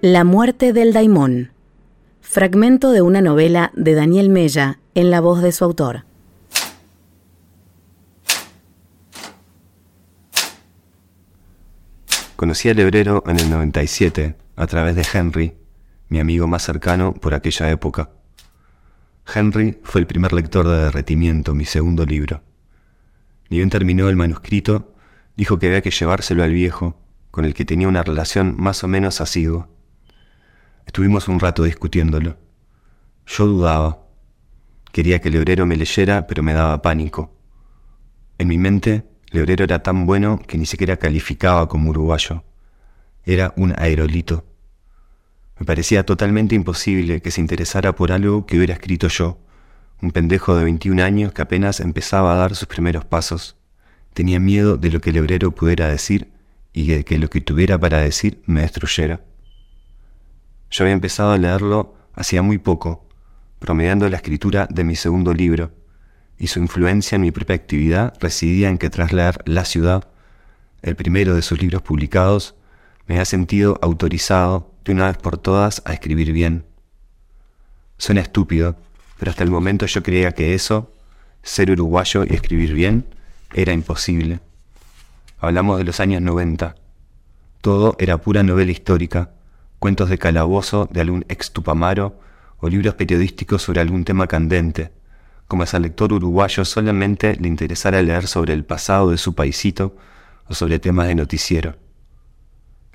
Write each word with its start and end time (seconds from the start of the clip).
La 0.00 0.22
muerte 0.22 0.72
del 0.72 0.92
daimón. 0.92 1.50
Fragmento 2.20 2.92
de 2.92 3.02
una 3.02 3.20
novela 3.20 3.72
de 3.74 3.94
Daniel 3.94 4.28
Mella 4.28 4.78
en 4.94 5.10
la 5.10 5.20
voz 5.20 5.42
de 5.42 5.50
su 5.50 5.64
autor. 5.64 6.04
Conocí 12.36 12.68
al 12.68 12.78
hebrero 12.78 13.24
en 13.26 13.40
el 13.40 13.50
97 13.50 14.36
a 14.54 14.66
través 14.68 14.94
de 14.94 15.04
Henry, 15.12 15.56
mi 16.08 16.20
amigo 16.20 16.46
más 16.46 16.62
cercano 16.62 17.12
por 17.12 17.34
aquella 17.34 17.68
época. 17.68 18.10
Henry 19.34 19.80
fue 19.82 20.00
el 20.00 20.06
primer 20.06 20.32
lector 20.32 20.68
de 20.68 20.76
Derretimiento, 20.76 21.56
mi 21.56 21.64
segundo 21.64 22.06
libro. 22.06 22.44
Ni 23.50 23.56
bien 23.56 23.68
terminó 23.68 24.08
el 24.08 24.14
manuscrito, 24.14 24.94
dijo 25.36 25.58
que 25.58 25.66
había 25.66 25.82
que 25.82 25.90
llevárselo 25.90 26.44
al 26.44 26.52
viejo, 26.52 27.00
con 27.32 27.44
el 27.44 27.52
que 27.52 27.64
tenía 27.64 27.88
una 27.88 28.04
relación 28.04 28.54
más 28.56 28.84
o 28.84 28.88
menos 28.88 29.20
asidua. 29.20 29.68
Estuvimos 30.88 31.28
un 31.28 31.38
rato 31.38 31.64
discutiéndolo. 31.64 32.38
Yo 33.26 33.46
dudaba. 33.46 34.06
Quería 34.90 35.20
que 35.20 35.28
el 35.28 35.36
obrero 35.36 35.66
me 35.66 35.76
leyera, 35.76 36.26
pero 36.26 36.42
me 36.42 36.54
daba 36.54 36.80
pánico. 36.80 37.36
En 38.38 38.48
mi 38.48 38.56
mente, 38.56 39.04
el 39.30 39.42
obrero 39.42 39.64
era 39.64 39.82
tan 39.82 40.06
bueno 40.06 40.40
que 40.46 40.56
ni 40.56 40.64
siquiera 40.64 40.96
calificaba 40.96 41.68
como 41.68 41.90
uruguayo. 41.90 42.42
Era 43.26 43.52
un 43.56 43.74
aerolito. 43.76 44.46
Me 45.58 45.66
parecía 45.66 46.06
totalmente 46.06 46.54
imposible 46.54 47.20
que 47.20 47.32
se 47.32 47.42
interesara 47.42 47.94
por 47.94 48.10
algo 48.10 48.46
que 48.46 48.56
hubiera 48.56 48.72
escrito 48.72 49.08
yo, 49.08 49.38
un 50.00 50.10
pendejo 50.10 50.56
de 50.56 50.64
21 50.64 51.04
años 51.04 51.34
que 51.34 51.42
apenas 51.42 51.80
empezaba 51.80 52.32
a 52.32 52.36
dar 52.36 52.56
sus 52.56 52.66
primeros 52.66 53.04
pasos. 53.04 53.58
Tenía 54.14 54.40
miedo 54.40 54.78
de 54.78 54.90
lo 54.90 55.02
que 55.02 55.10
el 55.10 55.18
obrero 55.18 55.50
pudiera 55.50 55.86
decir 55.88 56.32
y 56.72 56.86
de 56.86 57.04
que 57.04 57.18
lo 57.18 57.28
que 57.28 57.42
tuviera 57.42 57.78
para 57.78 58.00
decir 58.00 58.40
me 58.46 58.62
destruyera. 58.62 59.20
Yo 60.70 60.84
había 60.84 60.94
empezado 60.94 61.32
a 61.32 61.38
leerlo 61.38 61.94
hacía 62.14 62.42
muy 62.42 62.58
poco, 62.58 63.06
promediando 63.58 64.08
la 64.08 64.16
escritura 64.16 64.66
de 64.70 64.84
mi 64.84 64.96
segundo 64.96 65.32
libro, 65.32 65.72
y 66.38 66.48
su 66.48 66.58
influencia 66.58 67.16
en 67.16 67.22
mi 67.22 67.30
propia 67.30 67.56
actividad 67.56 68.14
residía 68.20 68.68
en 68.68 68.78
que 68.78 68.90
tras 68.90 69.12
leer 69.12 69.42
La 69.44 69.64
ciudad, 69.64 70.08
el 70.82 70.94
primero 70.96 71.34
de 71.34 71.42
sus 71.42 71.60
libros 71.60 71.82
publicados, 71.82 72.54
me 73.06 73.14
había 73.14 73.24
sentido 73.24 73.78
autorizado 73.82 74.72
de 74.84 74.92
una 74.92 75.06
vez 75.06 75.16
por 75.16 75.38
todas 75.38 75.82
a 75.84 75.92
escribir 75.92 76.32
bien. 76.32 76.64
Suena 77.96 78.20
estúpido, 78.20 78.76
pero 79.18 79.30
hasta 79.30 79.42
el 79.42 79.50
momento 79.50 79.86
yo 79.86 80.02
creía 80.02 80.32
que 80.32 80.54
eso, 80.54 80.92
ser 81.42 81.70
uruguayo 81.70 82.24
y 82.24 82.34
escribir 82.34 82.74
bien, 82.74 83.06
era 83.54 83.72
imposible. 83.72 84.40
Hablamos 85.40 85.78
de 85.78 85.84
los 85.84 86.00
años 86.00 86.22
90. 86.22 86.76
Todo 87.60 87.96
era 87.98 88.18
pura 88.18 88.42
novela 88.42 88.70
histórica, 88.70 89.30
cuentos 89.78 90.08
de 90.08 90.18
calabozo 90.18 90.88
de 90.90 91.00
algún 91.00 91.24
ex 91.28 91.52
Tupamaro 91.52 92.20
o 92.58 92.68
libros 92.68 92.94
periodísticos 92.94 93.62
sobre 93.62 93.80
algún 93.80 94.04
tema 94.04 94.26
candente, 94.26 94.90
como 95.46 95.64
si 95.64 95.76
al 95.76 95.82
lector 95.82 96.12
uruguayo 96.12 96.64
solamente 96.64 97.36
le 97.36 97.48
interesara 97.48 98.02
leer 98.02 98.26
sobre 98.26 98.52
el 98.52 98.64
pasado 98.64 99.10
de 99.10 99.18
su 99.18 99.34
paisito 99.34 99.96
o 100.46 100.54
sobre 100.54 100.78
temas 100.78 101.06
de 101.06 101.14
noticiero. 101.14 101.76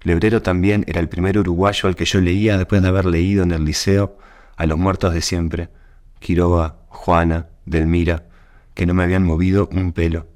Lebrero 0.02 0.42
también 0.42 0.84
era 0.88 1.00
el 1.00 1.08
primer 1.08 1.38
uruguayo 1.38 1.88
al 1.88 1.96
que 1.96 2.06
yo 2.06 2.20
leía 2.20 2.58
después 2.58 2.82
de 2.82 2.90
haber 2.90 3.06
leído 3.06 3.44
en 3.44 3.52
el 3.52 3.64
liceo 3.64 4.18
a 4.58 4.66
los 4.66 4.78
muertos 4.78 5.14
de 5.14 5.22
siempre, 5.22 5.70
Quiroga, 6.20 6.76
Juana, 6.90 7.48
Delmira, 7.66 8.26
que 8.74 8.86
no 8.86 8.94
me 8.94 9.04
habían 9.04 9.24
movido 9.24 9.70
un 9.72 9.94
pelo. 9.94 10.28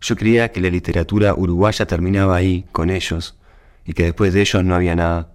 Yo 0.00 0.16
creía 0.16 0.52
que 0.52 0.60
la 0.60 0.70
literatura 0.70 1.34
uruguaya 1.34 1.86
terminaba 1.86 2.36
ahí, 2.36 2.66
con 2.72 2.90
ellos, 2.90 3.36
y 3.84 3.94
que 3.94 4.04
después 4.04 4.32
de 4.34 4.42
ellos 4.42 4.64
no 4.64 4.74
había 4.74 4.94
nada. 4.94 5.32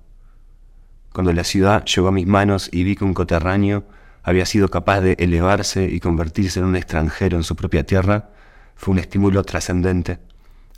Cuando 1.13 1.31
la 1.31 1.43
ciudad 1.43 1.85
llegó 1.85 2.07
a 2.07 2.11
mis 2.11 2.25
manos 2.25 2.69
y 2.71 2.83
vi 2.83 2.95
que 2.95 3.03
un 3.03 3.13
coterráneo 3.13 3.85
había 4.23 4.47
sido 4.47 4.69
capaz 4.69 5.01
de 5.01 5.15
elevarse 5.19 5.85
y 5.85 5.99
convertirse 5.99 6.59
en 6.59 6.65
un 6.65 6.75
extranjero 6.75 7.37
en 7.37 7.43
su 7.43 7.55
propia 7.55 7.85
tierra, 7.85 8.31
fue 8.75 8.93
un 8.93 8.99
estímulo 8.99 9.43
trascendente, 9.43 10.17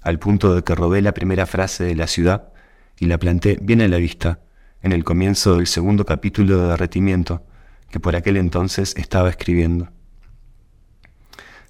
al 0.01 0.19
punto 0.19 0.53
de 0.53 0.63
que 0.63 0.75
robé 0.75 1.01
la 1.01 1.13
primera 1.13 1.45
frase 1.45 1.85
de 1.85 1.95
la 1.95 2.07
ciudad 2.07 2.49
y 2.99 3.05
la 3.05 3.17
planté 3.17 3.57
bien 3.61 3.81
a 3.81 3.87
la 3.87 3.97
vista, 3.97 4.41
en 4.81 4.91
el 4.91 5.05
comienzo 5.05 5.55
del 5.55 5.67
segundo 5.67 6.05
capítulo 6.05 6.57
de 6.57 6.67
Derretimiento, 6.67 7.45
que 7.89 8.01
por 8.01 8.17
aquel 8.17 8.35
entonces 8.35 8.93
estaba 8.97 9.29
escribiendo. 9.29 9.89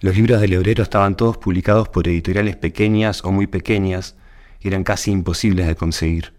Los 0.01 0.15
libros 0.15 0.41
del 0.41 0.57
obrero 0.57 0.81
estaban 0.81 1.15
todos 1.15 1.37
publicados 1.37 1.89
por 1.89 2.07
editoriales 2.07 2.55
pequeñas 2.55 3.23
o 3.23 3.31
muy 3.31 3.45
pequeñas 3.45 4.15
y 4.59 4.69
eran 4.69 4.83
casi 4.83 5.11
imposibles 5.11 5.67
de 5.67 5.75
conseguir. 5.75 6.33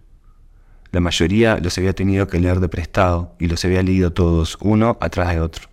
La 0.93 1.01
mayoría 1.01 1.59
los 1.59 1.77
había 1.79 1.95
tenido 1.95 2.27
que 2.29 2.41
leer 2.41 2.61
de 2.61 2.69
prestado 2.69 3.35
y 3.39 3.49
los 3.49 3.65
había 3.65 3.83
leído 3.83 4.13
todos, 4.13 4.57
uno 4.61 4.97
atrás 5.01 5.35
de 5.35 5.41
otro. 5.41 5.69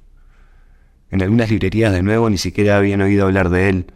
En 1.12 1.22
algunas 1.22 1.50
librerías 1.50 1.94
de 1.94 2.02
nuevo 2.02 2.30
ni 2.30 2.38
siquiera 2.38 2.78
habían 2.78 3.02
oído 3.02 3.26
hablar 3.26 3.50
de 3.50 3.70
él, 3.70 3.94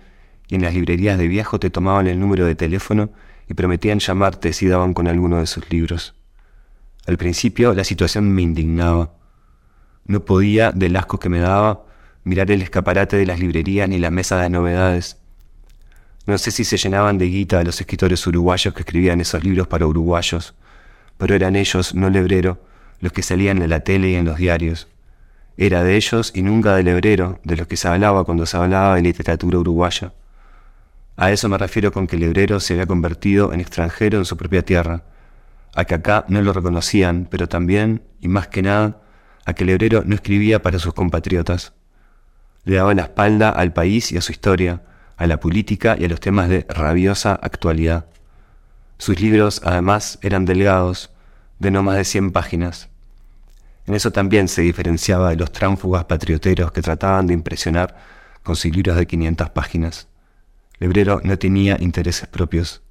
y 0.48 0.56
en 0.56 0.62
las 0.62 0.74
librerías 0.74 1.18
de 1.18 1.28
viejo 1.28 1.60
te 1.60 1.70
tomaban 1.70 2.08
el 2.08 2.20
número 2.20 2.46
de 2.46 2.56
teléfono 2.56 3.10
y 3.50 3.54
prometían 3.54 4.00
llamarte 4.00 4.54
si 4.54 4.68
daban 4.68 4.94
con 4.94 5.08
alguno 5.08 5.40
de 5.40 5.48
sus 5.48 5.70
libros. 5.72 6.16
Al 7.06 7.18
principio 7.18 7.74
la 7.74 7.84
situación 7.84 8.32
me 8.32 8.42
indignaba. 8.42 9.14
No 10.06 10.24
podía, 10.26 10.72
del 10.72 10.96
asco 10.96 11.20
que 11.20 11.30
me 11.30 11.40
daba, 11.40 11.86
mirar 12.24 12.52
el 12.52 12.62
escaparate 12.62 13.18
de 13.18 13.26
las 13.26 13.40
librerías 13.40 13.90
ni 13.90 13.98
la 13.98 14.12
mesa 14.12 14.42
de 14.42 14.50
novedades. 14.50 15.18
No 16.26 16.38
sé 16.38 16.52
si 16.52 16.66
se 16.66 16.78
llenaban 16.78 17.18
de 17.18 17.26
guita 17.26 17.64
los 17.64 17.80
escritores 17.80 18.26
uruguayos 18.28 18.74
que 18.74 18.82
escribían 18.82 19.22
esos 19.22 19.44
libros 19.44 19.68
para 19.68 19.88
uruguayos, 19.88 20.54
pero 21.18 21.36
eran 21.36 21.56
ellos, 21.56 21.96
no 21.96 22.10
Lebrero, 22.10 22.60
los 23.00 23.12
que 23.12 23.22
salían 23.22 23.62
en 23.62 23.70
la 23.70 23.82
tele 23.82 24.10
y 24.12 24.16
en 24.16 24.26
los 24.26 24.38
diarios. 24.38 24.88
Era 25.58 25.84
de 25.84 25.96
ellos 25.96 26.32
y 26.36 26.44
nunca 26.44 26.76
del 26.76 26.86
Lebrero, 26.86 27.40
de 27.44 27.58
los 27.58 27.68
que 27.68 27.78
se 27.78 27.88
hablaba 27.88 28.24
cuando 28.24 28.46
se 28.46 28.58
hablaba 28.58 28.96
de 28.96 29.02
literatura 29.02 29.58
uruguaya. 29.58 30.14
A 31.16 31.32
eso 31.32 31.50
me 31.50 31.58
refiero 31.58 31.92
con 31.92 32.06
que 32.06 32.16
el 32.16 32.22
Lebrero 32.22 32.60
se 32.60 32.74
había 32.74 32.86
convertido 32.86 33.52
en 33.52 33.60
extranjero 33.60 34.20
en 34.20 34.26
su 34.26 34.38
propia 34.38 34.64
tierra, 34.64 35.04
a 35.76 35.86
que 35.86 35.96
acá 35.96 36.26
no 36.28 36.42
lo 36.42 36.54
reconocían, 36.54 37.28
pero 37.30 37.48
también, 37.48 38.04
y 38.22 38.28
más 38.28 38.48
que 38.48 38.62
nada, 38.62 39.02
a 39.46 39.54
que 39.54 39.64
el 39.64 39.68
Lebrero 39.68 40.04
no 40.06 40.14
escribía 40.14 40.62
para 40.62 40.78
sus 40.78 40.94
compatriotas. 40.94 41.74
Le 42.64 42.76
daba 42.76 42.94
la 42.94 43.04
espalda 43.04 43.50
al 43.50 43.74
país 43.74 44.12
y 44.12 44.18
a 44.18 44.22
su 44.22 44.32
historia, 44.32 44.84
a 45.18 45.26
la 45.26 45.40
política 45.40 45.96
y 46.00 46.06
a 46.06 46.10
los 46.10 46.20
temas 46.20 46.50
de 46.50 46.68
rabiosa 46.70 47.34
actualidad. 47.34 48.06
Sus 48.98 49.20
libros, 49.20 49.62
además, 49.64 50.20
eran 50.22 50.46
delgados, 50.46 51.12
de 51.60 51.72
no 51.72 51.84
más 51.84 51.98
de 51.98 52.06
100 52.06 52.32
páginas. 52.32 52.90
En 53.86 53.94
eso 53.94 54.12
también 54.12 54.48
se 54.48 54.62
diferenciaba 54.62 55.30
de 55.30 55.38
los 55.38 55.52
tránfugas 55.52 56.06
patrioteros 56.06 56.72
que 56.72 56.82
trataban 56.82 57.28
de 57.28 57.34
impresionar 57.34 57.96
con 58.44 58.56
sus 58.56 58.76
libros 58.76 58.98
de 58.98 59.08
500 59.08 59.50
páginas. 59.52 60.08
Lebrero 60.80 61.22
no 61.24 61.38
tenía 61.38 61.78
intereses 61.80 62.28
propios, 62.28 62.82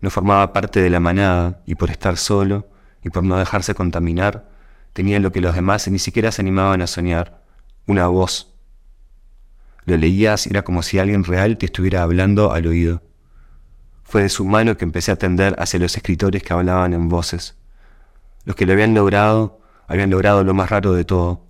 no 0.00 0.10
formaba 0.10 0.52
parte 0.52 0.80
de 0.80 0.90
la 0.90 1.00
manada 1.00 1.60
y 1.66 1.74
por 1.74 1.90
estar 1.90 2.16
solo 2.16 2.68
y 3.02 3.10
por 3.10 3.24
no 3.24 3.36
dejarse 3.36 3.74
contaminar, 3.74 4.48
tenía 4.92 5.18
lo 5.18 5.32
que 5.32 5.40
los 5.40 5.54
demás 5.54 5.88
ni 5.88 5.98
siquiera 5.98 6.32
se 6.32 6.42
animaban 6.42 6.82
a 6.82 6.86
soñar, 6.86 7.42
una 7.86 8.06
voz. 8.06 8.54
Lo 9.84 9.96
leías 9.96 10.46
y 10.46 10.50
era 10.50 10.62
como 10.62 10.82
si 10.82 10.98
alguien 10.98 11.24
real 11.24 11.58
te 11.58 11.66
estuviera 11.66 12.02
hablando 12.02 12.52
al 12.52 12.66
oído. 12.66 13.02
Fue 14.08 14.22
de 14.22 14.30
su 14.30 14.46
mano 14.46 14.74
que 14.78 14.86
empecé 14.86 15.12
a 15.12 15.16
tender 15.16 15.54
hacia 15.58 15.78
los 15.78 15.94
escritores 15.94 16.42
que 16.42 16.54
hablaban 16.54 16.94
en 16.94 17.10
voces. 17.10 17.56
Los 18.46 18.56
que 18.56 18.64
lo 18.64 18.72
habían 18.72 18.94
logrado, 18.94 19.60
habían 19.86 20.08
logrado 20.08 20.42
lo 20.44 20.54
más 20.54 20.70
raro 20.70 20.94
de 20.94 21.04
todo. 21.04 21.44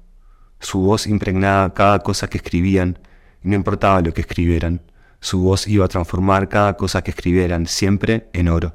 Su 0.58 0.80
voz 0.80 1.06
impregnaba 1.06 1.72
cada 1.72 2.00
cosa 2.00 2.28
que 2.28 2.38
escribían, 2.38 2.98
y 3.44 3.48
no 3.50 3.54
importaba 3.54 4.00
lo 4.00 4.12
que 4.12 4.22
escribieran, 4.22 4.82
su 5.20 5.40
voz 5.40 5.68
iba 5.68 5.84
a 5.84 5.88
transformar 5.88 6.48
cada 6.48 6.76
cosa 6.76 7.02
que 7.02 7.12
escribieran, 7.12 7.68
siempre 7.68 8.28
en 8.32 8.48
oro. 8.48 8.74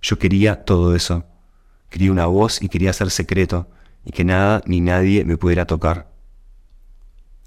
Yo 0.00 0.20
quería 0.20 0.64
todo 0.64 0.94
eso. 0.94 1.24
Quería 1.90 2.12
una 2.12 2.26
voz 2.26 2.62
y 2.62 2.68
quería 2.68 2.92
ser 2.92 3.10
secreto, 3.10 3.68
y 4.04 4.12
que 4.12 4.22
nada 4.22 4.62
ni 4.64 4.80
nadie 4.80 5.24
me 5.24 5.36
pudiera 5.36 5.66
tocar. 5.66 6.08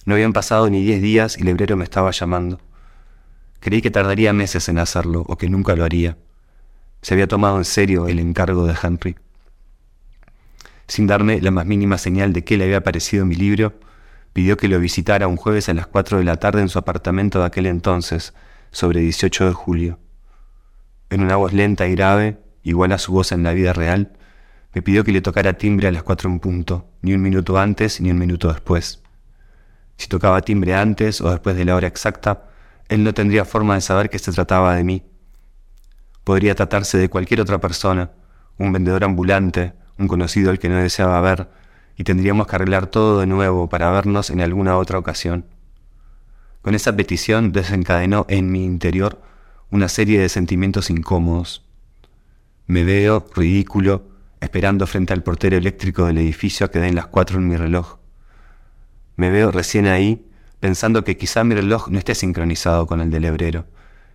No 0.03 0.15
habían 0.15 0.33
pasado 0.33 0.69
ni 0.69 0.83
diez 0.83 1.01
días 1.01 1.37
y 1.37 1.43
el 1.43 1.47
hebrero 1.47 1.77
me 1.77 1.85
estaba 1.85 2.11
llamando. 2.11 2.59
Creí 3.59 3.81
que 3.81 3.91
tardaría 3.91 4.33
meses 4.33 4.69
en 4.69 4.79
hacerlo 4.79 5.25
o 5.27 5.37
que 5.37 5.49
nunca 5.49 5.75
lo 5.75 5.83
haría. 5.83 6.17
Se 7.01 7.13
había 7.13 7.27
tomado 7.27 7.57
en 7.57 7.65
serio 7.65 8.07
el 8.07 8.19
encargo 8.19 8.65
de 8.65 8.75
Henry. 8.81 9.15
Sin 10.87 11.07
darme 11.07 11.41
la 11.41 11.51
más 11.51 11.65
mínima 11.65 11.97
señal 11.97 12.33
de 12.33 12.43
qué 12.43 12.57
le 12.57 12.65
había 12.65 12.83
parecido 12.83 13.25
mi 13.25 13.35
libro, 13.35 13.73
pidió 14.33 14.57
que 14.57 14.67
lo 14.67 14.79
visitara 14.79 15.27
un 15.27 15.35
jueves 15.35 15.69
a 15.69 15.73
las 15.73 15.87
cuatro 15.87 16.17
de 16.17 16.23
la 16.23 16.37
tarde 16.37 16.61
en 16.61 16.69
su 16.69 16.79
apartamento 16.79 17.39
de 17.39 17.45
aquel 17.45 17.65
entonces, 17.65 18.33
sobre 18.71 19.01
18 19.01 19.47
de 19.47 19.53
julio. 19.53 19.99
En 21.09 21.21
una 21.21 21.35
voz 21.35 21.53
lenta 21.53 21.87
y 21.87 21.91
grave, 21.91 22.39
igual 22.63 22.91
a 22.91 22.97
su 22.97 23.11
voz 23.11 23.31
en 23.31 23.43
la 23.43 23.53
vida 23.53 23.73
real, 23.73 24.13
me 24.73 24.81
pidió 24.81 25.03
que 25.03 25.11
le 25.11 25.21
tocara 25.21 25.53
timbre 25.53 25.87
a 25.87 25.91
las 25.91 26.03
cuatro 26.03 26.29
en 26.29 26.39
punto, 26.39 26.87
ni 27.01 27.13
un 27.13 27.21
minuto 27.21 27.57
antes 27.57 27.99
ni 28.01 28.11
un 28.11 28.19
minuto 28.19 28.51
después. 28.51 29.01
Si 29.97 30.07
tocaba 30.07 30.41
timbre 30.41 30.75
antes 30.75 31.21
o 31.21 31.29
después 31.31 31.55
de 31.55 31.65
la 31.65 31.75
hora 31.75 31.87
exacta, 31.87 32.48
él 32.89 33.03
no 33.03 33.13
tendría 33.13 33.45
forma 33.45 33.75
de 33.75 33.81
saber 33.81 34.09
que 34.09 34.19
se 34.19 34.31
trataba 34.31 34.75
de 34.75 34.83
mí. 34.83 35.03
Podría 36.23 36.55
tratarse 36.55 36.97
de 36.97 37.09
cualquier 37.09 37.39
otra 37.39 37.59
persona, 37.59 38.11
un 38.57 38.73
vendedor 38.73 39.03
ambulante, 39.03 39.73
un 39.97 40.07
conocido 40.07 40.49
al 40.49 40.59
que 40.59 40.69
no 40.69 40.77
deseaba 40.77 41.21
ver, 41.21 41.49
y 41.95 42.03
tendríamos 42.03 42.47
que 42.47 42.55
arreglar 42.55 42.87
todo 42.87 43.19
de 43.19 43.27
nuevo 43.27 43.69
para 43.69 43.91
vernos 43.91 44.29
en 44.31 44.41
alguna 44.41 44.77
otra 44.77 44.97
ocasión. 44.97 45.45
Con 46.61 46.75
esa 46.75 46.95
petición 46.95 47.51
desencadenó 47.51 48.25
en 48.27 48.51
mi 48.51 48.65
interior 48.65 49.21
una 49.69 49.87
serie 49.87 50.19
de 50.19 50.29
sentimientos 50.29 50.89
incómodos. 50.89 51.63
Me 52.65 52.83
veo 52.83 53.25
ridículo 53.35 54.09
esperando 54.41 54.87
frente 54.87 55.13
al 55.13 55.23
portero 55.23 55.57
eléctrico 55.57 56.05
del 56.05 56.17
edificio 56.17 56.65
a 56.65 56.71
que 56.71 56.79
den 56.79 56.95
las 56.95 57.07
cuatro 57.07 57.37
en 57.37 57.47
mi 57.47 57.55
reloj. 57.55 57.97
Me 59.15 59.29
veo 59.29 59.51
recién 59.51 59.85
ahí 59.85 60.28
pensando 60.59 61.03
que 61.03 61.17
quizá 61.17 61.43
mi 61.43 61.55
reloj 61.55 61.89
no 61.89 61.99
esté 61.99 62.15
sincronizado 62.15 62.87
con 62.87 63.01
el 63.01 63.11
del 63.11 63.25
hebrero, 63.25 63.65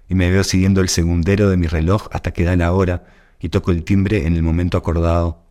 y 0.09 0.15
me 0.15 0.31
veo 0.31 0.45
siguiendo 0.45 0.81
el 0.81 0.89
segundero 0.89 1.49
de 1.49 1.57
mi 1.57 1.67
reloj 1.67 2.09
hasta 2.13 2.33
que 2.33 2.45
da 2.45 2.57
la 2.57 2.73
hora 2.73 3.05
y 3.41 3.49
toco 3.49 3.71
el 3.71 3.85
timbre 3.85 4.27
en 4.27 4.37
el 4.37 4.43
momento 4.43 4.77
acordado. 4.77 5.43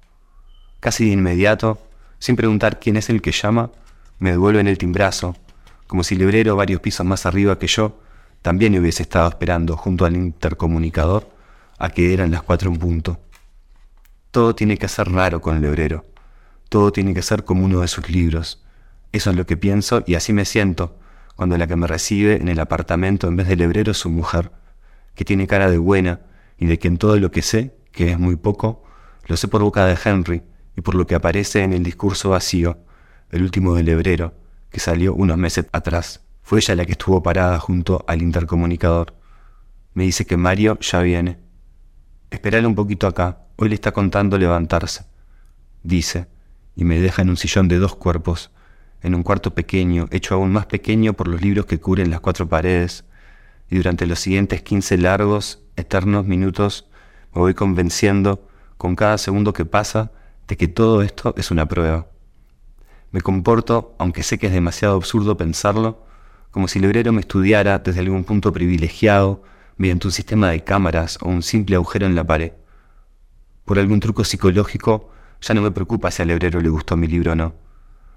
Casi 0.80 1.06
de 1.06 1.12
inmediato 1.12 1.80
sin 2.24 2.38
preguntar 2.38 2.80
quién 2.80 2.96
es 2.96 3.10
el 3.10 3.22
que 3.22 3.34
llama, 3.34 3.70
me 4.18 4.32
devuelven 4.32 4.70
el 4.70 4.78
timbrazo, 4.78 5.36
como 5.88 6.06
si 6.06 6.16
el 6.16 6.22
librero 6.22 6.56
varios 6.56 6.80
pisos 6.80 7.06
más 7.06 7.26
arriba 7.26 7.60
que 7.60 7.68
yo 7.68 8.00
también 8.42 8.80
hubiese 8.80 9.04
estado 9.04 9.28
esperando 9.28 9.76
junto 9.76 10.06
al 10.06 10.16
intercomunicador 10.16 11.30
a 11.78 11.90
que 11.90 12.14
eran 12.14 12.32
las 12.32 12.42
cuatro 12.42 12.72
en 12.72 12.78
punto. 12.78 13.20
Todo 14.32 14.56
tiene 14.56 14.78
que 14.78 14.88
ser 14.88 15.12
raro 15.12 15.42
con 15.42 15.58
el 15.58 15.64
librero, 15.64 16.06
todo 16.70 16.94
tiene 16.94 17.14
que 17.14 17.22
ser 17.22 17.44
como 17.44 17.66
uno 17.66 17.82
de 17.82 17.90
sus 17.90 18.10
libros. 18.10 18.63
Eso 19.14 19.30
es 19.30 19.36
lo 19.36 19.46
que 19.46 19.58
pienso 19.58 20.04
y 20.08 20.16
así 20.16 20.34
me 20.34 20.44
siento 20.44 20.98
cuando 21.36 21.58
la 21.58 21.68
que 21.68 21.76
me 21.76 21.88
recibe 21.88 22.36
en 22.36 22.48
el 22.48 22.60
apartamento 22.60 23.28
en 23.28 23.36
vez 23.36 23.48
del 23.48 23.60
librero 23.60 23.92
es 23.92 23.98
su 23.98 24.10
mujer, 24.10 24.52
que 25.16 25.24
tiene 25.24 25.48
cara 25.48 25.70
de 25.70 25.78
buena 25.78 26.22
y 26.58 26.66
de 26.66 26.80
quien 26.80 26.98
todo 26.98 27.18
lo 27.18 27.32
que 27.32 27.44
sé, 27.44 27.76
que 27.92 28.12
es 28.12 28.20
muy 28.20 28.36
poco, 28.36 28.84
lo 29.28 29.38
sé 29.38 29.48
por 29.48 29.62
boca 29.62 29.86
de 29.86 29.98
Henry, 30.04 30.42
y 30.76 30.82
por 30.82 30.96
lo 30.96 31.06
que 31.06 31.16
aparece 31.16 31.62
en 31.62 31.74
el 31.74 31.84
discurso 31.84 32.32
vacío, 32.32 32.80
el 33.30 33.44
último 33.44 33.76
del 33.76 33.90
hebrero, 33.90 34.34
que 34.72 34.80
salió 34.80 35.14
unos 35.14 35.38
meses 35.38 35.68
atrás. 35.72 36.26
Fue 36.42 36.60
ella 36.60 36.76
la 36.76 36.86
que 36.86 36.94
estuvo 36.94 37.22
parada 37.22 37.60
junto 37.60 38.04
al 38.08 38.22
intercomunicador. 38.22 39.16
Me 39.94 40.04
dice 40.06 40.26
que 40.26 40.38
Mario 40.38 40.80
ya 40.80 41.02
viene. 41.02 41.40
Esperale 42.32 42.66
un 42.66 42.76
poquito 42.76 43.06
acá, 43.06 43.46
hoy 43.58 43.70
le 43.70 43.76
está 43.76 43.92
contando 43.92 44.40
levantarse. 44.40 45.06
Dice, 45.84 46.28
y 46.76 46.84
me 46.84 47.00
deja 47.00 47.22
en 47.22 47.30
un 47.30 47.38
sillón 47.38 47.68
de 47.68 47.78
dos 47.78 47.96
cuerpos, 47.96 48.52
en 49.04 49.14
un 49.14 49.22
cuarto 49.22 49.54
pequeño, 49.54 50.08
hecho 50.12 50.34
aún 50.34 50.52
más 50.52 50.66
pequeño 50.66 51.14
por 51.14 51.28
los 51.28 51.42
libros 51.42 51.66
que 51.66 51.80
cubren 51.80 52.10
las 52.10 52.22
cuatro 52.22 52.48
paredes, 52.48 53.04
y 53.70 53.76
durante 53.76 54.08
los 54.08 54.20
siguientes 54.20 54.62
quince 54.64 54.98
largos, 54.98 55.62
eternos 55.76 56.26
minutos, 56.26 56.88
me 57.36 57.42
voy 57.42 57.54
convenciendo, 57.54 58.48
con 58.78 58.96
cada 58.96 59.18
segundo 59.18 59.54
que 59.54 59.66
pasa, 59.66 60.12
de 60.48 60.58
que 60.58 60.68
todo 60.68 61.02
esto 61.02 61.34
es 61.38 61.52
una 61.52 61.68
prueba. 61.68 62.08
Me 63.12 63.22
comporto, 63.22 63.96
aunque 64.00 64.24
sé 64.24 64.40
que 64.40 64.48
es 64.48 64.54
demasiado 64.54 64.96
absurdo 64.96 65.38
pensarlo, 65.38 66.06
como 66.52 66.68
si 66.68 66.80
el 66.80 66.86
obrero 66.86 67.12
me 67.12 67.22
estudiara 67.22 67.80
desde 67.80 68.00
algún 68.00 68.24
punto 68.24 68.54
privilegiado, 68.54 69.44
mediante 69.78 70.08
un 70.08 70.14
sistema 70.14 70.50
de 70.50 70.64
cámaras 70.64 71.18
o 71.22 71.28
un 71.28 71.44
simple 71.44 71.76
agujero 71.76 72.06
en 72.06 72.16
la 72.16 72.24
pared. 72.24 72.54
Por 73.66 73.80
algún 73.80 74.00
truco 74.00 74.24
psicológico, 74.24 75.10
ya 75.42 75.54
no 75.54 75.62
me 75.62 75.72
preocupa 75.72 76.12
si 76.12 76.22
al 76.22 76.32
hebrero 76.32 76.62
le 76.62 76.70
gustó 76.70 76.96
mi 76.96 77.08
libro 77.08 77.34
o 77.34 77.36
no. 77.36 77.54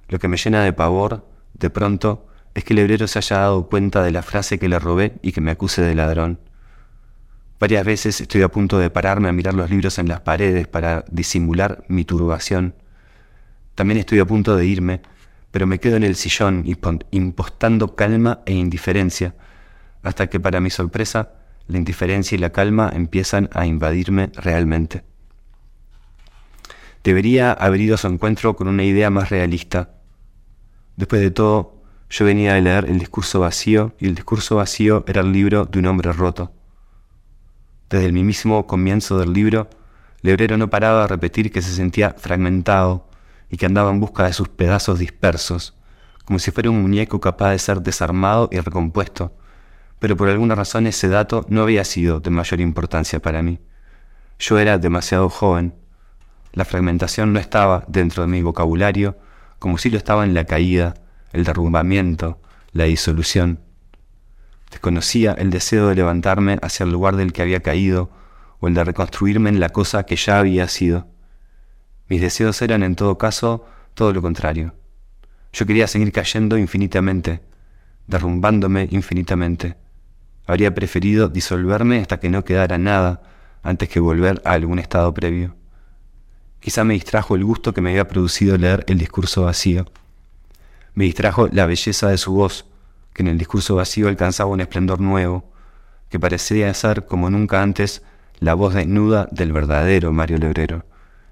Lo 0.08 0.18
que 0.18 0.28
me 0.28 0.36
llena 0.36 0.62
de 0.62 0.72
pavor, 0.72 1.26
de 1.54 1.70
pronto, 1.70 2.26
es 2.54 2.64
que 2.64 2.72
el 2.72 2.78
hebrero 2.78 3.06
se 3.06 3.18
haya 3.18 3.38
dado 3.38 3.68
cuenta 3.68 4.02
de 4.02 4.12
la 4.12 4.22
frase 4.22 4.58
que 4.58 4.68
le 4.68 4.78
robé 4.78 5.14
y 5.22 5.32
que 5.32 5.40
me 5.40 5.50
acuse 5.50 5.82
de 5.82 5.94
ladrón. 5.94 6.40
Varias 7.58 7.84
veces 7.84 8.20
estoy 8.20 8.42
a 8.42 8.48
punto 8.48 8.78
de 8.78 8.90
pararme 8.90 9.28
a 9.28 9.32
mirar 9.32 9.54
los 9.54 9.70
libros 9.70 9.98
en 9.98 10.08
las 10.08 10.20
paredes 10.20 10.68
para 10.68 11.04
disimular 11.10 11.84
mi 11.88 12.04
turbación. 12.04 12.74
También 13.74 13.98
estoy 13.98 14.20
a 14.20 14.26
punto 14.26 14.56
de 14.56 14.66
irme, 14.66 15.00
pero 15.50 15.66
me 15.66 15.80
quedo 15.80 15.96
en 15.96 16.04
el 16.04 16.16
sillón 16.16 16.64
impostando 17.10 17.96
calma 17.96 18.40
e 18.44 18.52
indiferencia, 18.52 19.34
hasta 20.02 20.28
que 20.28 20.38
para 20.38 20.60
mi 20.60 20.70
sorpresa 20.70 21.32
la 21.66 21.78
indiferencia 21.78 22.36
y 22.36 22.38
la 22.38 22.50
calma 22.50 22.90
empiezan 22.94 23.48
a 23.52 23.66
invadirme 23.66 24.30
realmente. 24.34 25.02
Debería 27.02 27.52
haber 27.52 27.80
ido 27.80 27.94
a 27.94 27.98
su 27.98 28.06
encuentro 28.06 28.54
con 28.56 28.68
una 28.68 28.84
idea 28.84 29.10
más 29.10 29.30
realista. 29.30 29.90
Después 30.96 31.20
de 31.20 31.30
todo, 31.30 31.82
yo 32.08 32.24
venía 32.24 32.54
a 32.54 32.60
leer 32.60 32.86
el 32.86 32.98
discurso 32.98 33.40
vacío 33.40 33.94
y 33.98 34.06
el 34.06 34.14
discurso 34.14 34.56
vacío 34.56 35.04
era 35.06 35.20
el 35.20 35.32
libro 35.32 35.66
de 35.66 35.78
un 35.78 35.86
hombre 35.86 36.12
roto. 36.12 36.52
Desde 37.90 38.06
el 38.06 38.12
mismísimo 38.12 38.66
comienzo 38.66 39.18
del 39.18 39.32
libro, 39.32 39.68
Lebrero 40.22 40.56
no 40.56 40.70
paraba 40.70 41.02
de 41.02 41.08
repetir 41.08 41.52
que 41.52 41.62
se 41.62 41.72
sentía 41.72 42.14
fragmentado 42.18 43.08
y 43.50 43.56
que 43.58 43.66
andaba 43.66 43.90
en 43.90 44.00
busca 44.00 44.24
de 44.24 44.32
sus 44.32 44.48
pedazos 44.48 44.98
dispersos, 44.98 45.74
como 46.24 46.38
si 46.38 46.50
fuera 46.50 46.70
un 46.70 46.82
muñeco 46.82 47.20
capaz 47.20 47.50
de 47.50 47.58
ser 47.58 47.82
desarmado 47.82 48.48
y 48.50 48.58
recompuesto, 48.58 49.32
pero 49.98 50.16
por 50.16 50.28
alguna 50.28 50.54
razón 50.54 50.86
ese 50.86 51.08
dato 51.08 51.44
no 51.48 51.62
había 51.62 51.84
sido 51.84 52.20
de 52.20 52.30
mayor 52.30 52.60
importancia 52.60 53.20
para 53.20 53.42
mí. 53.42 53.60
Yo 54.38 54.58
era 54.58 54.78
demasiado 54.78 55.28
joven. 55.28 55.74
La 56.52 56.64
fragmentación 56.64 57.32
no 57.32 57.38
estaba 57.38 57.84
dentro 57.86 58.22
de 58.22 58.28
mi 58.28 58.42
vocabulario, 58.42 59.16
como 59.66 59.78
si 59.78 59.90
lo 59.90 59.98
estaba 59.98 60.22
en 60.22 60.32
la 60.32 60.44
caída, 60.44 60.94
el 61.32 61.42
derrumbamiento, 61.42 62.40
la 62.70 62.84
disolución. 62.84 63.58
Desconocía 64.70 65.32
el 65.32 65.50
deseo 65.50 65.88
de 65.88 65.96
levantarme 65.96 66.60
hacia 66.62 66.84
el 66.84 66.92
lugar 66.92 67.16
del 67.16 67.32
que 67.32 67.42
había 67.42 67.58
caído 67.58 68.08
o 68.60 68.68
el 68.68 68.74
de 68.74 68.84
reconstruirme 68.84 69.50
en 69.50 69.58
la 69.58 69.70
cosa 69.70 70.06
que 70.06 70.14
ya 70.14 70.38
había 70.38 70.68
sido. 70.68 71.08
Mis 72.08 72.20
deseos 72.20 72.62
eran 72.62 72.84
en 72.84 72.94
todo 72.94 73.18
caso 73.18 73.66
todo 73.94 74.12
lo 74.12 74.22
contrario. 74.22 74.72
Yo 75.52 75.66
quería 75.66 75.88
seguir 75.88 76.12
cayendo 76.12 76.56
infinitamente, 76.56 77.40
derrumbándome 78.06 78.86
infinitamente. 78.92 79.74
Habría 80.46 80.72
preferido 80.76 81.28
disolverme 81.28 81.98
hasta 81.98 82.20
que 82.20 82.30
no 82.30 82.44
quedara 82.44 82.78
nada 82.78 83.20
antes 83.64 83.88
que 83.88 83.98
volver 83.98 84.40
a 84.44 84.52
algún 84.52 84.78
estado 84.78 85.12
previo. 85.12 85.56
Quizá 86.66 86.82
me 86.82 86.94
distrajo 86.94 87.36
el 87.36 87.44
gusto 87.44 87.72
que 87.72 87.80
me 87.80 87.90
había 87.90 88.08
producido 88.08 88.58
leer 88.58 88.84
el 88.88 88.98
discurso 88.98 89.44
vacío. 89.44 89.86
Me 90.94 91.04
distrajo 91.04 91.46
la 91.46 91.64
belleza 91.64 92.08
de 92.08 92.18
su 92.18 92.32
voz, 92.32 92.66
que 93.12 93.22
en 93.22 93.28
el 93.28 93.38
discurso 93.38 93.76
vacío 93.76 94.08
alcanzaba 94.08 94.50
un 94.50 94.60
esplendor 94.60 95.00
nuevo, 95.00 95.48
que 96.08 96.18
parecía 96.18 96.74
ser 96.74 97.06
como 97.06 97.30
nunca 97.30 97.62
antes 97.62 98.02
la 98.40 98.54
voz 98.54 98.74
desnuda 98.74 99.28
del 99.30 99.52
verdadero 99.52 100.12
Mario 100.12 100.38
Lebrero, 100.38 100.84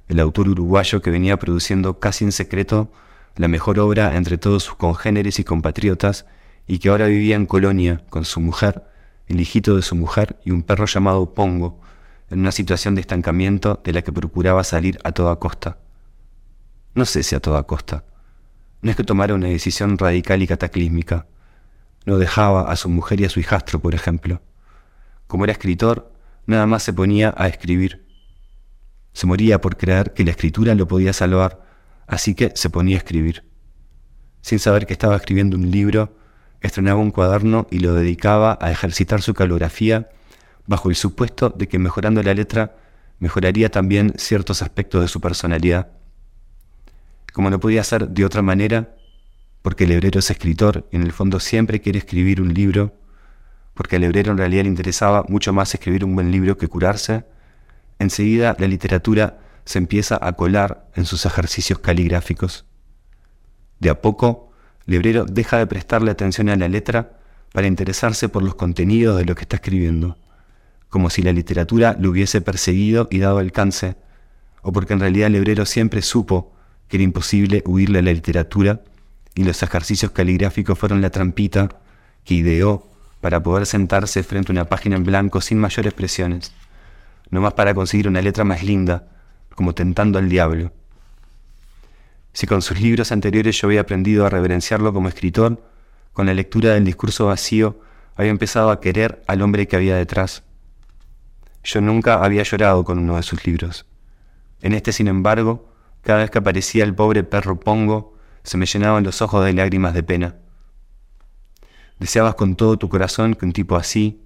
el 0.06 0.20
autor 0.20 0.50
uruguayo 0.50 1.02
que 1.02 1.10
venía 1.10 1.36
produciendo 1.36 1.98
casi 1.98 2.24
en 2.24 2.30
secreto 2.30 2.92
la 3.34 3.48
mejor 3.48 3.80
obra 3.80 4.16
entre 4.16 4.38
todos 4.38 4.62
sus 4.62 4.76
congéneres 4.76 5.40
y 5.40 5.42
compatriotas 5.42 6.26
y 6.68 6.78
que 6.78 6.90
ahora 6.90 7.08
vivía 7.08 7.34
en 7.34 7.46
Colonia 7.46 8.04
con 8.08 8.24
su 8.24 8.38
mujer, 8.38 8.84
el 9.26 9.40
hijito 9.40 9.74
de 9.74 9.82
su 9.82 9.96
mujer 9.96 10.38
y 10.44 10.52
un 10.52 10.62
perro 10.62 10.86
llamado 10.86 11.34
Pongo, 11.34 11.80
en 12.34 12.40
una 12.40 12.50
situación 12.50 12.96
de 12.96 13.00
estancamiento 13.00 13.80
de 13.84 13.92
la 13.92 14.02
que 14.02 14.12
procuraba 14.12 14.64
salir 14.64 14.98
a 15.04 15.12
toda 15.12 15.36
costa. 15.36 15.78
No 16.92 17.04
sé 17.04 17.22
si 17.22 17.36
a 17.36 17.40
toda 17.40 17.62
costa. 17.62 18.04
No 18.82 18.90
es 18.90 18.96
que 18.96 19.04
tomara 19.04 19.34
una 19.34 19.46
decisión 19.46 19.96
radical 19.96 20.42
y 20.42 20.48
cataclísmica, 20.48 21.28
no 22.06 22.18
dejaba 22.18 22.72
a 22.72 22.74
su 22.74 22.88
mujer 22.88 23.20
y 23.20 23.24
a 23.24 23.28
su 23.28 23.38
hijastro, 23.38 23.78
por 23.78 23.94
ejemplo. 23.94 24.42
Como 25.28 25.44
era 25.44 25.52
escritor, 25.52 26.12
nada 26.44 26.66
más 26.66 26.82
se 26.82 26.92
ponía 26.92 27.32
a 27.36 27.46
escribir. 27.46 28.04
Se 29.12 29.28
moría 29.28 29.60
por 29.60 29.76
creer 29.76 30.12
que 30.12 30.24
la 30.24 30.32
escritura 30.32 30.74
lo 30.74 30.88
podía 30.88 31.12
salvar, 31.12 31.64
así 32.08 32.34
que 32.34 32.50
se 32.56 32.68
ponía 32.68 32.96
a 32.96 32.98
escribir. 32.98 33.44
Sin 34.40 34.58
saber 34.58 34.86
que 34.86 34.92
estaba 34.92 35.14
escribiendo 35.14 35.56
un 35.56 35.70
libro, 35.70 36.16
estrenaba 36.60 36.98
un 36.98 37.12
cuaderno 37.12 37.68
y 37.70 37.78
lo 37.78 37.94
dedicaba 37.94 38.58
a 38.60 38.72
ejercitar 38.72 39.22
su 39.22 39.34
calografía 39.34 40.10
bajo 40.66 40.90
el 40.90 40.96
supuesto 40.96 41.50
de 41.50 41.68
que 41.68 41.78
mejorando 41.78 42.22
la 42.22 42.34
letra 42.34 42.76
mejoraría 43.18 43.70
también 43.70 44.14
ciertos 44.16 44.62
aspectos 44.62 45.02
de 45.02 45.08
su 45.08 45.20
personalidad. 45.20 45.88
Como 47.32 47.50
no 47.50 47.60
podía 47.60 47.84
ser 47.84 48.08
de 48.08 48.24
otra 48.24 48.42
manera, 48.42 48.94
porque 49.62 49.84
el 49.84 49.92
hebrero 49.92 50.18
es 50.18 50.30
escritor 50.30 50.86
y 50.92 50.96
en 50.96 51.02
el 51.02 51.12
fondo 51.12 51.40
siempre 51.40 51.80
quiere 51.80 51.98
escribir 51.98 52.40
un 52.40 52.52
libro, 52.52 52.94
porque 53.74 53.96
al 53.96 54.04
hebrero 54.04 54.32
en 54.32 54.38
realidad 54.38 54.62
le 54.62 54.68
interesaba 54.68 55.24
mucho 55.28 55.52
más 55.52 55.74
escribir 55.74 56.04
un 56.04 56.14
buen 56.14 56.30
libro 56.30 56.56
que 56.56 56.68
curarse, 56.68 57.24
enseguida 57.98 58.56
la 58.58 58.68
literatura 58.68 59.38
se 59.64 59.78
empieza 59.78 60.18
a 60.20 60.32
colar 60.34 60.90
en 60.94 61.06
sus 61.06 61.26
ejercicios 61.26 61.78
caligráficos. 61.78 62.66
De 63.80 63.90
a 63.90 64.00
poco, 64.00 64.52
el 64.86 64.94
hebrero 64.94 65.24
deja 65.24 65.58
de 65.58 65.66
prestarle 65.66 66.10
atención 66.10 66.48
a 66.50 66.56
la 66.56 66.68
letra 66.68 67.18
para 67.52 67.66
interesarse 67.66 68.28
por 68.28 68.42
los 68.42 68.54
contenidos 68.54 69.16
de 69.16 69.24
lo 69.24 69.34
que 69.34 69.42
está 69.42 69.56
escribiendo, 69.56 70.18
como 70.94 71.10
si 71.10 71.22
la 71.22 71.32
literatura 71.32 71.96
lo 71.98 72.10
hubiese 72.10 72.40
perseguido 72.40 73.08
y 73.10 73.18
dado 73.18 73.38
alcance, 73.38 73.96
o 74.62 74.70
porque 74.70 74.92
en 74.92 75.00
realidad 75.00 75.26
el 75.26 75.34
hebrero 75.34 75.66
siempre 75.66 76.02
supo 76.02 76.52
que 76.86 76.98
era 76.98 77.02
imposible 77.02 77.64
huirle 77.66 77.98
a 77.98 78.02
la 78.02 78.12
literatura 78.12 78.80
y 79.34 79.42
los 79.42 79.60
ejercicios 79.64 80.12
caligráficos 80.12 80.78
fueron 80.78 81.00
la 81.02 81.10
trampita 81.10 81.68
que 82.22 82.34
ideó 82.34 82.86
para 83.20 83.42
poder 83.42 83.66
sentarse 83.66 84.22
frente 84.22 84.52
a 84.52 84.54
una 84.54 84.66
página 84.66 84.94
en 84.94 85.02
blanco 85.02 85.40
sin 85.40 85.58
mayores 85.58 85.92
presiones, 85.94 86.52
no 87.28 87.40
más 87.40 87.54
para 87.54 87.74
conseguir 87.74 88.06
una 88.06 88.22
letra 88.22 88.44
más 88.44 88.62
linda, 88.62 89.08
como 89.56 89.74
tentando 89.74 90.20
al 90.20 90.28
diablo. 90.28 90.70
Si 92.32 92.46
con 92.46 92.62
sus 92.62 92.80
libros 92.80 93.10
anteriores 93.10 93.60
yo 93.60 93.66
había 93.66 93.80
aprendido 93.80 94.26
a 94.26 94.30
reverenciarlo 94.30 94.92
como 94.92 95.08
escritor, 95.08 95.60
con 96.12 96.26
la 96.26 96.34
lectura 96.34 96.74
del 96.74 96.84
discurso 96.84 97.26
vacío 97.26 97.80
había 98.14 98.30
empezado 98.30 98.70
a 98.70 98.80
querer 98.80 99.24
al 99.26 99.42
hombre 99.42 99.66
que 99.66 99.74
había 99.74 99.96
detrás. 99.96 100.44
Yo 101.64 101.80
nunca 101.80 102.22
había 102.22 102.42
llorado 102.42 102.84
con 102.84 102.98
uno 102.98 103.16
de 103.16 103.22
sus 103.22 103.44
libros. 103.46 103.86
En 104.60 104.72
este, 104.72 104.92
sin 104.92 105.08
embargo, 105.08 105.72
cada 106.02 106.20
vez 106.20 106.30
que 106.30 106.38
aparecía 106.38 106.84
el 106.84 106.94
pobre 106.94 107.24
perro 107.24 107.58
Pongo, 107.58 108.14
se 108.42 108.56
me 108.56 108.66
llenaban 108.66 109.04
los 109.04 109.22
ojos 109.22 109.44
de 109.44 109.52
lágrimas 109.52 109.94
de 109.94 110.02
pena. 110.02 110.36
Deseabas 111.98 112.34
con 112.34 112.54
todo 112.56 112.76
tu 112.76 112.88
corazón 112.88 113.34
que 113.34 113.46
un 113.46 113.52
tipo 113.52 113.76
así, 113.76 114.22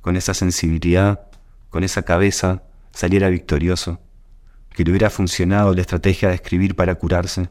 con 0.00 0.16
esa 0.16 0.34
sensibilidad, 0.34 1.28
con 1.70 1.84
esa 1.84 2.02
cabeza, 2.02 2.62
saliera 2.92 3.28
victorioso 3.28 4.00
que 4.78 4.84
le 4.84 4.92
hubiera 4.92 5.10
funcionado 5.10 5.74
la 5.74 5.80
estrategia 5.80 6.28
de 6.28 6.36
escribir 6.36 6.76
para 6.76 6.94
curarse, 6.94 7.48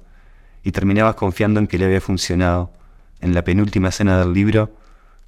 y 0.63 0.71
terminabas 0.71 1.15
confiando 1.15 1.59
en 1.59 1.67
que 1.67 1.77
le 1.77 1.83
había 1.83 1.99
funcionado. 1.99 2.71
En 3.19 3.33
la 3.33 3.43
penúltima 3.43 3.89
escena 3.89 4.17
del 4.17 4.31
libro, 4.31 4.73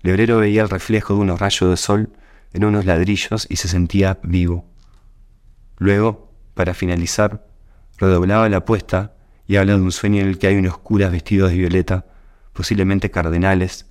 Lebrero 0.01 0.37
veía 0.37 0.61
el 0.61 0.69
reflejo 0.69 1.13
de 1.13 1.19
unos 1.19 1.41
rayos 1.41 1.69
de 1.69 1.75
sol 1.75 2.09
en 2.53 2.63
unos 2.63 2.85
ladrillos 2.85 3.47
y 3.49 3.57
se 3.57 3.67
sentía 3.67 4.19
vivo. 4.23 4.65
Luego, 5.77 6.31
para 6.53 6.73
finalizar, 6.73 7.45
redoblaba 7.97 8.49
la 8.49 8.57
apuesta 8.57 9.13
y 9.47 9.55
habla 9.55 9.73
de 9.73 9.81
un 9.81 9.91
sueño 9.91 10.21
en 10.21 10.27
el 10.27 10.37
que 10.37 10.47
hay 10.47 10.55
unos 10.55 10.77
curas 10.77 11.11
vestidos 11.11 11.51
de 11.51 11.57
violeta, 11.57 12.05
posiblemente 12.53 13.11
cardenales, 13.11 13.87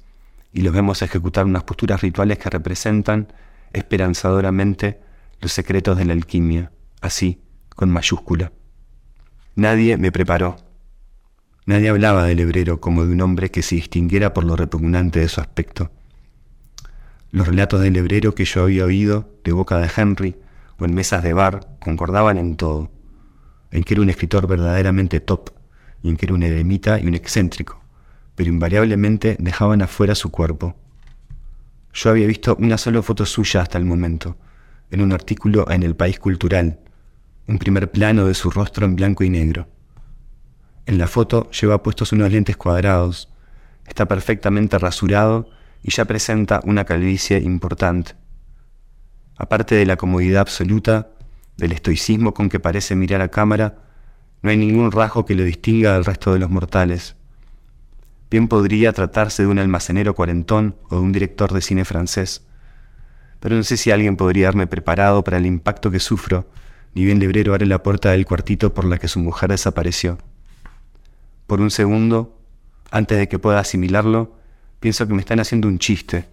y 0.53 0.62
los 0.62 0.73
vemos 0.73 1.03
ejecutar 1.03 1.45
unas 1.45 1.65
posturas 1.65 2.00
rituales 2.00 2.38
que 2.38 2.50
representan 2.50 3.33
esperanzadoramente 3.73 5.00
los 5.41 5.53
secretos 5.53 5.97
de 5.99 6.05
la 6.05 6.12
alquimia, 6.12 6.73
así, 7.00 7.43
con 7.71 7.91
mayúscula. 7.91 8.53
Nadie 9.55 9.97
me 9.97 10.12
preparó. 10.12 10.57
Nadie 11.67 11.91
hablaba 11.91 12.25
del 12.25 12.41
hebrero 12.41 12.81
como 12.81 13.05
de 13.05 13.12
un 13.12 13.21
hombre 13.21 13.50
que 13.50 13.62
se 13.62 13.75
distinguiera 13.75 14.33
por 14.33 14.45
lo 14.45 14.57
repugnante 14.57 15.21
de 15.21 15.29
su 15.29 15.41
aspecto. 15.41 15.91
Los 17.30 17.47
relatos 17.47 17.82
del 17.82 17.97
hebrero 17.97 18.35
que 18.35 18.47
yo 18.47 18.62
había 18.62 18.87
oído 18.87 19.28
de 19.44 19.52
boca 19.52 19.76
de 19.78 19.90
Henry 19.94 20.37
o 20.78 20.87
en 20.87 20.94
mesas 20.94 21.23
de 21.23 21.35
bar 21.35 21.76
concordaban 21.78 22.38
en 22.38 22.56
todo, 22.56 22.90
en 23.70 23.85
que 23.85 23.94
era 23.94 24.02
un 24.02 24.08
escritor 24.08 24.47
verdaderamente 24.47 25.20
top 25.20 25.50
y 26.02 26.08
en 26.08 26.16
que 26.16 26.25
era 26.25 26.35
un 26.35 26.42
eremita 26.42 26.99
y 26.99 27.06
un 27.06 27.14
excéntrico, 27.14 27.82
pero 28.35 28.49
invariablemente 28.49 29.37
dejaban 29.38 29.82
afuera 29.82 30.14
su 30.14 30.30
cuerpo. 30.30 30.75
Yo 31.92 32.11
había 32.11 32.26
visto 32.26 32.56
una 32.61 32.78
sola 32.78 33.02
foto 33.02 33.26
suya 33.26 33.61
hasta 33.61 33.76
el 33.76 33.85
momento, 33.85 34.38
en 34.90 35.02
un 35.02 35.12
artículo 35.12 35.70
en 35.70 35.82
El 35.82 35.97
País 35.97 36.18
Cultural, 36.18 36.80
un 37.47 37.58
primer 37.58 37.90
plano 37.90 38.25
de 38.25 38.35
su 38.35 38.50
rostro 38.50 38.87
en 38.87 38.97
blanco 38.97 39.23
y 39.23 39.28
negro. 39.28 39.68
En 40.87 40.97
la 40.97 41.06
foto 41.06 41.50
lleva 41.50 41.82
puestos 41.82 42.12
unos 42.12 42.32
lentes 42.32 42.56
cuadrados, 42.56 43.28
está 43.87 44.06
perfectamente 44.06 44.78
rasurado 44.78 45.50
y 45.82 45.90
ya 45.90 46.04
presenta 46.04 46.61
una 46.64 46.85
calvicie 46.85 47.38
importante. 47.38 48.12
Aparte 49.37 49.75
de 49.75 49.87
la 49.87 49.97
comodidad 49.97 50.40
absoluta, 50.40 51.11
del 51.56 51.73
estoicismo 51.73 52.35
con 52.35 52.49
que 52.49 52.61
parece 52.61 52.94
mirar 52.94 53.20
a 53.20 53.28
cámara, 53.28 53.78
no 54.42 54.50
hay 54.50 54.56
ningún 54.56 54.92
rasgo 54.92 55.25
que 55.25 55.35
lo 55.35 55.44
distinga 55.44 55.94
del 55.94 56.04
resto 56.04 56.32
de 56.32 56.38
los 56.38 56.50
mortales. 56.50 57.16
Bien 58.30 58.49
podría 58.49 58.92
tratarse 58.92 59.42
de 59.42 59.49
un 59.49 59.58
almacenero 59.58 60.14
cuarentón 60.14 60.76
o 60.90 60.97
de 60.97 61.02
un 61.02 61.12
director 61.12 61.52
de 61.52 61.61
cine 61.61 61.85
francés, 61.85 62.44
pero 63.40 63.56
no 63.56 63.62
sé 63.62 63.76
si 63.76 63.90
alguien 63.90 64.16
podría 64.16 64.49
haberme 64.49 64.66
preparado 64.66 65.25
para 65.25 65.38
el 65.38 65.47
impacto 65.47 65.90
que 65.90 66.00
sufro 66.00 66.47
ni 66.94 67.04
bien 67.04 67.18
Lebrero 67.18 67.54
abre 67.54 67.66
la 67.66 67.82
puerta 67.82 68.11
del 68.11 68.26
cuartito 68.26 68.75
por 68.75 68.85
la 68.85 68.99
que 68.99 69.08
su 69.08 69.18
mujer 69.20 69.50
desapareció. 69.50 70.18
Por 71.47 71.61
un 71.61 71.70
segundo, 71.70 72.40
antes 72.90 73.18
de 73.18 73.28
que 73.28 73.38
pueda 73.38 73.61
asimilarlo, 73.61 74.38
pienso 74.80 75.06
que 75.06 75.14
me 75.14 75.20
están 75.20 75.40
haciendo 75.40 75.68
un 75.68 75.78
chiste, 75.78 76.26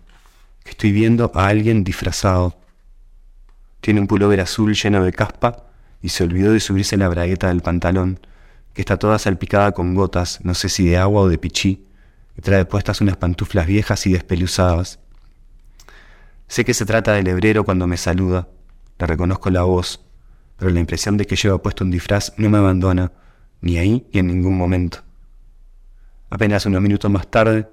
que 0.64 0.72
estoy 0.72 0.92
viendo 0.92 1.32
a 1.34 1.48
alguien 1.48 1.84
disfrazado. 1.84 2.58
Tiene 3.82 4.02
un 4.02 4.08
pullover 4.08 4.42
azul 4.42 4.74
lleno 4.74 5.04
de 5.04 5.12
caspa 5.12 5.66
y 6.02 6.10
se 6.10 6.24
olvidó 6.24 6.54
de 6.54 6.60
subirse 6.60 6.98
la 6.98 7.10
bragueta 7.10 7.48
del 7.48 7.62
pantalón, 7.62 8.20
que 8.74 8.82
está 8.82 8.98
toda 8.98 9.20
salpicada 9.20 9.72
con 9.72 9.96
gotas, 9.96 10.40
no 10.44 10.54
sé 10.54 10.70
si 10.70 10.88
de 10.88 10.98
agua 10.98 11.22
o 11.22 11.30
de 11.30 11.38
pichí, 11.38 11.86
y 12.38 12.42
trae 12.42 12.66
puestas 12.66 13.02
unas 13.02 13.18
pantuflas 13.18 13.68
viejas 13.68 14.06
y 14.06 14.14
despeluzadas. 14.14 15.00
Sé 16.48 16.66
que 16.66 16.74
se 16.74 16.86
trata 16.86 17.14
del 17.14 17.28
hebrero 17.28 17.64
cuando 17.64 17.88
me 17.88 17.98
saluda, 17.98 18.48
le 19.00 19.08
reconozco 19.08 19.50
la 19.50 19.64
voz, 19.64 20.02
pero 20.58 20.72
la 20.72 20.80
impresión 20.80 21.18
de 21.18 21.26
que 21.26 21.36
lleva 21.36 21.62
puesto 21.62 21.84
un 21.84 21.92
disfraz 21.92 22.34
no 22.38 22.50
me 22.50 22.58
abandona, 22.58 23.12
ni 23.62 23.78
ahí 23.78 24.08
ni 24.14 24.20
en 24.20 24.28
ningún 24.28 24.58
momento. 24.58 25.00
Apenas 26.30 26.66
unos 26.66 26.82
minutos 26.82 27.10
más 27.10 27.28
tarde, 27.28 27.68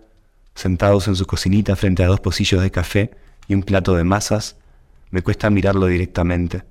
sentados 0.55 1.09
en 1.09 1.17
su 1.17 1.27
cocinita 1.27 1.77
frente 1.77 2.03
a 2.03 2.07
dos 2.07 2.21
pocillos 2.21 2.63
de 2.63 2.71
café 2.71 3.11
y 3.49 3.55
un 3.55 3.63
plato 3.63 3.95
de 3.95 4.05
masas, 4.05 4.57
me 5.11 5.23
cuesta 5.23 5.51
mirarlo 5.51 5.87
directamente. 5.87 6.65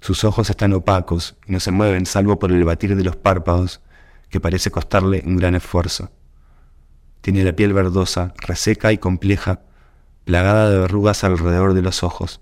Sus 0.00 0.24
ojos 0.24 0.50
están 0.50 0.72
opacos 0.72 1.36
y 1.46 1.52
no 1.52 1.60
se 1.60 1.70
mueven 1.70 2.04
salvo 2.04 2.38
por 2.38 2.52
el 2.52 2.64
batir 2.64 2.94
de 2.94 3.04
los 3.04 3.16
párpados, 3.16 3.80
que 4.28 4.40
parece 4.40 4.70
costarle 4.70 5.22
un 5.24 5.36
gran 5.36 5.54
esfuerzo. 5.54 6.10
Tiene 7.20 7.44
la 7.44 7.54
piel 7.54 7.72
verdosa, 7.72 8.34
reseca 8.36 8.92
y 8.92 8.98
compleja, 8.98 9.60
plagada 10.24 10.68
de 10.70 10.78
verrugas 10.78 11.24
alrededor 11.24 11.72
de 11.72 11.82
los 11.82 12.02
ojos. 12.02 12.40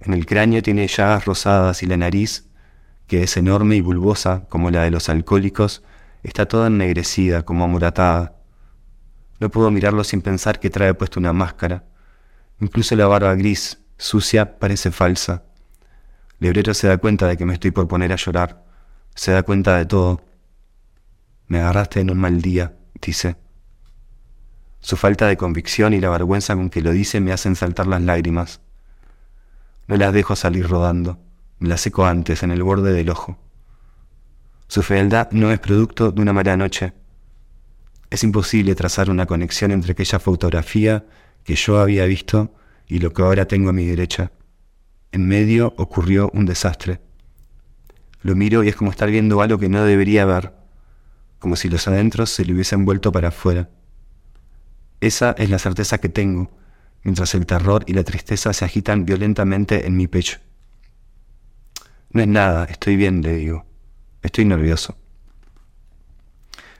En 0.00 0.14
el 0.14 0.24
cráneo 0.24 0.62
tiene 0.62 0.86
llagas 0.86 1.26
rosadas 1.26 1.82
y 1.82 1.86
la 1.86 1.96
nariz, 1.96 2.46
que 3.06 3.22
es 3.24 3.36
enorme 3.36 3.76
y 3.76 3.80
bulbosa 3.80 4.46
como 4.48 4.70
la 4.70 4.84
de 4.84 4.90
los 4.90 5.08
alcohólicos, 5.08 5.82
está 6.22 6.46
toda 6.46 6.68
ennegrecida, 6.68 7.42
como 7.44 7.64
amoratada. 7.64 8.39
No 9.40 9.50
puedo 9.50 9.70
mirarlo 9.70 10.04
sin 10.04 10.22
pensar 10.22 10.60
que 10.60 10.70
trae 10.70 10.94
puesto 10.94 11.18
una 11.18 11.32
máscara. 11.32 11.84
Incluso 12.60 12.94
la 12.94 13.06
barba 13.06 13.34
gris, 13.34 13.80
sucia, 13.96 14.58
parece 14.58 14.90
falsa. 14.90 15.44
Lebrero 16.38 16.74
se 16.74 16.88
da 16.88 16.98
cuenta 16.98 17.26
de 17.26 17.36
que 17.36 17.46
me 17.46 17.54
estoy 17.54 17.70
por 17.70 17.88
poner 17.88 18.12
a 18.12 18.16
llorar. 18.16 18.64
Se 19.14 19.32
da 19.32 19.42
cuenta 19.42 19.76
de 19.76 19.86
todo. 19.86 20.22
Me 21.48 21.58
agarraste 21.60 22.00
en 22.00 22.10
un 22.10 22.18
mal 22.18 22.40
día, 22.40 22.76
dice. 23.00 23.36
Su 24.80 24.96
falta 24.96 25.26
de 25.26 25.36
convicción 25.36 25.92
y 25.94 26.00
la 26.00 26.10
vergüenza 26.10 26.54
con 26.54 26.70
que 26.70 26.80
lo 26.80 26.90
dice 26.90 27.20
me 27.20 27.32
hacen 27.32 27.56
saltar 27.56 27.86
las 27.86 28.00
lágrimas. 28.02 28.60
No 29.86 29.96
las 29.96 30.12
dejo 30.12 30.36
salir 30.36 30.68
rodando, 30.68 31.18
me 31.58 31.68
las 31.68 31.80
seco 31.80 32.06
antes, 32.06 32.42
en 32.42 32.50
el 32.50 32.62
borde 32.62 32.92
del 32.92 33.10
ojo. 33.10 33.38
Su 34.68 34.82
fealdad 34.82 35.28
no 35.32 35.50
es 35.50 35.58
producto 35.58 36.12
de 36.12 36.22
una 36.22 36.32
mala 36.32 36.56
noche. 36.56 36.92
Es 38.10 38.24
imposible 38.24 38.74
trazar 38.74 39.08
una 39.08 39.26
conexión 39.26 39.70
entre 39.70 39.92
aquella 39.92 40.18
fotografía 40.18 41.06
que 41.44 41.54
yo 41.54 41.78
había 41.78 42.04
visto 42.06 42.52
y 42.88 42.98
lo 42.98 43.12
que 43.12 43.22
ahora 43.22 43.46
tengo 43.46 43.70
a 43.70 43.72
mi 43.72 43.86
derecha. 43.86 44.32
En 45.12 45.26
medio 45.26 45.74
ocurrió 45.76 46.30
un 46.34 46.44
desastre. 46.44 47.00
Lo 48.22 48.34
miro 48.34 48.64
y 48.64 48.68
es 48.68 48.76
como 48.76 48.90
estar 48.90 49.10
viendo 49.10 49.40
algo 49.40 49.58
que 49.58 49.68
no 49.68 49.84
debería 49.84 50.24
ver, 50.24 50.52
como 51.38 51.56
si 51.56 51.68
los 51.68 51.86
adentros 51.88 52.30
se 52.30 52.44
le 52.44 52.52
hubiesen 52.52 52.84
vuelto 52.84 53.12
para 53.12 53.28
afuera. 53.28 53.70
Esa 55.00 55.32
es 55.38 55.48
la 55.48 55.58
certeza 55.58 55.98
que 55.98 56.08
tengo, 56.08 56.50
mientras 57.02 57.34
el 57.34 57.46
terror 57.46 57.84
y 57.86 57.94
la 57.94 58.04
tristeza 58.04 58.52
se 58.52 58.64
agitan 58.64 59.06
violentamente 59.06 59.86
en 59.86 59.96
mi 59.96 60.08
pecho. 60.08 60.38
No 62.10 62.20
es 62.20 62.28
nada, 62.28 62.64
estoy 62.64 62.96
bien, 62.96 63.22
le 63.22 63.34
digo. 63.34 63.64
Estoy 64.20 64.44
nervioso. 64.44 64.96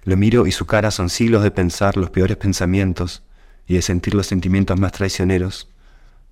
Lo 0.05 0.17
miro 0.17 0.47
y 0.47 0.53
su 0.53 0.67
cara 0.67 0.91
son 0.91 1.11
siglos 1.11 1.43
de 1.43 1.51
pensar 1.51 1.97
los 1.97 2.11
peores 2.11 2.37
pensamientos 2.37 3.23
y 3.67 3.75
de 3.75 3.83
sentir 3.83 4.15
los 4.15 4.27
sentimientos 4.27 4.79
más 4.81 4.93
traicioneros, 4.93 5.69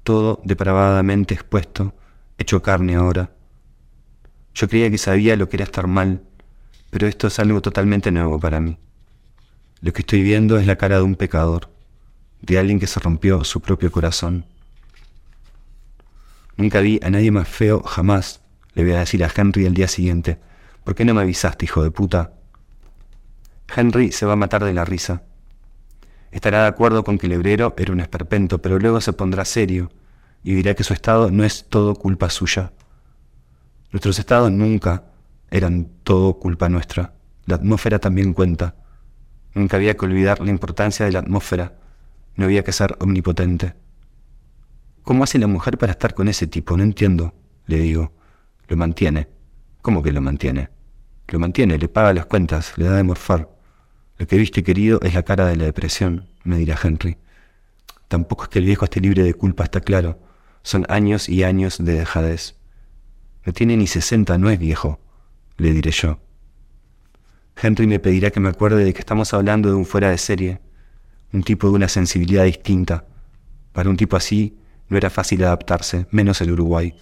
todo 0.03 0.41
depravadamente 0.45 1.35
expuesto, 1.35 1.95
hecho 2.39 2.63
carne 2.63 2.95
ahora. 2.95 3.31
Yo 4.55 4.69
creía 4.69 4.91
que 4.91 4.99
sabía 4.99 5.37
lo 5.37 5.49
que 5.49 5.57
era 5.57 5.65
estar 5.65 5.87
mal, 5.87 6.23
pero 6.91 7.07
esto 7.07 7.27
es 7.27 7.39
algo 7.39 7.61
totalmente 7.61 8.11
nuevo 8.11 8.41
para 8.41 8.61
mí. 8.61 8.79
Lo 9.81 9.93
que 9.93 10.01
estoy 10.01 10.23
viendo 10.23 10.59
es 10.59 10.67
la 10.67 10.77
cara 10.77 10.97
de 10.97 11.03
un 11.03 11.15
pecador 11.15 11.71
de 12.41 12.59
alguien 12.59 12.79
que 12.79 12.87
se 12.87 13.01
rompió 13.01 13.45
su 13.45 13.61
propio 13.61 13.91
corazón. 13.93 14.47
Nunca 16.57 16.81
vi 16.81 16.99
a 17.03 17.11
nadie 17.11 17.31
más 17.31 17.49
feo 17.49 17.83
jamás, 17.83 18.41
le 18.75 18.83
voy 18.83 18.93
a 18.93 19.01
decir 19.01 19.23
a 19.25 19.31
Henry 19.35 19.67
el 19.67 19.75
día 19.75 19.89
siguiente. 19.89 20.39
¿Por 20.85 20.95
qué 20.95 21.05
no 21.05 21.15
me 21.15 21.21
avisaste, 21.21 21.67
hijo 21.67 21.83
de 21.83 21.91
puta? 21.91 22.33
Henry 23.75 24.13
se 24.13 24.27
va 24.27 24.33
a 24.33 24.37
matar 24.37 24.65
de 24.65 24.75
la 24.75 24.85
risa. 24.85 25.23
Estará 26.31 26.63
de 26.63 26.69
acuerdo 26.69 27.05
con 27.05 27.19
que 27.19 27.27
el 27.27 27.33
hebrero 27.33 27.75
era 27.77 27.93
un 27.93 28.01
esperpento, 28.01 28.61
pero 28.61 28.79
luego 28.79 29.01
se 29.01 29.13
pondrá 29.13 29.45
serio 29.45 29.91
y 30.43 30.55
dirá 30.55 30.75
que 30.75 30.85
su 30.85 30.93
estado 30.93 31.31
no 31.31 31.45
es 31.45 31.69
todo 31.69 31.95
culpa 31.95 32.31
suya. 32.31 32.73
Nuestros 33.93 34.19
estados 34.19 34.51
nunca 34.53 35.05
eran 35.51 35.89
todo 36.03 36.39
culpa 36.39 36.69
nuestra. 36.69 37.15
La 37.47 37.57
atmósfera 37.57 37.99
también 37.99 38.35
cuenta. 38.35 38.77
Nunca 39.55 39.77
había 39.77 39.97
que 39.97 40.05
olvidar 40.05 40.41
la 40.41 40.51
importancia 40.51 41.07
de 41.07 41.13
la 41.13 41.21
atmósfera 41.21 41.79
no 42.39 42.45
había 42.45 42.63
que 42.63 42.73
ser 42.73 42.97
omnipotente. 43.01 43.75
¿Cómo 45.03 45.25
hace 45.25 45.41
la 45.41 45.49
mujer 45.49 45.77
para 45.77 45.93
estar 45.93 46.15
con 46.15 46.29
ese 46.29 46.47
tipo? 46.47 46.77
No 46.77 46.85
entiendo, 46.85 47.35
le 47.67 47.79
digo. 47.79 48.13
Lo 48.69 48.77
mantiene. 48.77 49.29
¿Cómo 49.83 50.03
que 50.05 50.13
lo 50.13 50.21
mantiene? 50.21 50.71
Lo 51.27 51.41
mantiene, 51.41 51.79
le 51.79 51.89
paga 51.89 52.15
las 52.15 52.27
cuentas, 52.27 52.75
le 52.77 52.85
da 52.85 52.97
de 52.97 53.03
morfar. 53.03 53.49
Lo 54.19 54.27
que 54.27 54.37
viste, 54.37 54.65
querido, 54.65 55.01
es 55.03 55.15
la 55.15 55.23
cara 55.23 55.47
de 55.47 55.57
la 55.57 55.65
depresión, 55.65 56.27
me 56.43 56.59
dirá 56.59 56.77
Henry. 56.83 57.17
Tampoco 58.09 58.45
es 58.45 58.49
que 58.49 58.59
el 58.59 58.65
viejo 58.65 58.85
esté 58.85 59.01
libre 59.01 59.23
de 59.23 59.35
culpa, 59.35 59.65
está 59.65 59.81
claro. 59.81 60.19
Son 60.63 60.85
años 60.89 61.29
y 61.29 61.45
años 61.45 61.79
de 61.79 61.93
dejadez. 61.95 62.57
No 63.45 63.53
tiene 63.53 63.77
ni 63.77 63.87
sesenta, 63.87 64.37
no 64.37 64.51
es 64.51 64.59
viejo, 64.59 65.01
le 65.57 65.73
diré 65.73 65.93
yo. 65.93 66.19
Henry 67.61 67.87
me 67.87 68.01
pedirá 68.01 68.31
que 68.31 68.41
me 68.41 68.49
acuerde 68.49 68.85
de 68.85 68.93
que 68.93 69.01
estamos 69.01 69.33
hablando 69.35 69.69
de 69.69 69.77
un 69.77 69.87
fuera 69.87 70.11
de 70.11 70.19
serie, 70.19 70.61
un 71.33 71.43
tipo 71.43 71.69
de 71.69 71.75
una 71.75 71.89
sensibilidad 71.89 72.45
distinta. 72.45 73.07
Para 73.73 73.89
un 73.89 73.97
tipo 73.97 74.17
así 74.17 74.59
no 74.89 74.97
era 74.97 75.11
fácil 75.11 75.45
adaptarse, 75.45 76.07
menos 76.11 76.41
el 76.41 76.51
Uruguay. 76.51 76.95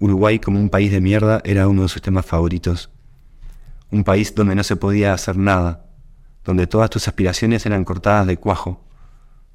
Uruguay 0.00 0.38
como 0.38 0.60
un 0.60 0.68
país 0.68 0.90
de 0.90 1.00
mierda 1.00 1.40
era 1.44 1.68
uno 1.68 1.82
de 1.82 1.88
sus 1.88 2.02
temas 2.02 2.26
favoritos. 2.26 2.90
Un 3.90 4.04
país 4.04 4.34
donde 4.34 4.54
no 4.54 4.62
se 4.62 4.76
podía 4.76 5.12
hacer 5.12 5.36
nada, 5.36 5.86
donde 6.44 6.66
todas 6.66 6.90
tus 6.90 7.08
aspiraciones 7.08 7.66
eran 7.66 7.84
cortadas 7.84 8.26
de 8.26 8.36
cuajo, 8.36 8.84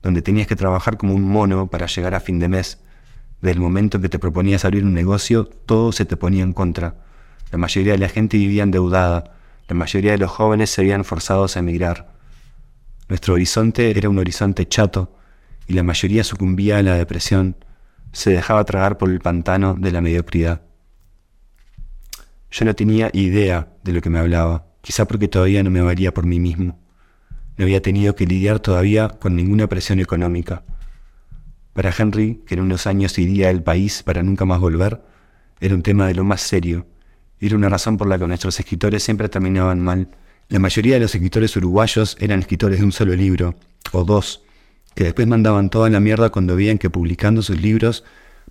donde 0.01 0.21
tenías 0.21 0.47
que 0.47 0.55
trabajar 0.55 0.97
como 0.97 1.13
un 1.13 1.23
mono 1.23 1.67
para 1.67 1.88
llegar 1.88 2.15
a 2.15 2.19
fin 2.19 2.39
de 2.39 2.47
mes. 2.47 2.79
Desde 3.41 3.53
el 3.53 3.59
momento 3.59 4.00
que 4.00 4.09
te 4.09 4.19
proponías 4.19 4.65
abrir 4.65 4.83
un 4.83 4.93
negocio, 4.93 5.45
todo 5.45 5.91
se 5.91 6.05
te 6.05 6.17
ponía 6.17 6.43
en 6.43 6.53
contra. 6.53 6.95
La 7.51 7.57
mayoría 7.57 7.93
de 7.93 8.00
la 8.00 8.09
gente 8.09 8.38
vivía 8.38 8.63
endeudada, 8.63 9.35
la 9.67 9.75
mayoría 9.75 10.11
de 10.11 10.17
los 10.17 10.31
jóvenes 10.31 10.69
se 10.69 10.81
habían 10.81 11.03
forzados 11.03 11.55
a 11.55 11.59
emigrar. 11.59 12.13
Nuestro 13.09 13.33
horizonte 13.33 13.97
era 13.97 14.09
un 14.09 14.19
horizonte 14.19 14.67
chato 14.67 15.15
y 15.67 15.73
la 15.73 15.83
mayoría 15.83 16.23
sucumbía 16.23 16.77
a 16.77 16.83
la 16.83 16.95
depresión, 16.95 17.55
se 18.11 18.31
dejaba 18.31 18.65
tragar 18.65 18.97
por 18.97 19.09
el 19.09 19.19
pantano 19.19 19.75
de 19.75 19.91
la 19.91 20.01
mediocridad. 20.01 20.61
Yo 22.51 22.65
no 22.65 22.75
tenía 22.75 23.10
idea 23.13 23.70
de 23.84 23.93
lo 23.93 24.01
que 24.01 24.10
me 24.10 24.20
hablaba, 24.20 24.65
quizá 24.81 25.05
porque 25.05 25.29
todavía 25.29 25.63
no 25.63 25.70
me 25.72 25.81
valía 25.81 26.13
por 26.13 26.25
mí 26.25 26.39
mismo. 26.39 26.77
No 27.58 27.63
había 27.63 27.81
tenido 27.81 28.15
que 28.15 28.25
lidiar 28.25 28.60
todavía 28.60 29.08
con 29.08 29.36
ninguna 29.36 29.67
presión 29.67 30.00
económica. 30.00 30.63
Para 31.74 31.93
Henry, 31.98 32.43
que 32.46 32.55
en 32.55 32.62
unos 32.62 32.88
años 32.88 33.17
iría 33.17 33.50
al 33.50 33.63
país 33.63 34.03
para 34.03 34.22
nunca 34.22 34.43
más 34.43 34.60
volver, 34.60 35.01
era 35.62 35.74
un 35.75 35.81
tema 35.81 36.08
de 36.08 36.15
lo 36.15 36.25
más 36.25 36.41
serio, 36.41 36.86
era 37.39 37.55
una 37.55 37.70
razón 37.70 37.98
por 37.98 38.08
la 38.08 38.20
que 38.20 38.27
nuestros 38.27 38.60
escritores 38.60 39.01
siempre 39.01 39.29
terminaban 39.29 39.79
mal. 39.79 40.10
La 40.50 40.60
mayoría 40.60 40.96
de 40.96 41.00
los 41.00 41.15
escritores 41.15 41.55
uruguayos 41.55 42.17
eran 42.20 42.39
escritores 42.39 42.79
de 42.79 42.86
un 42.86 42.91
solo 42.91 43.15
libro, 43.15 43.55
o 43.93 44.03
dos, 44.03 44.43
que 44.93 45.05
después 45.05 45.25
mandaban 45.25 45.70
toda 45.70 45.89
la 45.89 46.01
mierda 46.01 46.29
cuando 46.29 46.55
veían 46.55 46.77
que 46.77 46.89
publicando 46.89 47.41
sus 47.41 47.62
libros 47.62 48.03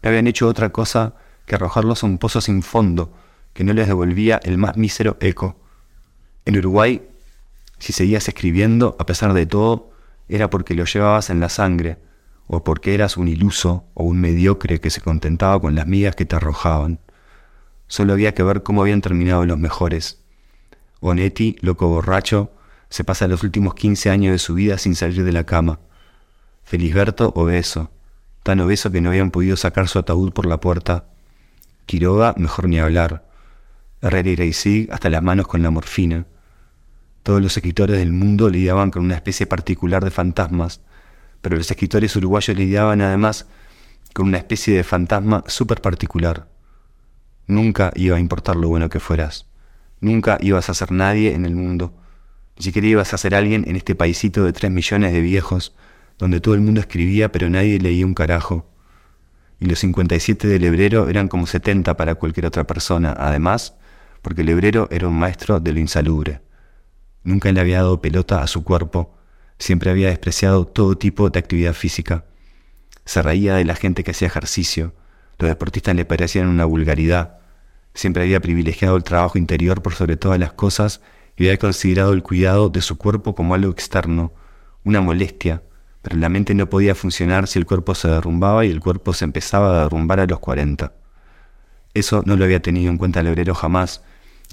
no 0.02 0.08
habían 0.08 0.26
hecho 0.26 0.48
otra 0.48 0.70
cosa 0.70 1.14
que 1.44 1.54
arrojarlos 1.54 2.02
a 2.02 2.06
un 2.06 2.18
pozo 2.18 2.40
sin 2.40 2.62
fondo, 2.62 3.12
que 3.52 3.64
no 3.64 3.72
les 3.72 3.88
devolvía 3.88 4.40
el 4.42 4.58
más 4.58 4.76
mísero 4.76 5.16
eco. 5.20 5.56
En 6.44 6.56
Uruguay, 6.56 7.02
si 7.78 7.92
seguías 7.92 8.28
escribiendo, 8.28 8.96
a 8.98 9.06
pesar 9.06 9.32
de 9.32 9.46
todo, 9.46 9.90
era 10.28 10.50
porque 10.50 10.74
lo 10.74 10.84
llevabas 10.84 11.30
en 11.30 11.40
la 11.40 11.48
sangre, 11.48 11.98
o 12.46 12.64
porque 12.64 12.94
eras 12.94 13.16
un 13.16 13.28
iluso 13.28 13.84
o 13.94 14.04
un 14.04 14.20
mediocre 14.20 14.80
que 14.80 14.90
se 14.90 15.00
contentaba 15.00 15.60
con 15.60 15.74
las 15.74 15.86
migas 15.86 16.16
que 16.16 16.24
te 16.24 16.36
arrojaban. 16.36 16.98
Solo 17.86 18.12
había 18.12 18.34
que 18.34 18.42
ver 18.42 18.62
cómo 18.62 18.82
habían 18.82 19.00
terminado 19.00 19.44
los 19.46 19.58
mejores. 19.58 20.20
Onetti, 21.00 21.56
loco 21.60 21.88
borracho, 21.88 22.52
se 22.88 23.04
pasa 23.04 23.28
los 23.28 23.42
últimos 23.42 23.74
15 23.74 24.10
años 24.10 24.32
de 24.32 24.38
su 24.38 24.54
vida 24.54 24.78
sin 24.78 24.94
salir 24.94 25.24
de 25.24 25.32
la 25.32 25.44
cama. 25.44 25.78
Felisberto 26.64 27.32
obeso, 27.34 27.90
tan 28.42 28.60
obeso 28.60 28.90
que 28.90 29.00
no 29.00 29.10
habían 29.10 29.30
podido 29.30 29.56
sacar 29.56 29.88
su 29.88 29.98
ataúd 29.98 30.32
por 30.32 30.46
la 30.46 30.60
puerta. 30.60 31.04
Quiroga, 31.86 32.34
mejor 32.36 32.68
ni 32.68 32.78
hablar. 32.78 33.29
Herrera 34.02 34.30
y 34.30 34.36
Reisig 34.36 34.92
hasta 34.92 35.10
las 35.10 35.22
manos 35.22 35.46
con 35.46 35.62
la 35.62 35.70
morfina. 35.70 36.26
Todos 37.22 37.42
los 37.42 37.56
escritores 37.56 37.98
del 37.98 38.12
mundo 38.12 38.48
lidiaban 38.48 38.90
con 38.90 39.04
una 39.04 39.14
especie 39.14 39.46
particular 39.46 40.02
de 40.02 40.10
fantasmas, 40.10 40.80
pero 41.42 41.56
los 41.56 41.70
escritores 41.70 42.16
uruguayos 42.16 42.56
lidiaban 42.56 43.00
además 43.02 43.46
con 44.14 44.26
una 44.26 44.38
especie 44.38 44.74
de 44.74 44.84
fantasma 44.84 45.44
súper 45.46 45.80
particular. 45.80 46.48
Nunca 47.46 47.92
iba 47.94 48.16
a 48.16 48.20
importar 48.20 48.56
lo 48.56 48.68
bueno 48.68 48.88
que 48.88 49.00
fueras. 49.00 49.46
Nunca 50.00 50.38
ibas 50.40 50.70
a 50.70 50.74
ser 50.74 50.92
nadie 50.92 51.34
en 51.34 51.44
el 51.44 51.54
mundo. 51.54 51.92
Ni 52.56 52.64
siquiera 52.64 52.88
ibas 52.88 53.12
a 53.12 53.18
ser 53.18 53.34
alguien 53.34 53.64
en 53.68 53.76
este 53.76 53.94
paisito 53.94 54.44
de 54.44 54.52
tres 54.52 54.70
millones 54.70 55.12
de 55.12 55.20
viejos, 55.20 55.74
donde 56.18 56.40
todo 56.40 56.54
el 56.54 56.60
mundo 56.60 56.80
escribía 56.80 57.32
pero 57.32 57.50
nadie 57.50 57.78
leía 57.78 58.06
un 58.06 58.14
carajo. 58.14 58.70
Y 59.58 59.66
los 59.66 59.78
57 59.80 60.48
del 60.48 60.64
hebrero 60.64 61.08
eran 61.08 61.28
como 61.28 61.46
70 61.46 61.96
para 61.96 62.14
cualquier 62.14 62.46
otra 62.46 62.66
persona, 62.66 63.14
además, 63.18 63.74
porque 64.22 64.42
el 64.42 64.48
hebrero 64.48 64.88
era 64.90 65.08
un 65.08 65.18
maestro 65.18 65.60
de 65.60 65.72
lo 65.72 65.80
insalubre. 65.80 66.40
Nunca 67.22 67.52
le 67.52 67.60
había 67.60 67.78
dado 67.78 68.00
pelota 68.00 68.42
a 68.42 68.46
su 68.46 68.64
cuerpo, 68.64 69.14
siempre 69.58 69.90
había 69.90 70.08
despreciado 70.08 70.66
todo 70.66 70.96
tipo 70.96 71.30
de 71.30 71.38
actividad 71.38 71.74
física. 71.74 72.24
Se 73.04 73.22
reía 73.22 73.56
de 73.56 73.64
la 73.64 73.74
gente 73.74 74.04
que 74.04 74.12
hacía 74.12 74.28
ejercicio, 74.28 74.94
los 75.40 75.48
deportistas 75.48 75.96
le 75.96 76.04
parecían 76.04 76.48
una 76.48 76.66
vulgaridad. 76.66 77.38
Siempre 77.94 78.22
había 78.22 78.40
privilegiado 78.40 78.96
el 78.96 79.04
trabajo 79.04 79.38
interior 79.38 79.82
por 79.82 79.94
sobre 79.94 80.16
todas 80.16 80.38
las 80.38 80.52
cosas 80.52 81.00
y 81.36 81.44
había 81.44 81.58
considerado 81.58 82.12
el 82.12 82.22
cuidado 82.22 82.68
de 82.68 82.82
su 82.82 82.98
cuerpo 82.98 83.34
como 83.34 83.54
algo 83.54 83.72
externo, 83.72 84.34
una 84.84 85.00
molestia, 85.00 85.62
pero 86.02 86.16
la 86.16 86.28
mente 86.28 86.54
no 86.54 86.68
podía 86.68 86.94
funcionar 86.94 87.46
si 87.46 87.58
el 87.58 87.64
cuerpo 87.64 87.94
se 87.94 88.08
derrumbaba 88.08 88.66
y 88.66 88.70
el 88.70 88.80
cuerpo 88.80 89.14
se 89.14 89.24
empezaba 89.24 89.70
a 89.70 89.82
derrumbar 89.84 90.20
a 90.20 90.26
los 90.26 90.40
40. 90.40 90.92
Eso 91.94 92.22
no 92.26 92.36
lo 92.36 92.44
había 92.44 92.60
tenido 92.60 92.90
en 92.90 92.98
cuenta 92.98 93.20
el 93.20 93.28
obrero 93.28 93.54
jamás, 93.54 94.02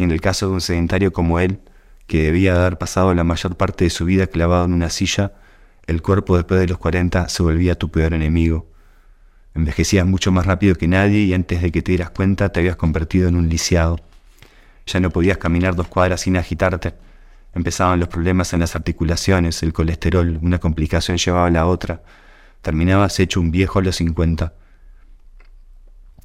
en 0.04 0.12
el 0.12 0.22
caso 0.22 0.48
de 0.48 0.54
un 0.54 0.62
sedentario 0.62 1.14
como 1.14 1.40
él, 1.40 1.60
que 2.08 2.24
debía 2.24 2.56
haber 2.56 2.78
pasado 2.78 3.14
la 3.14 3.24
mayor 3.24 3.58
parte 3.58 3.84
de 3.84 3.90
su 3.90 4.06
vida 4.06 4.28
clavado 4.28 4.66
en 4.66 4.74
una 4.74 4.90
silla, 4.90 5.34
el 5.86 6.02
cuerpo 6.02 6.36
después 6.36 6.60
de 6.60 6.68
los 6.68 6.78
40 6.78 7.30
se 7.30 7.44
volvía 7.44 7.76
tu 7.76 7.90
peor 7.90 8.14
enemigo. 8.14 8.68
Envejecías 9.56 10.06
mucho 10.06 10.32
más 10.32 10.46
rápido 10.46 10.76
que 10.76 10.88
nadie 10.88 11.20
y 11.20 11.34
antes 11.34 11.62
de 11.62 11.72
que 11.72 11.82
te 11.82 11.92
dieras 11.92 12.12
cuenta 12.12 12.50
te 12.50 12.60
habías 12.60 12.76
convertido 12.76 13.28
en 13.28 13.36
un 13.36 13.50
lisiado. 13.50 14.00
Ya 14.86 15.00
no 15.00 15.10
podías 15.10 15.38
caminar 15.38 15.76
dos 15.76 15.88
cuadras 15.88 16.22
sin 16.22 16.38
agitarte 16.38 16.94
Empezaban 17.58 18.00
los 18.00 18.10
problemas 18.10 18.54
en 18.54 18.60
las 18.60 18.76
articulaciones, 18.76 19.64
el 19.64 19.74
colesterol, 19.74 20.38
una 20.44 20.60
complicación 20.60 21.18
llevaba 21.18 21.48
a 21.48 21.50
la 21.50 21.66
otra. 21.66 22.04
Terminabas 22.62 23.20
hecho 23.20 23.40
un 23.40 23.50
viejo 23.50 23.80
a 23.80 23.82
los 23.82 23.96
50. 23.96 24.54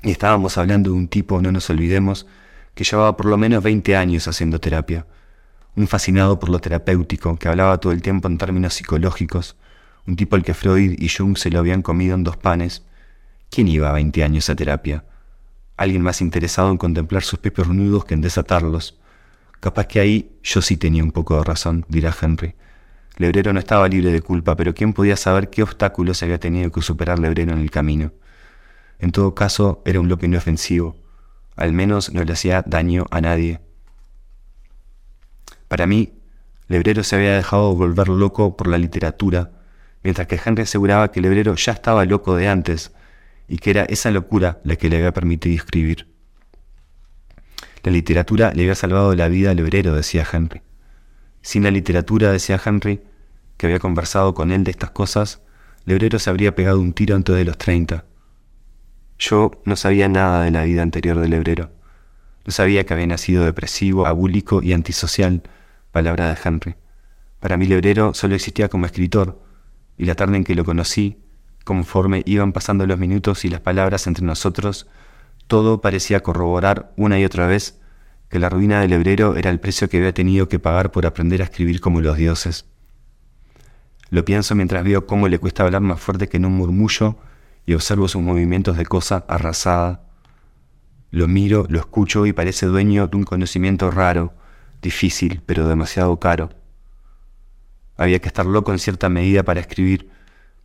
Y 0.03 0.11
estábamos 0.11 0.59
hablando 0.59 0.91
de 0.91 0.97
un 0.97 1.09
tipo, 1.09 1.41
no 1.41 1.51
nos 1.51 1.71
olvidemos, 1.71 2.27
que 2.75 2.85
llevaba 2.85 3.17
por 3.17 3.27
lo 3.27 3.37
menos 3.37 3.63
20 3.63 3.97
años 3.97 4.29
haciendo 4.29 4.61
terapia. 4.61 5.07
Un 5.75 5.89
fascinado 5.89 6.39
por 6.39 6.49
lo 6.49 6.59
terapéutico, 6.59 7.37
que 7.37 7.49
hablaba 7.49 7.79
todo 7.79 7.93
el 7.93 8.03
tiempo 8.03 8.29
en 8.29 8.39
términos 8.39 8.75
psicológicos. 8.75 9.57
Un 10.07 10.17
tipo 10.17 10.37
al 10.37 10.43
que 10.43 10.55
Freud 10.55 10.97
y 10.99 11.09
Jung 11.09 11.37
se 11.37 11.51
lo 11.51 11.59
habían 11.59 11.83
comido 11.83 12.15
en 12.15 12.25
dos 12.25 12.37
panes. 12.37 12.85
¿Quién 13.51 13.69
iba 13.69 13.89
a 13.89 13.93
20 13.93 14.25
años 14.25 14.51
a 14.51 14.57
terapia? 14.57 15.05
Alguien 15.77 16.03
más 16.03 16.21
interesado 16.21 16.71
en 16.71 16.79
contemplar 16.79 17.23
sus 17.23 17.39
propios 17.39 17.69
nudos 17.69 18.05
que 18.05 18.15
en 18.15 18.21
desatarlos. 18.21 18.99
Capaz 19.61 19.87
que 19.87 20.01
ahí 20.01 20.39
yo 20.43 20.61
sí 20.61 20.77
tenía 20.77 21.05
un 21.05 21.13
poco 21.13 21.37
de 21.37 21.45
razón, 21.45 21.87
dirá 21.89 22.15
Henry. 22.21 22.55
Lebrero 23.17 23.53
no 23.53 23.59
estaba 23.59 23.89
libre 23.89 24.11
de 24.11 24.23
culpa, 24.23 24.57
pero 24.57 24.75
¿quién 24.75 24.93
podía 24.93 25.17
saber 25.17 25.51
qué 25.51 25.63
obstáculos 25.63 26.23
había 26.23 26.41
tenido 26.41 26.73
que 26.73 26.83
superar 26.83 27.19
Lebrero 27.19 27.53
en 27.53 27.61
el 27.61 27.71
camino? 27.71 28.13
En 28.99 29.13
todo 29.13 29.35
caso, 29.35 29.83
era 29.85 30.01
un 30.01 30.09
loco 30.09 30.25
inofensivo. 30.25 30.97
Al 31.57 31.73
menos 31.73 32.13
no 32.13 32.25
le 32.25 32.33
hacía 32.33 32.63
daño 32.67 33.07
a 33.11 33.21
nadie. 33.21 33.61
Para 35.69 35.87
mí, 35.87 36.13
Lebrero 36.69 37.05
se 37.05 37.17
había 37.17 37.37
dejado 37.37 37.75
volver 37.75 38.09
loco 38.09 38.57
por 38.57 38.69
la 38.69 38.79
literatura, 38.79 39.51
mientras 40.03 40.27
que 40.27 40.41
Henry 40.45 40.63
aseguraba 40.63 41.11
que 41.11 41.21
Lebrero 41.21 41.55
ya 41.55 41.73
estaba 41.73 42.05
loco 42.05 42.37
de 42.37 42.49
antes 42.49 42.93
y 43.49 43.59
que 43.59 43.71
era 43.71 43.83
esa 43.85 44.11
locura 44.11 44.61
la 44.65 44.77
que 44.77 44.89
le 44.89 44.97
había 44.97 45.13
permitido 45.13 45.55
escribir. 45.55 46.09
La 47.83 47.91
literatura 47.91 48.53
le 48.55 48.63
había 48.63 48.75
salvado 48.75 49.15
la 49.15 49.29
vida 49.29 49.51
al 49.51 49.61
obrero, 49.61 49.95
decía 49.95 50.27
Henry. 50.31 50.63
Sin 51.43 51.65
la 51.65 51.71
literatura, 51.71 52.31
decía 52.31 52.61
Henry, 52.65 53.03
que 53.57 53.67
había 53.67 53.81
conversado 53.81 54.35
con 54.35 54.53
él 54.53 54.65
de 54.65 54.71
estas 54.71 54.91
cosas, 54.91 55.41
el 55.87 55.95
obrero 55.95 56.19
se 56.19 56.31
habría 56.31 56.55
pegado 56.55 56.79
un 56.79 56.93
tiro 56.93 57.17
antes 57.17 57.35
de 57.35 57.45
los 57.45 57.59
treinta. 57.59 58.05
Yo 59.25 59.53
no 59.65 59.77
sabía 59.77 60.09
nada 60.09 60.43
de 60.43 60.51
la 60.51 60.65
vida 60.65 60.83
anterior 60.83 61.21
del 61.21 61.35
obrero. 61.35 61.71
No 62.45 62.51
sabía 62.51 62.85
que 62.85 62.93
había 62.93 63.07
nacido 63.07 63.45
depresivo, 63.45 64.05
abúlico 64.05 64.65
y 64.65 64.73
antisocial, 64.73 65.45
palabra 65.93 66.29
de 66.29 66.39
Henry. 66.43 66.75
Para 67.39 67.57
mí 67.57 67.67
el 67.67 67.75
obrero 67.75 68.15
solo 68.15 68.35
existía 68.35 68.69
como 68.69 68.85
escritor, 68.85 69.41
y 69.97 70.07
la 70.07 70.17
tarde 70.17 70.39
en 70.39 70.43
que 70.43 70.57
lo 70.57 70.65
conocí, 70.65 71.23
conforme 71.63 72.25
iban 72.27 72.53
pasando 72.53 72.85
los 72.85 72.99
minutos 72.99 73.45
y 73.45 73.49
las 73.49 73.61
palabras 73.61 74.09
entre 74.09 74.25
nosotros, 74.25 74.89
todo 75.47 75.81
parecía 75.81 76.25
corroborar 76.25 76.93
una 76.97 77.21
y 77.21 77.25
otra 77.25 77.47
vez 77.47 77.81
que 78.29 78.41
la 78.41 78.49
ruina 78.49 78.81
del 78.81 78.93
hebrero 78.93 79.37
era 79.37 79.51
el 79.51 79.61
precio 79.61 79.89
que 79.89 79.99
había 79.99 80.13
tenido 80.13 80.49
que 80.49 80.59
pagar 80.59 80.91
por 80.91 81.07
aprender 81.07 81.43
a 81.43 81.45
escribir 81.45 81.81
como 81.81 82.01
los 82.01 82.17
dioses. 82.17 82.65
Lo 84.11 84.25
pienso 84.25 84.57
mientras 84.57 84.83
veo 84.83 85.07
cómo 85.07 85.29
le 85.29 85.39
cuesta 85.39 85.63
hablar 85.63 85.83
más 85.83 86.01
fuerte 86.01 86.29
que 86.29 86.39
en 86.39 86.47
un 86.47 86.55
murmullo 86.55 87.19
y 87.67 87.75
observo 87.75 88.09
sus 88.09 88.23
movimientos 88.23 88.77
de 88.77 88.87
cosa 88.87 89.25
arrasada. 89.29 90.03
Lo 91.11 91.29
miro, 91.29 91.67
lo 91.69 91.79
escucho 91.79 92.27
y 92.27 92.33
parece 92.33 92.67
dueño 92.67 93.07
de 93.07 93.17
un 93.17 93.25
conocimiento 93.25 93.91
raro, 93.91 94.33
difícil, 94.81 95.43
pero 95.47 95.69
demasiado 95.69 96.19
caro. 96.19 96.51
Había 97.97 98.19
que 98.19 98.29
estar 98.29 98.47
loco 98.47 98.73
en 98.73 98.79
cierta 98.79 99.09
medida 99.09 99.43
para 99.43 99.61
escribir, 99.61 100.11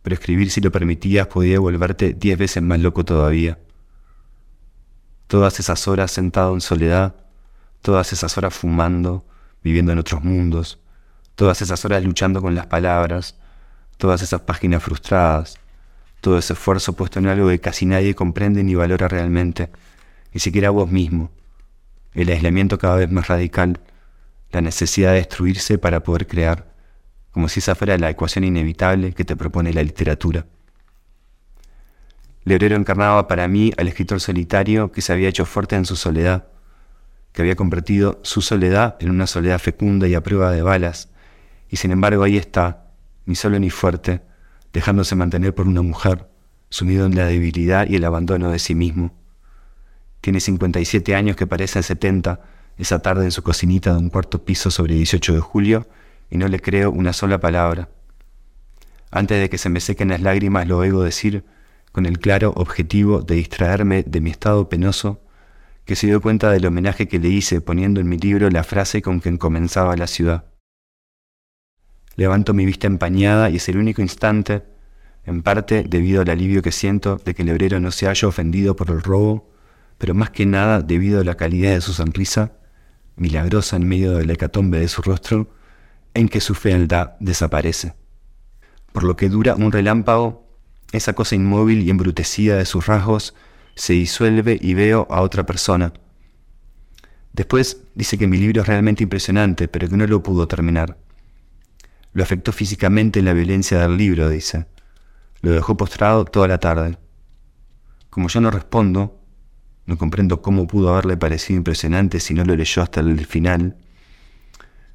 pero 0.02 0.14
escribir 0.14 0.50
si 0.50 0.60
lo 0.60 0.72
permitías 0.72 1.26
podía 1.26 1.60
volverte 1.60 2.14
diez 2.14 2.38
veces 2.38 2.62
más 2.62 2.80
loco 2.80 3.04
todavía. 3.04 3.58
Todas 5.26 5.60
esas 5.60 5.86
horas 5.86 6.10
sentado 6.10 6.54
en 6.54 6.60
soledad, 6.60 7.14
todas 7.82 8.12
esas 8.12 8.36
horas 8.38 8.54
fumando, 8.54 9.26
viviendo 9.62 9.92
en 9.92 9.98
otros 9.98 10.24
mundos, 10.24 10.78
todas 11.34 11.60
esas 11.62 11.84
horas 11.84 12.02
luchando 12.02 12.40
con 12.40 12.54
las 12.54 12.66
palabras, 12.66 13.36
todas 13.98 14.22
esas 14.22 14.40
páginas 14.40 14.82
frustradas, 14.82 15.58
todo 16.28 16.36
ese 16.36 16.52
esfuerzo 16.52 16.92
puesto 16.92 17.20
en 17.20 17.26
algo 17.26 17.48
que 17.48 17.58
casi 17.58 17.86
nadie 17.86 18.14
comprende 18.14 18.62
ni 18.62 18.74
valora 18.74 19.08
realmente, 19.08 19.70
ni 20.34 20.40
siquiera 20.40 20.68
vos 20.68 20.90
mismo, 20.90 21.30
el 22.12 22.28
aislamiento 22.28 22.76
cada 22.76 22.96
vez 22.96 23.10
más 23.10 23.28
radical, 23.28 23.80
la 24.50 24.60
necesidad 24.60 25.12
de 25.12 25.20
destruirse 25.20 25.78
para 25.78 26.02
poder 26.02 26.26
crear, 26.26 26.66
como 27.30 27.48
si 27.48 27.60
esa 27.60 27.74
fuera 27.74 27.96
la 27.96 28.10
ecuación 28.10 28.44
inevitable 28.44 29.14
que 29.14 29.24
te 29.24 29.36
propone 29.36 29.72
la 29.72 29.82
literatura. 29.82 30.44
Lebrero 32.44 32.76
encarnaba 32.76 33.26
para 33.26 33.48
mí 33.48 33.72
al 33.78 33.88
escritor 33.88 34.20
solitario 34.20 34.92
que 34.92 35.00
se 35.00 35.14
había 35.14 35.30
hecho 35.30 35.46
fuerte 35.46 35.76
en 35.76 35.86
su 35.86 35.96
soledad, 35.96 36.48
que 37.32 37.40
había 37.40 37.56
convertido 37.56 38.20
su 38.22 38.42
soledad 38.42 38.98
en 39.00 39.08
una 39.08 39.26
soledad 39.26 39.60
fecunda 39.60 40.06
y 40.06 40.14
a 40.14 40.22
prueba 40.22 40.52
de 40.52 40.60
balas, 40.60 41.08
y 41.70 41.76
sin 41.76 41.90
embargo 41.90 42.22
ahí 42.22 42.36
está, 42.36 42.90
ni 43.24 43.34
solo 43.34 43.58
ni 43.58 43.70
fuerte, 43.70 44.27
dejándose 44.72 45.14
mantener 45.14 45.54
por 45.54 45.66
una 45.66 45.82
mujer, 45.82 46.28
sumido 46.70 47.06
en 47.06 47.14
la 47.14 47.26
debilidad 47.26 47.88
y 47.88 47.96
el 47.96 48.04
abandono 48.04 48.50
de 48.50 48.58
sí 48.58 48.74
mismo. 48.74 49.14
Tiene 50.20 50.40
57 50.40 51.14
años 51.14 51.36
que 51.36 51.46
parecen 51.46 51.82
70, 51.82 52.40
esa 52.76 53.00
tarde 53.00 53.24
en 53.24 53.32
su 53.32 53.42
cocinita 53.42 53.92
de 53.92 53.98
un 53.98 54.10
cuarto 54.10 54.44
piso 54.44 54.70
sobre 54.70 54.94
18 54.94 55.34
de 55.34 55.40
julio, 55.40 55.86
y 56.30 56.38
no 56.38 56.48
le 56.48 56.60
creo 56.60 56.90
una 56.90 57.12
sola 57.12 57.40
palabra. 57.40 57.88
Antes 59.10 59.40
de 59.40 59.48
que 59.48 59.58
se 59.58 59.70
me 59.70 59.80
sequen 59.80 60.08
las 60.08 60.20
lágrimas 60.20 60.66
lo 60.68 60.78
oigo 60.78 61.02
decir, 61.02 61.44
con 61.92 62.04
el 62.06 62.18
claro 62.18 62.52
objetivo 62.56 63.22
de 63.22 63.36
distraerme 63.36 64.02
de 64.02 64.20
mi 64.20 64.30
estado 64.30 64.68
penoso, 64.68 65.20
que 65.84 65.96
se 65.96 66.06
dio 66.06 66.20
cuenta 66.20 66.50
del 66.50 66.66
homenaje 66.66 67.08
que 67.08 67.18
le 67.18 67.28
hice 67.28 67.62
poniendo 67.62 68.00
en 68.00 68.08
mi 68.08 68.18
libro 68.18 68.50
la 68.50 68.62
frase 68.62 69.00
con 69.00 69.20
que 69.20 69.38
comenzaba 69.38 69.96
la 69.96 70.06
ciudad. 70.06 70.44
Levanto 72.18 72.52
mi 72.52 72.66
vista 72.66 72.88
empañada 72.88 73.48
y 73.48 73.56
es 73.56 73.68
el 73.68 73.78
único 73.78 74.02
instante, 74.02 74.64
en 75.24 75.40
parte 75.44 75.84
debido 75.84 76.20
al 76.20 76.30
alivio 76.30 76.62
que 76.62 76.72
siento 76.72 77.20
de 77.24 77.32
que 77.32 77.42
el 77.42 77.48
hebrero 77.48 77.78
no 77.78 77.92
se 77.92 78.08
haya 78.08 78.26
ofendido 78.26 78.74
por 78.74 78.90
el 78.90 79.02
robo, 79.02 79.48
pero 79.98 80.14
más 80.14 80.30
que 80.30 80.44
nada 80.44 80.82
debido 80.82 81.20
a 81.20 81.24
la 81.24 81.36
calidad 81.36 81.70
de 81.70 81.80
su 81.80 81.92
sonrisa, 81.92 82.54
milagrosa 83.14 83.76
en 83.76 83.86
medio 83.86 84.16
de 84.16 84.26
la 84.26 84.32
hecatombe 84.32 84.80
de 84.80 84.88
su 84.88 85.00
rostro, 85.00 85.48
en 86.12 86.28
que 86.28 86.40
su 86.40 86.56
fealdad 86.56 87.12
desaparece. 87.20 87.94
Por 88.90 89.04
lo 89.04 89.14
que 89.14 89.28
dura 89.28 89.54
un 89.54 89.70
relámpago, 89.70 90.44
esa 90.90 91.12
cosa 91.12 91.36
inmóvil 91.36 91.82
y 91.82 91.90
embrutecida 91.90 92.56
de 92.56 92.64
sus 92.64 92.88
rasgos 92.88 93.36
se 93.76 93.92
disuelve 93.92 94.58
y 94.60 94.74
veo 94.74 95.06
a 95.08 95.20
otra 95.20 95.46
persona. 95.46 95.92
Después 97.32 97.80
dice 97.94 98.18
que 98.18 98.26
mi 98.26 98.38
libro 98.38 98.62
es 98.62 98.66
realmente 98.66 99.04
impresionante, 99.04 99.68
pero 99.68 99.88
que 99.88 99.96
no 99.96 100.04
lo 100.08 100.20
pudo 100.20 100.48
terminar. 100.48 100.98
Lo 102.12 102.22
afectó 102.22 102.52
físicamente 102.52 103.18
en 103.18 103.24
la 103.24 103.32
violencia 103.32 103.78
del 103.80 103.96
libro, 103.96 104.28
dice. 104.28 104.66
Lo 105.40 105.52
dejó 105.52 105.76
postrado 105.76 106.24
toda 106.24 106.48
la 106.48 106.58
tarde. 106.58 106.98
Como 108.10 108.28
yo 108.28 108.40
no 108.40 108.50
respondo, 108.50 109.20
no 109.86 109.96
comprendo 109.96 110.42
cómo 110.42 110.66
pudo 110.66 110.90
haberle 110.90 111.16
parecido 111.16 111.58
impresionante 111.58 112.20
si 112.20 112.34
no 112.34 112.44
lo 112.44 112.56
leyó 112.56 112.82
hasta 112.82 113.00
el 113.00 113.24
final, 113.26 113.76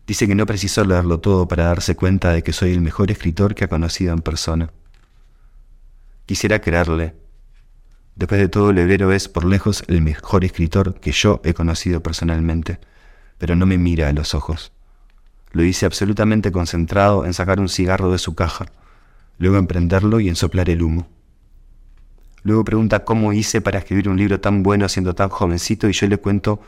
dice 0.06 0.28
que 0.28 0.36
no 0.36 0.46
precisó 0.46 0.84
leerlo 0.84 1.20
todo 1.20 1.48
para 1.48 1.66
darse 1.66 1.96
cuenta 1.96 2.32
de 2.32 2.44
que 2.44 2.54
soy 2.54 2.74
el 2.74 2.82
mejor 2.82 3.10
escritor 3.10 3.56
que 3.56 3.64
ha 3.64 3.70
conocido 3.70 4.14
en 4.14 4.20
persona. 4.20 4.72
Quisiera 6.26 6.60
creerle, 6.60 7.16
Después 8.16 8.40
de 8.40 8.48
todo, 8.48 8.72
Lebrero 8.72 9.12
es 9.12 9.28
por 9.28 9.44
lejos 9.44 9.84
el 9.88 10.02
mejor 10.02 10.46
escritor 10.46 11.00
que 11.00 11.12
yo 11.12 11.42
he 11.44 11.54
conocido 11.54 12.04
personalmente, 12.04 12.80
pero 13.38 13.56
no 13.56 13.66
me 13.66 13.78
mira 13.78 14.08
a 14.08 14.14
los 14.14 14.36
ojos. 14.36 14.72
Lo 15.54 15.64
dice 15.64 15.86
absolutamente 15.86 16.52
concentrado 16.52 17.26
en 17.26 17.34
sacar 17.34 17.60
un 17.60 17.70
cigarro 17.70 18.12
de 18.12 18.18
su 18.18 18.36
caja, 18.36 18.66
luego 19.38 19.58
en 19.58 19.68
prenderlo 19.68 20.20
y 20.20 20.28
en 20.28 20.36
soplar 20.36 20.70
el 20.70 20.82
humo. 20.82 21.08
Luego 22.42 22.66
pregunta 22.66 23.06
cómo 23.06 23.32
hice 23.32 23.62
para 23.62 23.80
escribir 23.80 24.10
un 24.10 24.18
libro 24.18 24.42
tan 24.42 24.64
bueno 24.64 24.90
siendo 24.90 25.16
tan 25.16 25.30
jovencito 25.30 25.88
y 25.88 25.94
yo 25.94 26.08
le 26.08 26.18
cuento 26.18 26.60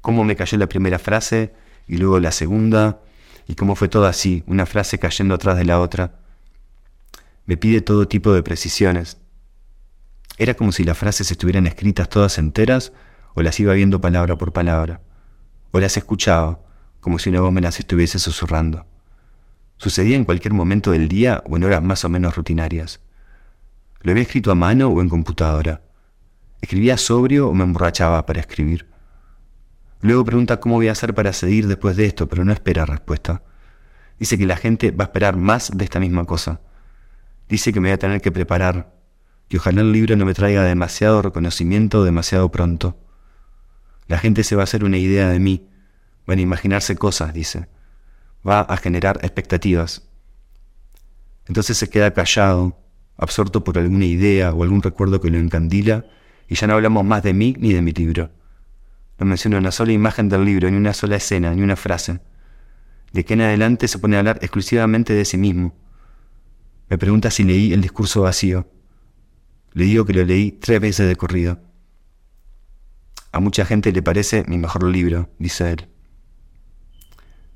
cómo 0.00 0.22
me 0.22 0.36
cayó 0.36 0.56
la 0.58 0.68
primera 0.68 1.00
frase 1.00 1.54
y 1.88 1.96
luego 1.96 2.20
la 2.20 2.30
segunda 2.30 3.00
y 3.48 3.56
cómo 3.56 3.74
fue 3.74 3.88
todo 3.88 4.06
así, 4.06 4.44
una 4.46 4.66
frase 4.66 4.98
cayendo 4.98 5.34
atrás 5.34 5.56
de 5.56 5.64
la 5.64 5.80
otra. 5.80 6.20
Me 7.46 7.56
pide 7.56 7.80
todo 7.80 8.06
tipo 8.06 8.32
de 8.32 8.42
precisiones, 8.42 9.18
era 10.36 10.54
como 10.54 10.72
si 10.72 10.82
las 10.82 10.98
frases 10.98 11.30
estuvieran 11.30 11.66
escritas 11.66 12.08
todas 12.08 12.38
enteras 12.38 12.92
o 13.34 13.42
las 13.42 13.58
iba 13.60 13.72
viendo 13.74 14.00
palabra 14.00 14.36
por 14.36 14.52
palabra, 14.52 15.00
o 15.70 15.78
las 15.78 15.96
escuchaba 15.96 16.60
como 17.04 17.18
si 17.18 17.28
una 17.28 17.42
voz 17.42 17.52
me 17.52 17.60
las 17.60 17.78
estuviese 17.78 18.18
susurrando. 18.18 18.86
Sucedía 19.76 20.16
en 20.16 20.24
cualquier 20.24 20.54
momento 20.54 20.90
del 20.90 21.06
día 21.06 21.42
o 21.46 21.58
en 21.58 21.64
horas 21.64 21.82
más 21.82 22.02
o 22.06 22.08
menos 22.08 22.34
rutinarias. 22.34 23.00
Lo 24.00 24.12
había 24.12 24.22
escrito 24.22 24.50
a 24.50 24.54
mano 24.54 24.88
o 24.88 25.02
en 25.02 25.10
computadora. 25.10 25.82
Escribía 26.62 26.96
sobrio 26.96 27.50
o 27.50 27.52
me 27.52 27.64
emborrachaba 27.64 28.24
para 28.24 28.40
escribir. 28.40 28.88
Luego 30.00 30.24
pregunta 30.24 30.60
cómo 30.60 30.76
voy 30.76 30.88
a 30.88 30.92
hacer 30.92 31.12
para 31.12 31.34
seguir 31.34 31.68
después 31.68 31.94
de 31.98 32.06
esto, 32.06 32.26
pero 32.26 32.42
no 32.42 32.54
espera 32.54 32.86
respuesta. 32.86 33.42
Dice 34.18 34.38
que 34.38 34.46
la 34.46 34.56
gente 34.56 34.90
va 34.90 35.04
a 35.04 35.08
esperar 35.08 35.36
más 35.36 35.76
de 35.76 35.84
esta 35.84 36.00
misma 36.00 36.24
cosa. 36.24 36.62
Dice 37.50 37.70
que 37.74 37.80
me 37.80 37.88
voy 37.88 37.94
a 37.96 37.98
tener 37.98 38.22
que 38.22 38.32
preparar, 38.32 38.94
que 39.48 39.58
ojalá 39.58 39.82
el 39.82 39.92
libro 39.92 40.16
no 40.16 40.24
me 40.24 40.32
traiga 40.32 40.62
demasiado 40.62 41.20
reconocimiento 41.20 42.02
demasiado 42.02 42.50
pronto. 42.50 42.96
La 44.06 44.16
gente 44.16 44.42
se 44.42 44.56
va 44.56 44.62
a 44.62 44.64
hacer 44.64 44.84
una 44.84 44.96
idea 44.96 45.28
de 45.28 45.38
mí, 45.38 45.68
a 46.26 46.40
imaginarse 46.40 46.96
cosas, 46.96 47.34
dice. 47.34 47.68
Va 48.46 48.60
a 48.60 48.76
generar 48.76 49.18
expectativas. 49.22 50.08
Entonces 51.46 51.76
se 51.76 51.90
queda 51.90 52.12
callado, 52.12 52.78
absorto 53.16 53.64
por 53.64 53.78
alguna 53.78 54.06
idea 54.06 54.52
o 54.52 54.62
algún 54.62 54.82
recuerdo 54.82 55.20
que 55.20 55.30
lo 55.30 55.38
encandila, 55.38 56.06
y 56.48 56.54
ya 56.54 56.66
no 56.66 56.74
hablamos 56.74 57.04
más 57.04 57.22
de 57.22 57.34
mí 57.34 57.54
ni 57.58 57.72
de 57.72 57.82
mi 57.82 57.92
libro. 57.92 58.30
No 59.18 59.26
menciona 59.26 59.58
una 59.58 59.70
sola 59.70 59.92
imagen 59.92 60.28
del 60.28 60.44
libro, 60.44 60.70
ni 60.70 60.76
una 60.76 60.92
sola 60.92 61.16
escena, 61.16 61.54
ni 61.54 61.62
una 61.62 61.76
frase. 61.76 62.20
De 63.12 63.24
que 63.24 63.34
en 63.34 63.42
adelante 63.42 63.86
se 63.86 63.98
pone 63.98 64.16
a 64.16 64.18
hablar 64.18 64.38
exclusivamente 64.42 65.12
de 65.12 65.24
sí 65.24 65.36
mismo. 65.36 65.74
Me 66.88 66.98
pregunta 66.98 67.30
si 67.30 67.44
leí 67.44 67.72
el 67.72 67.80
discurso 67.80 68.22
vacío. 68.22 68.68
Le 69.72 69.84
digo 69.84 70.04
que 70.04 70.12
lo 70.12 70.24
leí 70.24 70.52
tres 70.52 70.80
veces 70.80 71.08
de 71.08 71.16
corrido. 71.16 71.60
A 73.32 73.40
mucha 73.40 73.64
gente 73.64 73.92
le 73.92 74.02
parece 74.02 74.44
mi 74.46 74.58
mejor 74.58 74.84
libro, 74.84 75.30
dice 75.38 75.70
él. 75.70 75.88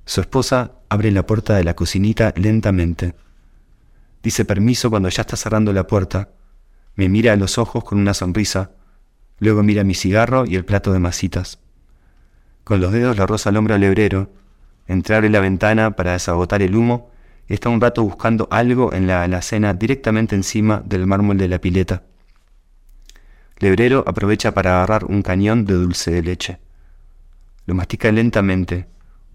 Su 0.08 0.22
esposa 0.22 0.72
abre 0.88 1.10
la 1.10 1.26
puerta 1.26 1.54
de 1.54 1.64
la 1.64 1.74
cocinita 1.74 2.32
lentamente. 2.34 3.14
Dice 4.22 4.46
permiso 4.46 4.88
cuando 4.88 5.10
ya 5.10 5.20
está 5.20 5.36
cerrando 5.36 5.70
la 5.74 5.86
puerta. 5.86 6.30
Me 6.94 7.10
mira 7.10 7.34
a 7.34 7.36
los 7.36 7.58
ojos 7.58 7.84
con 7.84 7.98
una 7.98 8.14
sonrisa. 8.14 8.70
Luego 9.38 9.62
mira 9.62 9.84
mi 9.84 9.94
cigarro 9.94 10.46
y 10.46 10.56
el 10.56 10.64
plato 10.64 10.94
de 10.94 10.98
masitas. 10.98 11.58
Con 12.64 12.80
los 12.80 12.90
dedos 12.90 13.18
la 13.18 13.26
rosa 13.26 13.50
al 13.50 13.58
hombro 13.58 13.74
al 13.74 13.84
hebrero. 13.84 14.32
Entra 14.86 15.18
abre 15.18 15.28
la 15.28 15.40
ventana 15.40 15.90
para 15.90 16.12
desagotar 16.12 16.62
el 16.62 16.74
humo 16.74 17.10
está 17.46 17.68
un 17.68 17.82
rato 17.82 18.02
buscando 18.02 18.48
algo 18.50 18.94
en 18.94 19.06
la 19.06 19.24
alacena 19.24 19.74
directamente 19.74 20.34
encima 20.34 20.82
del 20.86 21.06
mármol 21.06 21.36
de 21.36 21.48
la 21.48 21.60
pileta. 21.60 22.04
Lebrero 23.58 24.04
aprovecha 24.06 24.54
para 24.54 24.78
agarrar 24.78 25.04
un 25.04 25.20
cañón 25.20 25.66
de 25.66 25.74
dulce 25.74 26.12
de 26.12 26.22
leche. 26.22 26.60
Lo 27.66 27.74
mastica 27.74 28.10
lentamente, 28.10 28.86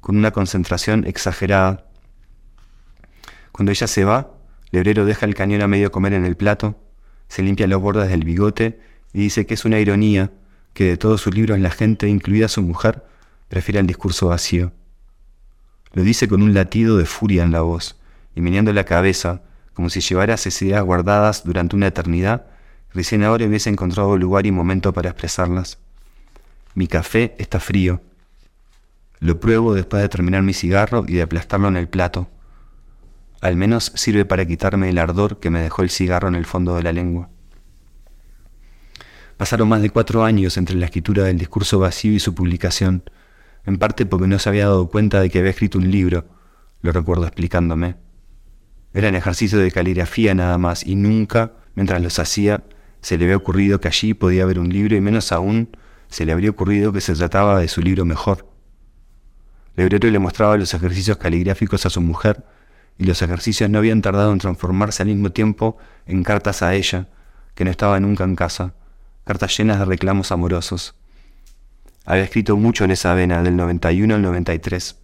con 0.03 0.17
una 0.17 0.31
concentración 0.31 1.05
exagerada. 1.07 1.85
Cuando 3.53 3.71
ella 3.71 3.87
se 3.87 4.03
va, 4.03 4.33
Lebrero 4.69 5.05
deja 5.05 5.25
el 5.25 5.33
cañón 5.33 5.61
a 5.61 5.67
medio 5.69 5.93
comer 5.93 6.11
en 6.11 6.25
el 6.25 6.35
plato, 6.35 6.77
se 7.29 7.41
limpia 7.41 7.67
los 7.67 7.81
bordes 7.81 8.09
del 8.09 8.25
bigote 8.25 8.81
y 9.13 9.21
dice 9.21 9.45
que 9.45 9.53
es 9.53 9.63
una 9.63 9.79
ironía 9.79 10.29
que 10.73 10.83
de 10.83 10.97
todos 10.97 11.21
sus 11.21 11.33
libros 11.33 11.57
la 11.57 11.69
gente, 11.69 12.09
incluida 12.09 12.49
su 12.49 12.61
mujer, 12.61 13.05
prefiere 13.47 13.79
el 13.79 13.87
discurso 13.87 14.27
vacío. 14.27 14.73
Lo 15.93 16.03
dice 16.03 16.27
con 16.27 16.43
un 16.43 16.53
latido 16.53 16.97
de 16.97 17.05
furia 17.05 17.43
en 17.43 17.53
la 17.53 17.61
voz, 17.61 17.95
y 18.35 18.41
meneando 18.41 18.73
la 18.73 18.83
cabeza, 18.83 19.41
como 19.73 19.89
si 19.89 20.01
llevara 20.01 20.33
esas 20.33 20.61
ideas 20.61 20.83
guardadas 20.83 21.45
durante 21.45 21.77
una 21.77 21.87
eternidad, 21.87 22.47
recién 22.93 23.23
ahora 23.23 23.45
hubiese 23.45 23.69
encontrado 23.69 24.17
lugar 24.17 24.45
y 24.47 24.51
momento 24.51 24.91
para 24.91 25.11
expresarlas. 25.11 25.77
Mi 26.75 26.87
café 26.87 27.35
está 27.37 27.61
frío. 27.61 28.01
Lo 29.23 29.39
pruebo 29.39 29.73
después 29.73 30.01
de 30.03 30.09
terminar 30.09 30.43
mi 30.43 30.53
cigarro 30.53 31.05
y 31.07 31.13
de 31.13 31.21
aplastarlo 31.21 31.69
en 31.69 31.77
el 31.77 31.87
plato. 31.87 32.27
Al 33.39 33.55
menos 33.55 33.93
sirve 33.95 34.25
para 34.25 34.45
quitarme 34.45 34.89
el 34.89 34.97
ardor 34.97 35.39
que 35.39 35.49
me 35.49 35.61
dejó 35.61 35.81
el 35.81 35.89
cigarro 35.89 36.27
en 36.27 36.35
el 36.35 36.45
fondo 36.45 36.75
de 36.75 36.83
la 36.83 36.91
lengua. 36.91 37.29
Pasaron 39.37 39.69
más 39.69 39.81
de 39.81 39.91
cuatro 39.91 40.25
años 40.25 40.57
entre 40.57 40.75
la 40.75 40.87
escritura 40.87 41.23
del 41.23 41.37
discurso 41.37 41.79
vacío 41.79 42.11
y 42.11 42.19
su 42.19 42.35
publicación, 42.35 43.09
en 43.65 43.77
parte 43.77 44.05
porque 44.05 44.27
no 44.27 44.37
se 44.39 44.49
había 44.49 44.65
dado 44.65 44.89
cuenta 44.89 45.21
de 45.21 45.29
que 45.29 45.39
había 45.39 45.51
escrito 45.51 45.77
un 45.77 45.89
libro, 45.89 46.25
lo 46.81 46.91
recuerdo 46.91 47.25
explicándome. 47.25 47.95
Eran 48.93 49.15
ejercicios 49.15 49.61
de 49.61 49.71
caligrafía 49.71 50.35
nada 50.35 50.57
más 50.57 50.85
y 50.85 50.95
nunca, 50.95 51.53
mientras 51.75 52.01
los 52.01 52.19
hacía, 52.19 52.65
se 52.99 53.17
le 53.17 53.23
había 53.23 53.37
ocurrido 53.37 53.79
que 53.79 53.87
allí 53.87 54.13
podía 54.13 54.43
haber 54.43 54.59
un 54.59 54.67
libro 54.67 54.97
y 54.97 55.01
menos 55.01 55.31
aún 55.31 55.77
se 56.09 56.25
le 56.25 56.33
habría 56.33 56.49
ocurrido 56.49 56.91
que 56.91 56.99
se 56.99 57.15
trataba 57.15 57.61
de 57.61 57.69
su 57.69 57.81
libro 57.81 58.03
mejor. 58.03 58.52
Lebrero 59.75 60.09
le 60.09 60.19
mostraba 60.19 60.57
los 60.57 60.73
ejercicios 60.73 61.17
caligráficos 61.17 61.85
a 61.85 61.89
su 61.89 62.01
mujer 62.01 62.45
y 62.97 63.05
los 63.05 63.21
ejercicios 63.21 63.69
no 63.69 63.79
habían 63.79 64.01
tardado 64.01 64.31
en 64.31 64.39
transformarse 64.39 65.03
al 65.03 65.09
mismo 65.09 65.31
tiempo 65.31 65.77
en 66.05 66.23
cartas 66.23 66.61
a 66.61 66.75
ella, 66.75 67.07
que 67.55 67.65
no 67.65 67.71
estaba 67.71 67.99
nunca 67.99 68.23
en 68.23 68.35
casa, 68.35 68.75
cartas 69.23 69.57
llenas 69.57 69.79
de 69.79 69.85
reclamos 69.85 70.31
amorosos. 70.31 70.95
Había 72.05 72.23
escrito 72.23 72.57
mucho 72.57 72.83
en 72.83 72.91
esa 72.91 73.13
vena, 73.13 73.41
del 73.41 73.55
91 73.55 74.15
al 74.15 74.21
93. 74.21 74.97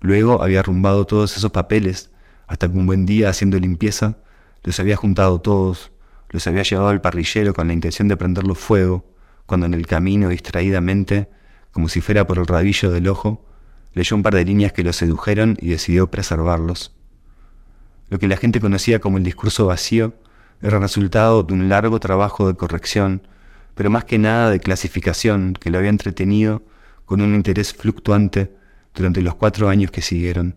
Luego 0.00 0.42
había 0.42 0.60
arrumbado 0.60 1.06
todos 1.06 1.36
esos 1.36 1.50
papeles, 1.50 2.10
hasta 2.46 2.68
que 2.68 2.76
un 2.76 2.86
buen 2.86 3.06
día, 3.06 3.30
haciendo 3.30 3.58
limpieza, 3.58 4.18
los 4.62 4.78
había 4.78 4.96
juntado 4.96 5.40
todos, 5.40 5.92
los 6.28 6.46
había 6.46 6.62
llevado 6.62 6.88
al 6.90 7.00
parrillero 7.00 7.54
con 7.54 7.68
la 7.68 7.72
intención 7.72 8.06
de 8.08 8.16
prenderlo 8.16 8.54
fuego, 8.54 9.04
cuando 9.46 9.66
en 9.66 9.74
el 9.74 9.86
camino, 9.86 10.28
distraídamente, 10.28 11.28
como 11.72 11.88
si 11.88 12.00
fuera 12.00 12.26
por 12.26 12.38
el 12.38 12.46
rabillo 12.46 12.90
del 12.90 13.08
ojo, 13.08 13.49
leyó 13.92 14.16
un 14.16 14.22
par 14.22 14.34
de 14.34 14.44
líneas 14.44 14.72
que 14.72 14.84
lo 14.84 14.92
sedujeron 14.92 15.56
y 15.60 15.68
decidió 15.68 16.10
preservarlos. 16.10 16.94
Lo 18.08 18.18
que 18.18 18.28
la 18.28 18.36
gente 18.36 18.60
conocía 18.60 19.00
como 19.00 19.18
el 19.18 19.24
discurso 19.24 19.66
vacío 19.66 20.14
era 20.62 20.78
resultado 20.78 21.42
de 21.42 21.54
un 21.54 21.68
largo 21.68 22.00
trabajo 22.00 22.48
de 22.48 22.54
corrección, 22.54 23.22
pero 23.74 23.90
más 23.90 24.04
que 24.04 24.18
nada 24.18 24.50
de 24.50 24.60
clasificación 24.60 25.54
que 25.58 25.70
lo 25.70 25.78
había 25.78 25.90
entretenido 25.90 26.62
con 27.04 27.20
un 27.20 27.34
interés 27.34 27.72
fluctuante 27.72 28.52
durante 28.94 29.22
los 29.22 29.34
cuatro 29.34 29.68
años 29.68 29.90
que 29.90 30.02
siguieron. 30.02 30.56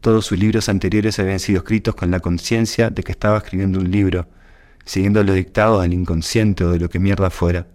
Todos 0.00 0.26
sus 0.26 0.38
libros 0.38 0.68
anteriores 0.68 1.18
habían 1.18 1.40
sido 1.40 1.58
escritos 1.58 1.94
con 1.94 2.10
la 2.10 2.20
conciencia 2.20 2.90
de 2.90 3.02
que 3.02 3.12
estaba 3.12 3.38
escribiendo 3.38 3.78
un 3.78 3.90
libro, 3.90 4.28
siguiendo 4.84 5.22
los 5.22 5.34
dictados 5.34 5.82
del 5.82 5.92
inconsciente 5.92 6.64
o 6.64 6.70
de 6.70 6.78
lo 6.78 6.88
que 6.88 6.98
mierda 6.98 7.30
fuera. 7.30 7.66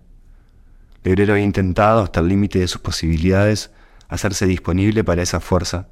Lebrero 1.04 1.34
había 1.34 1.46
intentado, 1.46 2.02
hasta 2.02 2.20
el 2.20 2.28
límite 2.28 2.60
de 2.60 2.68
sus 2.68 2.82
posibilidades, 2.82 3.72
hacerse 4.16 4.46
disponible 4.46 5.04
para 5.04 5.22
esa 5.22 5.40
fuerza. 5.40 5.88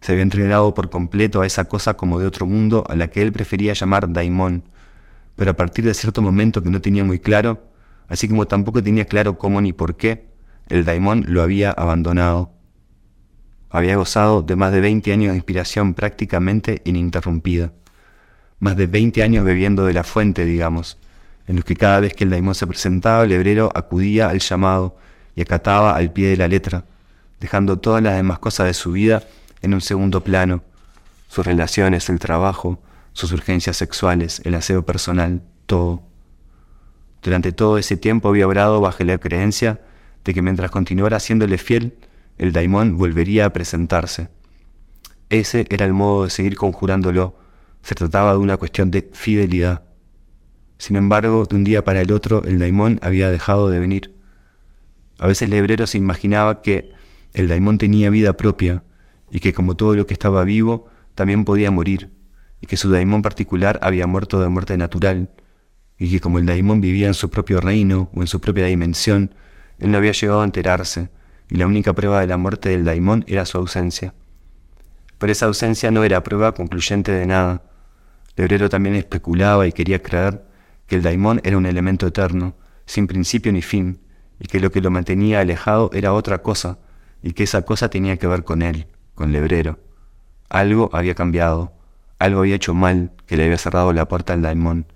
Se 0.00 0.12
había 0.12 0.22
entregado 0.22 0.74
por 0.74 0.90
completo 0.90 1.42
a 1.42 1.46
esa 1.46 1.64
cosa 1.64 1.94
como 1.94 2.18
de 2.18 2.26
otro 2.26 2.46
mundo 2.46 2.84
a 2.88 2.96
la 2.96 3.08
que 3.08 3.22
él 3.22 3.32
prefería 3.32 3.72
llamar 3.72 4.12
daimón, 4.12 4.64
pero 5.36 5.52
a 5.52 5.54
partir 5.54 5.84
de 5.84 5.94
cierto 5.94 6.22
momento 6.22 6.62
que 6.62 6.70
no 6.70 6.80
tenía 6.80 7.04
muy 7.04 7.18
claro, 7.18 7.70
así 8.08 8.28
como 8.28 8.46
tampoco 8.46 8.82
tenía 8.82 9.04
claro 9.04 9.38
cómo 9.38 9.60
ni 9.60 9.72
por 9.72 9.96
qué, 9.96 10.26
el 10.68 10.84
daimón 10.84 11.24
lo 11.28 11.42
había 11.42 11.70
abandonado. 11.70 12.52
Había 13.70 13.96
gozado 13.96 14.42
de 14.42 14.56
más 14.56 14.72
de 14.72 14.80
20 14.80 15.12
años 15.12 15.30
de 15.30 15.36
inspiración 15.36 15.94
prácticamente 15.94 16.82
ininterrumpida. 16.84 17.72
Más 18.58 18.76
de 18.76 18.86
20 18.86 19.22
años 19.22 19.44
bebiendo 19.44 19.84
de 19.86 19.94
la 19.94 20.04
fuente, 20.04 20.44
digamos, 20.44 20.98
en 21.46 21.56
los 21.56 21.64
que 21.64 21.76
cada 21.76 22.00
vez 22.00 22.14
que 22.14 22.24
el 22.24 22.30
daimón 22.30 22.54
se 22.54 22.66
presentaba, 22.66 23.24
el 23.24 23.32
hebrero 23.32 23.70
acudía 23.74 24.28
al 24.28 24.40
llamado 24.40 24.96
y 25.34 25.40
acataba 25.40 25.96
al 25.96 26.12
pie 26.12 26.28
de 26.28 26.36
la 26.36 26.48
letra, 26.48 26.84
dejando 27.42 27.80
todas 27.80 28.00
las 28.00 28.14
demás 28.14 28.38
cosas 28.38 28.68
de 28.68 28.72
su 28.72 28.92
vida 28.92 29.24
en 29.62 29.74
un 29.74 29.80
segundo 29.80 30.22
plano, 30.22 30.62
sus 31.26 31.44
relaciones, 31.44 32.08
el 32.08 32.20
trabajo, 32.20 32.80
sus 33.12 33.32
urgencias 33.32 33.76
sexuales, 33.76 34.40
el 34.44 34.54
aseo 34.54 34.86
personal, 34.86 35.42
todo. 35.66 36.04
Durante 37.20 37.50
todo 37.50 37.78
ese 37.78 37.96
tiempo 37.96 38.28
había 38.28 38.46
obrado 38.46 38.80
bajo 38.80 39.02
la 39.02 39.18
creencia 39.18 39.80
de 40.24 40.32
que 40.32 40.40
mientras 40.40 40.70
continuara 40.70 41.18
siéndole 41.18 41.58
fiel, 41.58 41.98
el 42.38 42.52
daimón 42.52 42.96
volvería 42.96 43.46
a 43.46 43.52
presentarse. 43.52 44.28
Ese 45.28 45.66
era 45.68 45.84
el 45.84 45.92
modo 45.92 46.24
de 46.24 46.30
seguir 46.30 46.56
conjurándolo. 46.56 47.36
Se 47.82 47.96
trataba 47.96 48.32
de 48.32 48.38
una 48.38 48.56
cuestión 48.56 48.92
de 48.92 49.10
fidelidad. 49.12 49.82
Sin 50.78 50.94
embargo, 50.94 51.44
de 51.46 51.56
un 51.56 51.64
día 51.64 51.84
para 51.84 52.02
el 52.02 52.12
otro, 52.12 52.44
el 52.44 52.60
daimón 52.60 53.00
había 53.02 53.30
dejado 53.30 53.68
de 53.68 53.80
venir. 53.80 54.14
A 55.18 55.26
veces 55.26 55.48
el 55.48 55.54
hebrero 55.54 55.88
se 55.88 55.98
imaginaba 55.98 56.62
que 56.62 56.92
el 57.32 57.48
daimón 57.48 57.78
tenía 57.78 58.10
vida 58.10 58.36
propia 58.36 58.82
y 59.30 59.40
que 59.40 59.54
como 59.54 59.76
todo 59.76 59.94
lo 59.96 60.06
que 60.06 60.12
estaba 60.12 60.44
vivo, 60.44 60.88
también 61.14 61.44
podía 61.44 61.70
morir, 61.70 62.10
y 62.60 62.66
que 62.66 62.76
su 62.76 62.90
daimón 62.90 63.22
particular 63.22 63.78
había 63.82 64.06
muerto 64.06 64.40
de 64.40 64.48
muerte 64.48 64.76
natural, 64.76 65.30
y 65.98 66.10
que 66.10 66.20
como 66.20 66.38
el 66.38 66.46
daimón 66.46 66.82
vivía 66.82 67.06
en 67.06 67.14
su 67.14 67.30
propio 67.30 67.60
reino 67.60 68.10
o 68.14 68.20
en 68.20 68.26
su 68.26 68.40
propia 68.40 68.66
dimensión, 68.66 69.34
él 69.78 69.90
no 69.90 69.98
había 69.98 70.12
llegado 70.12 70.42
a 70.42 70.44
enterarse, 70.44 71.08
y 71.48 71.56
la 71.56 71.66
única 71.66 71.94
prueba 71.94 72.20
de 72.20 72.26
la 72.26 72.36
muerte 72.36 72.68
del 72.68 72.84
daimón 72.84 73.24
era 73.26 73.46
su 73.46 73.56
ausencia. 73.56 74.14
Pero 75.18 75.32
esa 75.32 75.46
ausencia 75.46 75.90
no 75.90 76.04
era 76.04 76.22
prueba 76.22 76.52
concluyente 76.52 77.12
de 77.12 77.26
nada. 77.26 77.62
Lebrero 78.36 78.68
también 78.68 78.96
especulaba 78.96 79.66
y 79.66 79.72
quería 79.72 80.02
creer 80.02 80.44
que 80.86 80.96
el 80.96 81.02
daimón 81.02 81.40
era 81.44 81.56
un 81.56 81.64
elemento 81.64 82.06
eterno, 82.06 82.54
sin 82.84 83.06
principio 83.06 83.52
ni 83.52 83.62
fin, 83.62 84.00
y 84.40 84.46
que 84.46 84.60
lo 84.60 84.70
que 84.70 84.80
lo 84.80 84.90
mantenía 84.90 85.40
alejado 85.40 85.90
era 85.94 86.12
otra 86.12 86.42
cosa, 86.42 86.78
y 87.22 87.32
que 87.32 87.44
esa 87.44 87.62
cosa 87.62 87.88
tenía 87.88 88.16
que 88.16 88.26
ver 88.26 88.44
con 88.44 88.62
él, 88.62 88.86
con 89.14 89.32
Lebrero. 89.32 89.78
Algo 90.48 90.90
había 90.92 91.14
cambiado, 91.14 91.72
algo 92.18 92.40
había 92.40 92.56
hecho 92.56 92.74
mal 92.74 93.12
que 93.26 93.36
le 93.36 93.44
había 93.44 93.58
cerrado 93.58 93.92
la 93.92 94.08
puerta 94.08 94.32
al 94.32 94.42
daimón. 94.42 94.86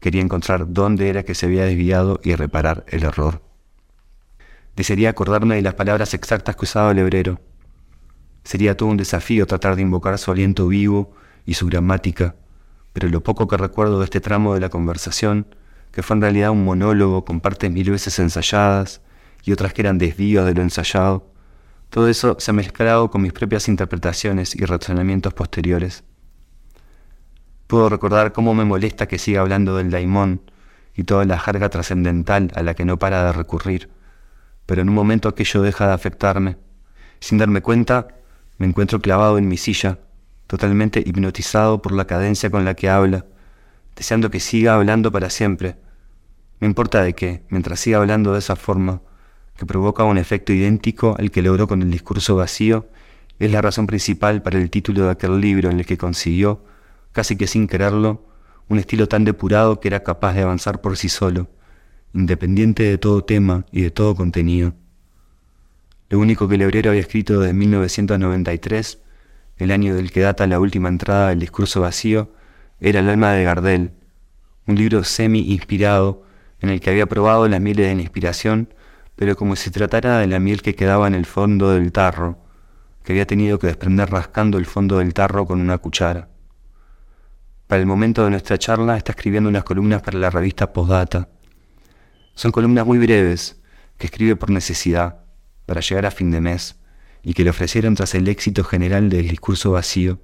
Quería 0.00 0.22
encontrar 0.22 0.72
dónde 0.72 1.08
era 1.08 1.22
que 1.22 1.34
se 1.34 1.46
había 1.46 1.64
desviado 1.64 2.20
y 2.22 2.34
reparar 2.34 2.84
el 2.88 3.04
error. 3.04 3.42
Desearía 4.76 5.10
acordarme 5.10 5.54
de 5.54 5.62
las 5.62 5.74
palabras 5.74 6.14
exactas 6.14 6.56
que 6.56 6.64
usaba 6.64 6.92
Lebrero. 6.92 7.40
Sería 8.42 8.76
todo 8.76 8.88
un 8.88 8.96
desafío 8.96 9.46
tratar 9.46 9.76
de 9.76 9.82
invocar 9.82 10.18
su 10.18 10.30
aliento 10.30 10.66
vivo 10.68 11.12
y 11.46 11.54
su 11.54 11.66
gramática, 11.66 12.34
pero 12.92 13.08
lo 13.08 13.22
poco 13.22 13.48
que 13.48 13.56
recuerdo 13.56 13.98
de 13.98 14.04
este 14.04 14.20
tramo 14.20 14.54
de 14.54 14.60
la 14.60 14.68
conversación, 14.68 15.46
que 15.92 16.02
fue 16.02 16.16
en 16.16 16.22
realidad 16.22 16.50
un 16.50 16.64
monólogo 16.64 17.24
con 17.24 17.40
partes 17.40 17.70
mil 17.70 17.90
veces 17.90 18.18
ensayadas, 18.18 19.00
y 19.44 19.52
otras 19.52 19.72
que 19.72 19.82
eran 19.82 19.98
desvíos 19.98 20.46
de 20.46 20.54
lo 20.54 20.62
ensayado. 20.62 21.30
Todo 21.90 22.08
eso 22.08 22.36
se 22.38 22.50
ha 22.50 22.54
mezclado 22.54 23.10
con 23.10 23.22
mis 23.22 23.32
propias 23.32 23.68
interpretaciones 23.68 24.56
y 24.56 24.64
razonamientos 24.64 25.34
posteriores. 25.34 26.02
Puedo 27.66 27.88
recordar 27.88 28.32
cómo 28.32 28.54
me 28.54 28.64
molesta 28.64 29.06
que 29.06 29.18
siga 29.18 29.40
hablando 29.40 29.76
del 29.76 29.90
daimón 29.90 30.42
y 30.94 31.04
toda 31.04 31.24
la 31.24 31.38
jarga 31.38 31.68
trascendental 31.68 32.50
a 32.54 32.62
la 32.62 32.74
que 32.74 32.84
no 32.84 32.98
para 32.98 33.24
de 33.24 33.32
recurrir, 33.32 33.90
pero 34.66 34.82
en 34.82 34.88
un 34.88 34.94
momento 34.94 35.28
aquello 35.28 35.62
deja 35.62 35.86
de 35.86 35.92
afectarme. 35.92 36.56
Sin 37.20 37.38
darme 37.38 37.62
cuenta, 37.62 38.08
me 38.58 38.66
encuentro 38.66 39.00
clavado 39.00 39.38
en 39.38 39.48
mi 39.48 39.56
silla, 39.56 39.98
totalmente 40.46 41.00
hipnotizado 41.00 41.82
por 41.82 41.92
la 41.92 42.06
cadencia 42.06 42.50
con 42.50 42.64
la 42.64 42.74
que 42.74 42.88
habla, 42.88 43.26
deseando 43.96 44.30
que 44.30 44.40
siga 44.40 44.74
hablando 44.74 45.10
para 45.10 45.30
siempre. 45.30 45.76
Me 46.60 46.66
importa 46.66 47.02
de 47.02 47.14
qué, 47.14 47.44
mientras 47.48 47.80
siga 47.80 47.98
hablando 47.98 48.32
de 48.32 48.38
esa 48.38 48.56
forma, 48.56 49.00
que 49.56 49.66
provoca 49.66 50.04
un 50.04 50.18
efecto 50.18 50.52
idéntico 50.52 51.16
al 51.18 51.30
que 51.30 51.42
logró 51.42 51.68
con 51.68 51.82
el 51.82 51.90
discurso 51.90 52.36
vacío, 52.36 52.88
es 53.38 53.50
la 53.50 53.62
razón 53.62 53.86
principal 53.86 54.42
para 54.42 54.58
el 54.58 54.70
título 54.70 55.04
de 55.04 55.10
aquel 55.10 55.40
libro 55.40 55.70
en 55.70 55.80
el 55.80 55.86
que 55.86 55.98
consiguió, 55.98 56.64
casi 57.12 57.36
que 57.36 57.46
sin 57.46 57.66
quererlo, 57.66 58.26
un 58.68 58.78
estilo 58.78 59.08
tan 59.08 59.24
depurado 59.24 59.80
que 59.80 59.88
era 59.88 60.02
capaz 60.02 60.34
de 60.34 60.42
avanzar 60.42 60.80
por 60.80 60.96
sí 60.96 61.08
solo, 61.08 61.48
independiente 62.12 62.84
de 62.84 62.98
todo 62.98 63.24
tema 63.24 63.66
y 63.70 63.82
de 63.82 63.90
todo 63.90 64.14
contenido. 64.14 64.74
Lo 66.08 66.18
único 66.18 66.48
que 66.48 66.58
Lebrero 66.58 66.90
había 66.90 67.02
escrito 67.02 67.40
desde 67.40 67.54
1993, 67.54 68.98
el 69.58 69.70
año 69.70 69.94
del 69.94 70.10
que 70.10 70.20
data 70.20 70.46
la 70.46 70.60
última 70.60 70.88
entrada 70.88 71.28
del 71.30 71.40
discurso 71.40 71.80
vacío, 71.80 72.30
era 72.80 73.00
El 73.00 73.08
alma 73.08 73.32
de 73.32 73.44
Gardel, 73.44 73.92
un 74.66 74.76
libro 74.76 75.04
semi-inspirado 75.04 76.24
en 76.60 76.70
el 76.70 76.80
que 76.80 76.90
había 76.90 77.06
probado 77.06 77.46
las 77.48 77.60
mieles 77.60 77.86
de 77.86 77.94
la 77.94 78.02
inspiración 78.02 78.68
pero 79.16 79.36
como 79.36 79.56
si 79.56 79.70
tratara 79.70 80.18
de 80.18 80.26
la 80.26 80.40
miel 80.40 80.62
que 80.62 80.74
quedaba 80.74 81.06
en 81.06 81.14
el 81.14 81.26
fondo 81.26 81.70
del 81.70 81.92
tarro, 81.92 82.38
que 83.02 83.12
había 83.12 83.26
tenido 83.26 83.58
que 83.58 83.66
desprender 83.66 84.10
rascando 84.10 84.58
el 84.58 84.66
fondo 84.66 84.98
del 84.98 85.14
tarro 85.14 85.46
con 85.46 85.60
una 85.60 85.78
cuchara. 85.78 86.28
Para 87.66 87.80
el 87.80 87.86
momento 87.86 88.24
de 88.24 88.30
nuestra 88.30 88.58
charla 88.58 88.96
está 88.96 89.12
escribiendo 89.12 89.48
unas 89.48 89.64
columnas 89.64 90.02
para 90.02 90.18
la 90.18 90.30
revista 90.30 90.72
Postdata. 90.72 91.28
Son 92.34 92.50
columnas 92.50 92.86
muy 92.86 92.98
breves, 92.98 93.60
que 93.98 94.06
escribe 94.06 94.36
por 94.36 94.50
necesidad, 94.50 95.20
para 95.66 95.80
llegar 95.80 96.06
a 96.06 96.10
fin 96.10 96.30
de 96.30 96.40
mes, 96.40 96.76
y 97.22 97.34
que 97.34 97.44
le 97.44 97.50
ofrecieron 97.50 97.94
tras 97.94 98.14
el 98.14 98.28
éxito 98.28 98.64
general 98.64 99.08
del 99.08 99.28
discurso 99.28 99.72
vacío, 99.72 100.18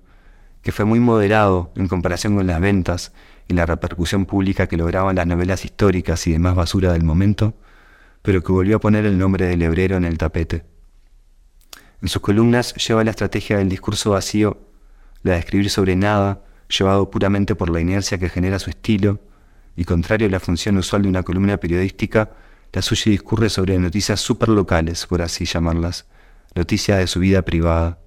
que 0.63 0.73
fue 0.73 0.85
muy 0.85 1.01
moderado 1.01 1.73
en 1.77 1.89
comparación 1.89 2.37
con 2.37 2.47
las 2.47 2.61
ventas 2.61 3.13
y 3.49 3.55
la 3.55 3.67
repercusión 3.67 4.27
pública 4.27 4.67
que 4.67 4.77
lograban 4.77 5.17
las 5.17 5.27
novelas 5.27 5.65
históricas 5.65 6.27
y 6.27 6.33
demás 6.33 6.55
basura 6.55 6.93
del 6.93 7.05
momento, 7.05 7.55
pero 8.23 8.43
que 8.43 8.53
volvió 8.53 8.77
a 8.77 8.81
poner 8.81 9.07
el 9.07 9.19
nombre 9.19 9.47
del 9.47 9.63
hebrero 9.63 9.97
en 9.97 10.05
el 10.05 10.19
tapete. 10.19 10.65
En 12.03 12.09
sus 12.09 12.23
columnas 12.23 12.75
lleva 12.75 13.05
la 13.05 13.11
estrategia 13.11 13.59
del 13.59 13.69
discurso 13.69 14.11
vacío, 14.11 14.59
la 15.23 15.33
de 15.33 15.39
escribir 15.39 15.71
sobre 15.71 15.97
nada, 15.97 16.45
llevado 16.69 17.11
puramente 17.11 17.55
por 17.55 17.71
la 17.71 17.81
inercia 17.81 18.19
que 18.19 18.29
genera 18.29 18.59
su 18.59 18.71
estilo, 18.71 19.21
y 19.77 19.85
contrario 19.85 20.29
a 20.29 20.31
la 20.31 20.41
función 20.41 20.77
usual 20.79 21.03
de 21.03 21.09
una 21.09 21.23
columna 21.23 21.59
periodística, 21.59 22.31
la 22.73 22.83
suya 22.83 23.11
discurre 23.11 23.51
sobre 23.51 23.79
noticias 23.79 24.21
superlocales, 24.21 25.07
por 25.07 25.23
así 25.23 25.45
llamarlas, 25.45 26.07
noticias 26.55 26.99
de 26.99 27.07
su 27.07 27.21
vida 27.21 27.43
privada. 27.43 27.99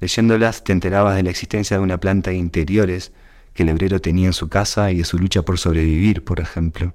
Leyéndolas 0.00 0.64
te 0.64 0.72
enterabas 0.72 1.16
de 1.16 1.22
la 1.22 1.30
existencia 1.30 1.76
de 1.76 1.82
una 1.82 1.98
planta 1.98 2.30
de 2.30 2.36
interiores 2.36 3.12
que 3.52 3.64
el 3.64 3.68
hebrero 3.68 4.00
tenía 4.00 4.26
en 4.26 4.32
su 4.32 4.48
casa 4.48 4.90
y 4.90 4.98
de 4.98 5.04
su 5.04 5.18
lucha 5.18 5.42
por 5.42 5.58
sobrevivir, 5.58 6.24
por 6.24 6.40
ejemplo, 6.40 6.94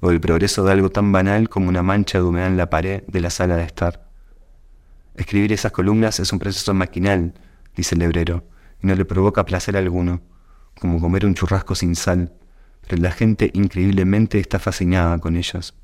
o 0.00 0.10
del 0.10 0.20
progreso 0.20 0.64
de 0.64 0.72
algo 0.72 0.90
tan 0.90 1.12
banal 1.12 1.48
como 1.48 1.68
una 1.68 1.82
mancha 1.82 2.18
de 2.18 2.24
humedad 2.24 2.48
en 2.48 2.56
la 2.56 2.70
pared 2.70 3.02
de 3.06 3.20
la 3.20 3.30
sala 3.30 3.56
de 3.56 3.64
estar. 3.64 4.08
Escribir 5.14 5.52
esas 5.52 5.72
columnas 5.72 6.20
es 6.20 6.32
un 6.32 6.38
proceso 6.38 6.72
maquinal, 6.72 7.34
dice 7.76 7.94
el 7.94 8.02
hebrero, 8.02 8.44
y 8.82 8.86
no 8.86 8.94
le 8.94 9.04
provoca 9.04 9.44
placer 9.44 9.76
alguno, 9.76 10.22
como 10.80 11.00
comer 11.00 11.26
un 11.26 11.34
churrasco 11.34 11.74
sin 11.74 11.94
sal, 11.94 12.32
pero 12.86 13.02
la 13.02 13.12
gente 13.12 13.50
increíblemente 13.52 14.38
está 14.38 14.58
fascinada 14.58 15.18
con 15.18 15.36
ellos. 15.36 15.74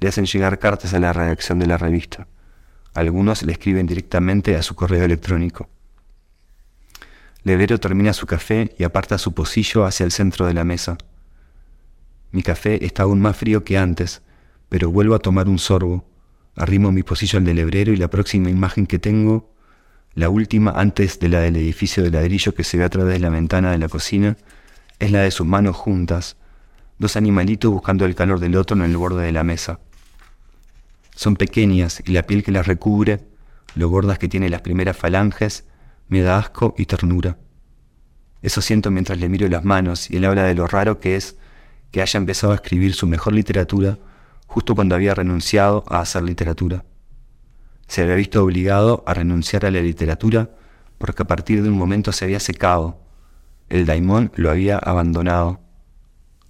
Le 0.00 0.08
hacen 0.08 0.24
llegar 0.24 0.58
cartas 0.58 0.94
a 0.94 0.98
la 0.98 1.12
redacción 1.12 1.58
de 1.58 1.66
la 1.66 1.76
revista. 1.76 2.26
Algunos 2.94 3.42
le 3.42 3.52
escriben 3.52 3.86
directamente 3.86 4.56
a 4.56 4.62
su 4.62 4.74
correo 4.74 5.04
electrónico. 5.04 5.68
Lebrero 7.44 7.78
termina 7.78 8.12
su 8.12 8.26
café 8.26 8.74
y 8.78 8.84
aparta 8.84 9.18
su 9.18 9.32
pocillo 9.32 9.84
hacia 9.84 10.04
el 10.04 10.12
centro 10.12 10.46
de 10.46 10.54
la 10.54 10.64
mesa. 10.64 10.96
Mi 12.32 12.42
café 12.42 12.84
está 12.84 13.04
aún 13.04 13.20
más 13.20 13.36
frío 13.36 13.62
que 13.62 13.76
antes, 13.76 14.22
pero 14.70 14.90
vuelvo 14.90 15.14
a 15.14 15.18
tomar 15.18 15.48
un 15.48 15.58
sorbo. 15.58 16.04
Arrimo 16.56 16.90
mi 16.90 17.02
pocillo 17.02 17.38
al 17.38 17.44
del 17.44 17.56
lebrero 17.56 17.92
y 17.92 17.96
la 17.96 18.08
próxima 18.08 18.48
imagen 18.48 18.86
que 18.86 18.98
tengo, 18.98 19.52
la 20.14 20.30
última 20.30 20.72
antes 20.72 21.20
de 21.20 21.28
la 21.28 21.40
del 21.40 21.56
edificio 21.56 22.02
de 22.02 22.10
ladrillo 22.10 22.54
que 22.54 22.64
se 22.64 22.78
ve 22.78 22.84
a 22.84 22.88
través 22.88 23.14
de 23.14 23.20
la 23.20 23.28
ventana 23.28 23.70
de 23.70 23.78
la 23.78 23.88
cocina, 23.88 24.36
es 24.98 25.10
la 25.10 25.20
de 25.20 25.30
sus 25.30 25.46
manos 25.46 25.76
juntas, 25.76 26.36
dos 26.98 27.16
animalitos 27.16 27.70
buscando 27.70 28.06
el 28.06 28.14
calor 28.14 28.40
del 28.40 28.56
otro 28.56 28.76
en 28.76 28.82
el 28.82 28.96
borde 28.96 29.24
de 29.24 29.32
la 29.32 29.44
mesa. 29.44 29.80
Son 31.14 31.36
pequeñas 31.36 32.02
y 32.06 32.12
la 32.12 32.22
piel 32.22 32.42
que 32.42 32.52
las 32.52 32.66
recubre, 32.66 33.20
lo 33.74 33.90
gordas 33.90 34.18
que 34.18 34.28
tiene 34.28 34.48
las 34.48 34.62
primeras 34.62 34.96
falanges, 34.96 35.66
me 36.08 36.22
da 36.22 36.38
asco 36.38 36.74
y 36.78 36.86
ternura. 36.86 37.36
Eso 38.40 38.62
siento 38.62 38.90
mientras 38.90 39.18
le 39.18 39.28
miro 39.28 39.48
las 39.48 39.64
manos 39.64 40.10
y 40.10 40.16
él 40.16 40.24
habla 40.24 40.44
de 40.44 40.54
lo 40.54 40.66
raro 40.66 40.98
que 40.98 41.16
es 41.16 41.36
que 41.92 42.02
haya 42.02 42.18
empezado 42.18 42.52
a 42.52 42.56
escribir 42.56 42.94
su 42.94 43.06
mejor 43.06 43.34
literatura 43.34 43.98
justo 44.46 44.74
cuando 44.74 44.94
había 44.96 45.14
renunciado 45.14 45.84
a 45.88 46.00
hacer 46.00 46.22
literatura. 46.22 46.84
Se 47.86 48.02
había 48.02 48.16
visto 48.16 48.42
obligado 48.42 49.04
a 49.06 49.14
renunciar 49.14 49.64
a 49.66 49.70
la 49.70 49.80
literatura 49.80 50.50
porque 50.98 51.22
a 51.22 51.26
partir 51.26 51.62
de 51.62 51.68
un 51.68 51.76
momento 51.76 52.10
se 52.12 52.24
había 52.24 52.40
secado. 52.40 52.98
El 53.68 53.86
daimón 53.86 54.32
lo 54.34 54.50
había 54.50 54.78
abandonado. 54.78 55.60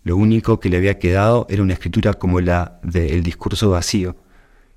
Lo 0.04 0.16
único 0.16 0.60
que 0.60 0.68
le 0.68 0.76
había 0.76 0.98
quedado 0.98 1.46
era 1.48 1.62
una 1.62 1.74
escritura 1.74 2.14
como 2.14 2.40
la 2.40 2.80
de 2.82 3.14
El 3.14 3.22
discurso 3.22 3.70
vacío, 3.70 4.16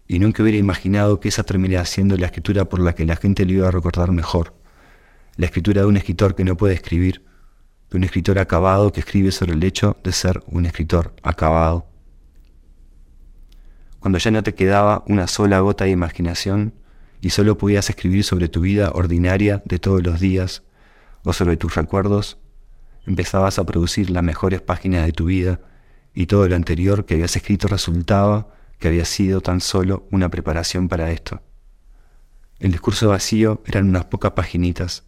y 0.07 0.19
nunca 0.19 0.43
hubiera 0.43 0.59
imaginado 0.59 1.19
que 1.19 1.29
esa 1.29 1.43
terminaría 1.43 1.83
siendo 1.85 2.15
la 2.15 2.27
escritura 2.27 2.65
por 2.65 2.79
la 2.79 2.93
que 2.93 3.05
la 3.05 3.15
gente 3.15 3.45
le 3.45 3.53
iba 3.53 3.67
a 3.67 3.71
recordar 3.71 4.11
mejor. 4.11 4.53
La 5.35 5.47
escritura 5.47 5.81
de 5.81 5.87
un 5.87 5.97
escritor 5.97 6.35
que 6.35 6.43
no 6.43 6.55
puede 6.55 6.75
escribir, 6.75 7.23
un 7.95 8.03
escritor 8.03 8.39
acabado 8.39 8.91
que 8.91 8.99
escribe 8.99 9.31
sobre 9.31 9.53
el 9.53 9.63
hecho 9.63 9.97
de 10.03 10.11
ser 10.11 10.43
un 10.47 10.65
escritor 10.65 11.13
acabado. 11.23 11.87
Cuando 13.99 14.19
ya 14.19 14.31
no 14.31 14.43
te 14.43 14.53
quedaba 14.53 15.03
una 15.07 15.27
sola 15.27 15.59
gota 15.59 15.85
de 15.85 15.91
imaginación 15.91 16.73
y 17.21 17.31
solo 17.31 17.57
podías 17.57 17.89
escribir 17.89 18.23
sobre 18.23 18.49
tu 18.49 18.61
vida 18.61 18.91
ordinaria 18.93 19.63
de 19.65 19.79
todos 19.79 20.03
los 20.03 20.19
días 20.19 20.63
o 21.23 21.33
sobre 21.33 21.57
tus 21.57 21.75
recuerdos, 21.75 22.37
empezabas 23.07 23.57
a 23.57 23.65
producir 23.65 24.09
las 24.09 24.23
mejores 24.23 24.61
páginas 24.61 25.05
de 25.05 25.11
tu 25.11 25.25
vida 25.25 25.59
y 26.13 26.27
todo 26.27 26.47
lo 26.47 26.55
anterior 26.55 27.05
que 27.05 27.15
habías 27.15 27.35
escrito 27.35 27.67
resultaba 27.67 28.49
que 28.79 28.89
había 28.89 29.05
sido 29.05 29.41
tan 29.41 29.61
solo 29.61 30.07
una 30.11 30.29
preparación 30.29 30.87
para 30.87 31.11
esto. 31.11 31.41
El 32.59 32.71
discurso 32.71 33.09
vacío 33.09 33.61
eran 33.65 33.89
unas 33.89 34.05
pocas 34.05 34.31
paginitas. 34.31 35.03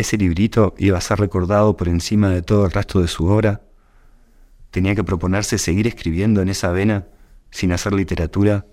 Ese 0.00 0.16
librito 0.16 0.74
iba 0.78 0.96
a 0.96 1.00
ser 1.02 1.20
recordado 1.20 1.76
por 1.76 1.86
encima 1.86 2.30
de 2.30 2.40
todo 2.40 2.64
el 2.64 2.70
resto 2.70 3.02
de 3.02 3.06
su 3.06 3.26
obra. 3.26 3.60
Tenía 4.70 4.94
que 4.94 5.04
proponerse 5.04 5.58
seguir 5.58 5.86
escribiendo 5.86 6.40
en 6.40 6.48
esa 6.48 6.70
vena 6.70 7.08
sin 7.50 7.70
hacer 7.70 7.92
literatura. 7.92 8.64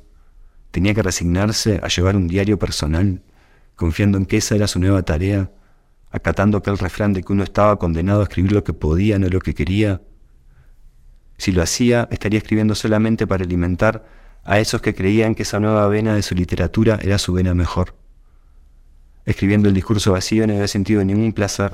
Tenía 0.72 0.94
que 0.94 1.04
resignarse 1.04 1.82
a 1.84 1.90
llevar 1.90 2.16
un 2.16 2.30
diario 2.30 2.58
personal, 2.58 3.24
confiando 3.76 4.18
en 4.18 4.26
que 4.26 4.38
esa 4.38 4.56
era 4.56 4.68
su 4.68 4.80
nueva 4.80 5.04
tarea, 5.04 5.52
acatando 6.12 6.60
aquel 6.60 6.78
refrán 6.78 7.12
de 7.12 7.22
que 7.24 7.34
uno 7.34 7.44
estaba 7.44 7.78
condenado 7.78 8.22
a 8.22 8.24
escribir 8.24 8.54
lo 8.54 8.64
que 8.64 8.72
podía, 8.72 9.20
no 9.20 9.28
lo 9.28 9.42
que 9.42 9.54
quería, 9.54 10.02
si 11.38 11.52
lo 11.52 11.62
hacía, 11.62 12.08
estaría 12.10 12.38
escribiendo 12.38 12.74
solamente 12.74 13.28
para 13.28 13.44
alimentar 13.44 14.06
a 14.46 14.62
esos 14.62 14.82
que 14.82 14.96
creían 14.96 15.36
que 15.36 15.44
esa 15.44 15.60
nueva 15.60 15.90
vena 15.90 16.16
de 16.16 16.22
su 16.22 16.36
literatura 16.36 16.98
era 17.02 17.18
su 17.18 17.34
vena 17.34 17.54
mejor. 17.54 18.07
Escribiendo 19.28 19.68
el 19.68 19.76
discurso 19.76 20.14
vacío 20.14 20.48
no 20.48 20.54
había 20.54 20.70
sentido 20.70 21.04
ningún 21.04 21.34
placer. 21.34 21.74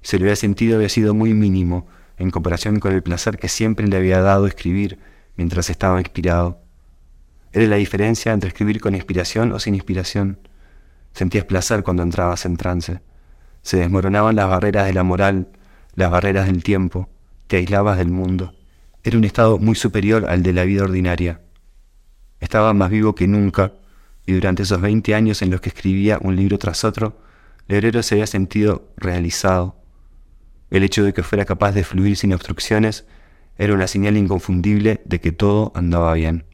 Si 0.00 0.18
lo 0.18 0.24
había 0.24 0.36
sentido 0.36 0.76
había 0.76 0.88
sido 0.88 1.12
muy 1.12 1.34
mínimo 1.34 1.86
en 2.16 2.30
comparación 2.30 2.80
con 2.80 2.94
el 2.94 3.02
placer 3.02 3.38
que 3.38 3.50
siempre 3.50 3.86
le 3.86 3.98
había 3.98 4.22
dado 4.22 4.46
escribir 4.46 4.98
mientras 5.36 5.68
estaba 5.68 6.00
inspirado. 6.00 6.62
Era 7.52 7.66
la 7.66 7.76
diferencia 7.76 8.32
entre 8.32 8.48
escribir 8.48 8.80
con 8.80 8.94
inspiración 8.94 9.52
o 9.52 9.60
sin 9.60 9.74
inspiración. 9.74 10.38
Sentías 11.12 11.44
placer 11.44 11.82
cuando 11.82 12.02
entrabas 12.02 12.46
en 12.46 12.56
trance. 12.56 13.00
Se 13.60 13.76
desmoronaban 13.76 14.34
las 14.34 14.48
barreras 14.48 14.86
de 14.86 14.94
la 14.94 15.02
moral, 15.02 15.48
las 15.94 16.10
barreras 16.10 16.46
del 16.46 16.62
tiempo, 16.62 17.10
te 17.48 17.58
aislabas 17.58 17.98
del 17.98 18.08
mundo. 18.08 18.54
Era 19.04 19.18
un 19.18 19.24
estado 19.24 19.58
muy 19.58 19.74
superior 19.74 20.24
al 20.26 20.42
de 20.42 20.54
la 20.54 20.64
vida 20.64 20.84
ordinaria. 20.84 21.42
Estaba 22.40 22.72
más 22.72 22.88
vivo 22.88 23.14
que 23.14 23.28
nunca, 23.28 23.74
y 24.28 24.34
durante 24.34 24.64
esos 24.64 24.82
20 24.82 25.14
años 25.14 25.40
en 25.40 25.50
los 25.50 25.62
que 25.62 25.70
escribía 25.70 26.18
un 26.20 26.36
libro 26.36 26.58
tras 26.58 26.84
otro, 26.84 27.18
Lebrero 27.66 28.02
se 28.02 28.14
había 28.14 28.26
sentido 28.26 28.92
realizado. 28.98 29.80
El 30.68 30.82
hecho 30.82 31.02
de 31.02 31.14
que 31.14 31.22
fuera 31.22 31.46
capaz 31.46 31.72
de 31.72 31.82
fluir 31.82 32.14
sin 32.14 32.34
obstrucciones 32.34 33.06
era 33.56 33.72
una 33.72 33.86
señal 33.86 34.18
inconfundible 34.18 35.00
de 35.06 35.18
que 35.22 35.32
todo 35.32 35.72
andaba 35.74 36.12
bien. 36.12 36.44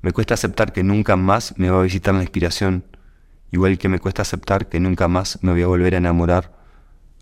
Me 0.00 0.12
cuesta 0.12 0.34
aceptar 0.34 0.72
que 0.72 0.84
nunca 0.84 1.16
más 1.16 1.58
me 1.58 1.68
va 1.68 1.80
a 1.80 1.82
visitar 1.82 2.14
la 2.14 2.22
inspiración, 2.22 2.84
igual 3.50 3.76
que 3.76 3.88
me 3.88 3.98
cuesta 3.98 4.22
aceptar 4.22 4.68
que 4.68 4.78
nunca 4.78 5.08
más 5.08 5.40
me 5.42 5.50
voy 5.50 5.62
a 5.62 5.66
volver 5.66 5.96
a 5.96 5.98
enamorar, 5.98 6.56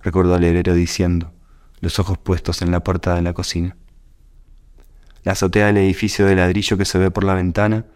recordó 0.02 0.36
hebrero 0.36 0.74
diciendo 0.74 1.32
los 1.80 1.98
ojos 1.98 2.18
puestos 2.18 2.60
en 2.60 2.72
la 2.72 2.80
puerta 2.80 3.14
de 3.14 3.22
la 3.22 3.32
cocina. 3.32 3.74
La 5.22 5.32
azotea 5.32 5.68
del 5.68 5.78
edificio 5.78 6.26
de 6.26 6.36
ladrillo 6.36 6.76
que 6.76 6.84
se 6.84 6.98
ve 6.98 7.10
por 7.10 7.24
la 7.24 7.32
ventana 7.32 7.86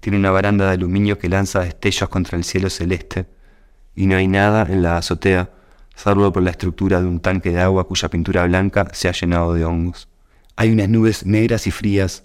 tiene 0.00 0.18
una 0.18 0.30
baranda 0.30 0.66
de 0.66 0.72
aluminio 0.72 1.18
que 1.18 1.28
lanza 1.28 1.60
destellos 1.60 2.08
contra 2.08 2.36
el 2.36 2.44
cielo 2.44 2.70
celeste, 2.70 3.26
y 3.94 4.06
no 4.06 4.16
hay 4.16 4.28
nada 4.28 4.66
en 4.70 4.82
la 4.82 4.96
azotea, 4.96 5.50
salvo 5.96 6.32
por 6.32 6.42
la 6.42 6.50
estructura 6.50 7.00
de 7.00 7.06
un 7.06 7.20
tanque 7.20 7.50
de 7.50 7.60
agua 7.60 7.88
cuya 7.88 8.08
pintura 8.08 8.44
blanca 8.46 8.88
se 8.92 9.08
ha 9.08 9.12
llenado 9.12 9.54
de 9.54 9.64
hongos. 9.64 10.08
Hay 10.54 10.70
unas 10.72 10.88
nubes 10.88 11.26
negras 11.26 11.66
y 11.66 11.72
frías, 11.72 12.24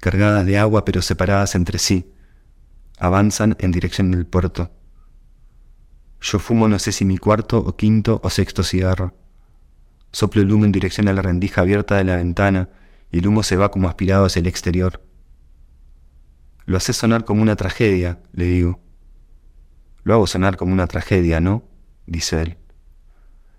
cargadas 0.00 0.44
de 0.44 0.58
agua 0.58 0.84
pero 0.84 1.00
separadas 1.02 1.54
entre 1.54 1.78
sí. 1.78 2.12
Avanzan 2.98 3.56
en 3.60 3.72
dirección 3.72 4.10
del 4.10 4.26
puerto. 4.26 4.70
Yo 6.20 6.38
fumo 6.38 6.68
no 6.68 6.78
sé 6.78 6.92
si 6.92 7.06
mi 7.06 7.16
cuarto 7.16 7.58
o 7.58 7.76
quinto 7.76 8.20
o 8.22 8.28
sexto 8.28 8.62
cigarro. 8.62 9.14
Soplo 10.12 10.42
el 10.42 10.52
humo 10.52 10.66
en 10.66 10.72
dirección 10.72 11.08
a 11.08 11.12
la 11.14 11.22
rendija 11.22 11.62
abierta 11.62 11.96
de 11.96 12.04
la 12.04 12.16
ventana 12.16 12.68
y 13.10 13.20
el 13.20 13.26
humo 13.26 13.42
se 13.42 13.56
va 13.56 13.70
como 13.70 13.88
aspirado 13.88 14.26
hacia 14.26 14.40
el 14.40 14.46
exterior. 14.46 15.02
Lo 16.70 16.76
hace 16.76 16.92
sonar 16.92 17.24
como 17.24 17.42
una 17.42 17.56
tragedia, 17.56 18.20
le 18.32 18.44
digo. 18.44 18.78
Lo 20.04 20.14
hago 20.14 20.28
sonar 20.28 20.56
como 20.56 20.72
una 20.72 20.86
tragedia, 20.86 21.40
¿no? 21.40 21.64
dice 22.06 22.40
él. 22.42 22.58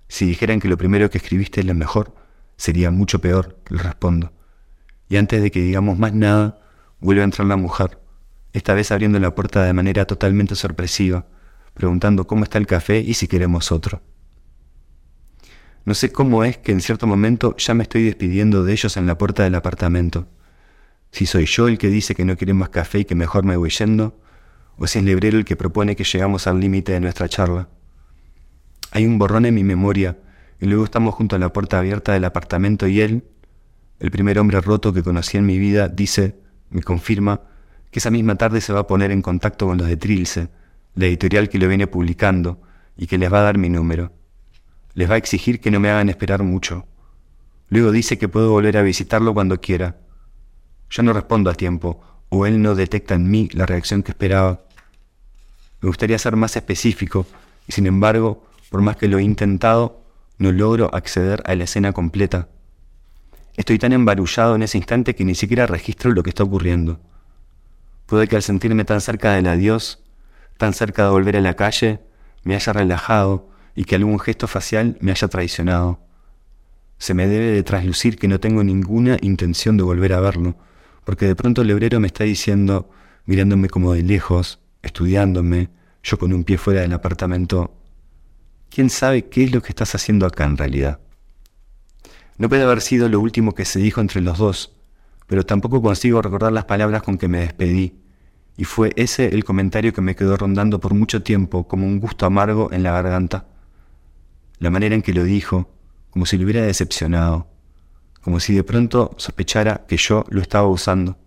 Si 0.08 0.26
dijeran 0.26 0.62
que 0.62 0.70
lo 0.70 0.78
primero 0.78 1.10
que 1.10 1.18
escribiste 1.18 1.60
es 1.60 1.66
lo 1.66 1.74
mejor, 1.74 2.16
sería 2.56 2.90
mucho 2.90 3.20
peor, 3.20 3.60
le 3.68 3.80
respondo. 3.80 4.32
Y 5.10 5.18
antes 5.18 5.42
de 5.42 5.52
que 5.52 5.60
digamos 5.60 6.00
más 6.00 6.14
nada, 6.14 6.62
vuelve 7.02 7.20
a 7.20 7.26
entrar 7.26 7.46
la 7.50 7.58
mujer, 7.58 8.00
esta 8.54 8.74
vez 8.76 8.94
abriendo 8.94 9.20
la 9.20 9.36
puerta 9.36 9.62
de 9.66 9.74
manera 9.74 10.06
totalmente 10.06 10.56
sorpresiva, 10.56 11.28
preguntando 11.74 12.26
cómo 12.28 12.46
está 12.46 12.60
el 12.60 12.66
café 12.66 13.02
y 13.02 13.16
si 13.16 13.28
queremos 13.28 13.74
otro. 13.74 14.02
No 15.84 15.96
sé 15.96 16.14
cómo 16.14 16.46
es 16.46 16.58
que 16.60 16.72
en 16.72 16.80
cierto 16.80 17.08
momento 17.08 17.58
ya 17.58 17.74
me 17.74 17.84
estoy 17.84 18.04
despidiendo 18.04 18.64
de 18.64 18.72
ellos 18.72 18.96
en 18.96 19.06
la 19.06 19.18
puerta 19.18 19.44
del 19.44 19.56
apartamento. 19.56 20.30
Si 21.12 21.26
soy 21.26 21.46
yo 21.46 21.68
el 21.68 21.78
que 21.78 21.90
dice 21.90 22.16
que 22.16 22.26
no 22.26 22.38
quiere 22.38 22.54
más 22.54 22.70
café 22.70 23.00
y 23.00 23.06
que 23.06 23.16
mejor 23.16 23.44
me 23.44 23.58
voy 23.58 23.70
yendo, 23.70 24.20
o 24.78 24.88
si 24.88 25.00
es 25.00 25.06
Lebrero 25.06 25.38
el 25.38 25.46
que 25.46 25.56
propone 25.56 25.96
que 25.96 26.04
llegamos 26.04 26.48
al 26.48 26.60
límite 26.60 26.94
de 26.94 27.00
nuestra 27.00 27.30
charla. 27.30 27.70
Hay 28.92 29.06
un 29.06 29.20
borrón 29.20 29.46
en 29.46 29.54
mi 29.54 29.64
memoria, 29.64 30.18
y 30.60 30.66
luego 30.66 30.84
estamos 30.84 31.16
junto 31.16 31.36
a 31.36 31.40
la 31.40 31.52
puerta 31.52 31.80
abierta 31.80 32.14
del 32.14 32.26
apartamento 32.26 32.88
y 32.88 33.02
él, 33.02 33.24
el 34.00 34.12
primer 34.12 34.40
hombre 34.40 34.62
roto 34.62 34.94
que 34.94 35.04
conocí 35.04 35.38
en 35.38 35.46
mi 35.46 35.60
vida, 35.60 35.88
dice, 35.88 36.36
me 36.70 36.82
confirma, 36.82 37.42
que 37.92 38.00
esa 38.00 38.10
misma 38.10 38.36
tarde 38.36 38.62
se 38.62 38.74
va 38.74 38.82
a 38.82 38.88
poner 38.88 39.12
en 39.12 39.22
contacto 39.22 39.68
con 39.68 39.78
los 39.78 39.88
de 39.88 39.98
Trilce, 39.98 40.50
la 40.96 41.06
editorial 41.06 41.50
que 41.50 41.60
lo 41.60 41.68
viene 41.68 41.88
publicando, 41.88 42.62
y 42.96 43.08
que 43.08 43.18
les 43.18 43.32
va 43.32 43.40
a 43.40 43.44
dar 43.44 43.58
mi 43.58 43.70
número. 43.70 44.14
Les 44.94 45.10
va 45.10 45.16
a 45.16 45.18
exigir 45.18 45.60
que 45.60 45.72
no 45.72 45.80
me 45.80 45.90
hagan 45.90 46.10
esperar 46.10 46.44
mucho. 46.44 46.86
Luego 47.70 47.92
dice 47.92 48.18
que 48.18 48.28
puedo 48.28 48.52
volver 48.52 48.78
a 48.78 48.82
visitarlo 48.82 49.34
cuando 49.34 49.62
quiera. 49.62 49.98
Yo 50.92 51.04
no 51.04 51.14
respondo 51.14 51.50
a 51.50 51.56
tiempo, 51.56 52.02
o 52.28 52.46
él 52.46 52.62
no 52.62 52.76
detecta 52.76 53.16
en 53.16 53.32
mí 53.32 53.50
la 53.54 53.66
reacción 53.66 54.04
que 54.04 54.12
esperaba. 54.12 54.62
Me 55.80 55.88
gustaría 55.88 56.20
ser 56.20 56.36
más 56.36 56.56
específico, 56.58 57.26
y 57.66 57.72
sin 57.72 57.88
embargo, 57.88 58.46
por 58.70 58.82
más 58.82 58.98
que 58.98 59.08
lo 59.08 59.18
he 59.18 59.24
intentado, 59.24 60.02
no 60.38 60.52
logro 60.52 60.94
acceder 60.94 61.42
a 61.46 61.56
la 61.56 61.64
escena 61.64 61.94
completa. 61.94 62.50
Estoy 63.56 63.80
tan 63.80 63.94
embarullado 63.94 64.56
en 64.56 64.64
ese 64.64 64.78
instante 64.78 65.16
que 65.16 65.24
ni 65.24 65.34
siquiera 65.34 65.66
registro 65.66 66.12
lo 66.12 66.24
que 66.24 66.30
está 66.30 66.44
ocurriendo. 66.44 67.00
Puede 68.06 68.28
que 68.28 68.36
al 68.36 68.44
sentirme 68.44 68.84
tan 68.84 69.00
cerca 69.00 69.34
del 69.34 69.48
adiós, 69.48 70.00
tan 70.58 70.74
cerca 70.74 71.06
de 71.06 71.12
volver 71.12 71.38
a 71.38 71.42
la 71.42 71.56
calle, 71.56 72.02
me 72.44 72.56
haya 72.56 72.74
relajado 72.74 73.50
y 73.76 73.86
que 73.86 73.96
algún 73.96 74.20
gesto 74.20 74.48
facial 74.48 74.98
me 75.00 75.12
haya 75.12 75.30
traicionado. 75.30 76.00
Se 76.98 77.14
me 77.14 77.28
debe 77.28 77.48
de 77.48 77.64
traslucir 77.64 78.18
que 78.18 78.28
no 78.28 78.40
tengo 78.42 78.64
ninguna 78.64 79.18
intención 79.22 79.78
de 79.78 79.84
volver 79.84 80.14
a 80.14 80.20
verlo, 80.20 80.56
porque 81.04 81.26
de 81.28 81.36
pronto 81.36 81.62
el 81.62 81.72
obrero 81.72 82.00
me 82.00 82.08
está 82.08 82.24
diciendo, 82.24 82.90
mirándome 83.26 83.70
como 83.70 83.94
de 83.94 84.04
lejos, 84.04 84.60
estudiándome, 84.82 85.70
yo 86.04 86.18
con 86.18 86.34
un 86.34 86.44
pie 86.44 86.58
fuera 86.58 86.82
del 86.82 86.94
apartamento, 86.94 87.74
¿quién 88.70 88.90
sabe 88.90 89.26
qué 89.26 89.44
es 89.44 89.52
lo 89.52 89.62
que 89.62 89.70
estás 89.70 89.94
haciendo 89.96 90.26
acá 90.26 90.46
en 90.46 90.58
realidad? 90.58 91.00
No 92.38 92.50
puede 92.50 92.64
haber 92.64 92.82
sido 92.82 93.08
lo 93.10 93.20
último 93.20 93.54
que 93.54 93.66
se 93.66 93.80
dijo 93.80 94.02
entre 94.02 94.22
los 94.22 94.38
dos, 94.38 94.76
pero 95.28 95.46
tampoco 95.46 95.82
consigo 95.82 96.22
recordar 96.22 96.52
las 96.52 96.66
palabras 96.66 97.04
con 97.04 97.18
que 97.18 97.28
me 97.28 97.42
despedí, 97.42 97.96
y 98.58 98.66
fue 98.66 98.92
ese 98.96 99.28
el 99.28 99.44
comentario 99.44 99.94
que 99.94 100.02
me 100.02 100.16
quedó 100.16 100.38
rondando 100.38 100.80
por 100.80 100.94
mucho 100.94 101.24
tiempo 101.24 101.68
como 101.68 101.86
un 101.86 102.00
gusto 102.00 102.26
amargo 102.26 102.72
en 102.72 102.84
la 102.84 102.92
garganta. 102.92 103.46
La 104.60 104.70
manera 104.70 104.94
en 104.94 105.02
que 105.02 105.14
lo 105.14 105.24
dijo, 105.24 105.70
como 106.10 106.26
si 106.26 106.38
lo 106.38 106.44
hubiera 106.44 106.62
decepcionado, 106.62 107.48
como 108.22 108.40
si 108.40 108.54
de 108.54 108.64
pronto 108.64 109.14
sospechara 109.18 109.86
que 109.88 109.98
yo 109.98 110.26
lo 110.30 110.42
estaba 110.42 110.68
usando. 110.68 111.18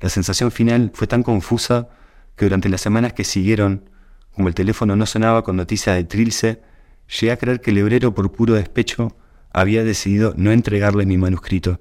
La 0.00 0.08
sensación 0.08 0.50
final 0.50 0.90
fue 0.94 1.06
tan 1.06 1.22
confusa 1.22 1.88
que 2.36 2.44
durante 2.44 2.68
las 2.68 2.82
semanas 2.82 3.14
que 3.14 3.24
siguieron, 3.24 3.88
como 4.32 4.48
el 4.48 4.54
teléfono 4.54 4.94
no 4.94 5.06
sonaba 5.06 5.42
con 5.42 5.56
noticia 5.56 5.94
de 5.94 6.04
Trilce, 6.04 6.62
llegué 7.08 7.32
a 7.32 7.38
creer 7.38 7.60
que 7.60 7.70
el 7.70 7.78
hebrero 7.78 8.14
por 8.14 8.30
puro 8.32 8.54
despecho 8.54 9.16
había 9.52 9.84
decidido 9.84 10.34
no 10.36 10.52
entregarle 10.52 11.06
mi 11.06 11.16
manuscrito. 11.16 11.80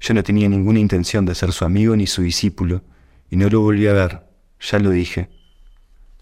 Yo 0.00 0.14
no 0.14 0.22
tenía 0.22 0.48
ninguna 0.48 0.78
intención 0.78 1.24
de 1.24 1.34
ser 1.34 1.52
su 1.52 1.64
amigo 1.64 1.96
ni 1.96 2.06
su 2.06 2.22
discípulo, 2.22 2.82
y 3.30 3.36
no 3.36 3.48
lo 3.48 3.62
volví 3.62 3.86
a 3.86 3.94
ver, 3.94 4.26
ya 4.60 4.78
lo 4.78 4.90
dije. 4.90 5.30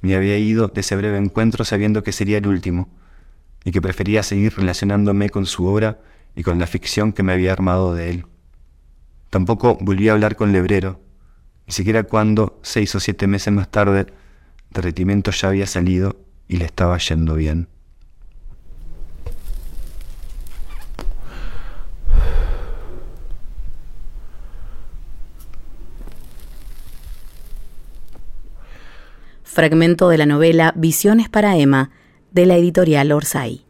Me 0.00 0.14
había 0.14 0.38
ido 0.38 0.68
de 0.68 0.80
ese 0.80 0.94
breve 0.94 1.18
encuentro 1.18 1.64
sabiendo 1.64 2.02
que 2.04 2.12
sería 2.12 2.38
el 2.38 2.46
último, 2.46 2.88
y 3.66 3.72
que 3.72 3.82
prefería 3.82 4.22
seguir 4.22 4.54
relacionándome 4.56 5.28
con 5.28 5.44
su 5.44 5.66
obra 5.66 5.98
y 6.36 6.44
con 6.44 6.60
la 6.60 6.68
ficción 6.68 7.12
que 7.12 7.24
me 7.24 7.32
había 7.32 7.52
armado 7.52 7.96
de 7.96 8.10
él. 8.10 8.26
Tampoco 9.28 9.76
volví 9.80 10.08
a 10.08 10.12
hablar 10.12 10.36
con 10.36 10.52
Lebrero, 10.52 11.00
ni 11.66 11.72
siquiera 11.72 12.04
cuando, 12.04 12.60
seis 12.62 12.94
o 12.94 13.00
siete 13.00 13.26
meses 13.26 13.52
más 13.52 13.68
tarde, 13.68 14.06
Derretimiento 14.70 15.32
ya 15.32 15.48
había 15.48 15.66
salido 15.66 16.16
y 16.46 16.58
le 16.58 16.64
estaba 16.66 16.96
yendo 16.98 17.34
bien. 17.34 17.66
Fragmento 29.42 30.08
de 30.08 30.18
la 30.18 30.26
novela 30.26 30.72
Visiones 30.76 31.28
para 31.28 31.56
Emma 31.56 31.90
de 32.36 32.44
la 32.44 32.56
editorial 32.58 33.12
Orsay. 33.12 33.65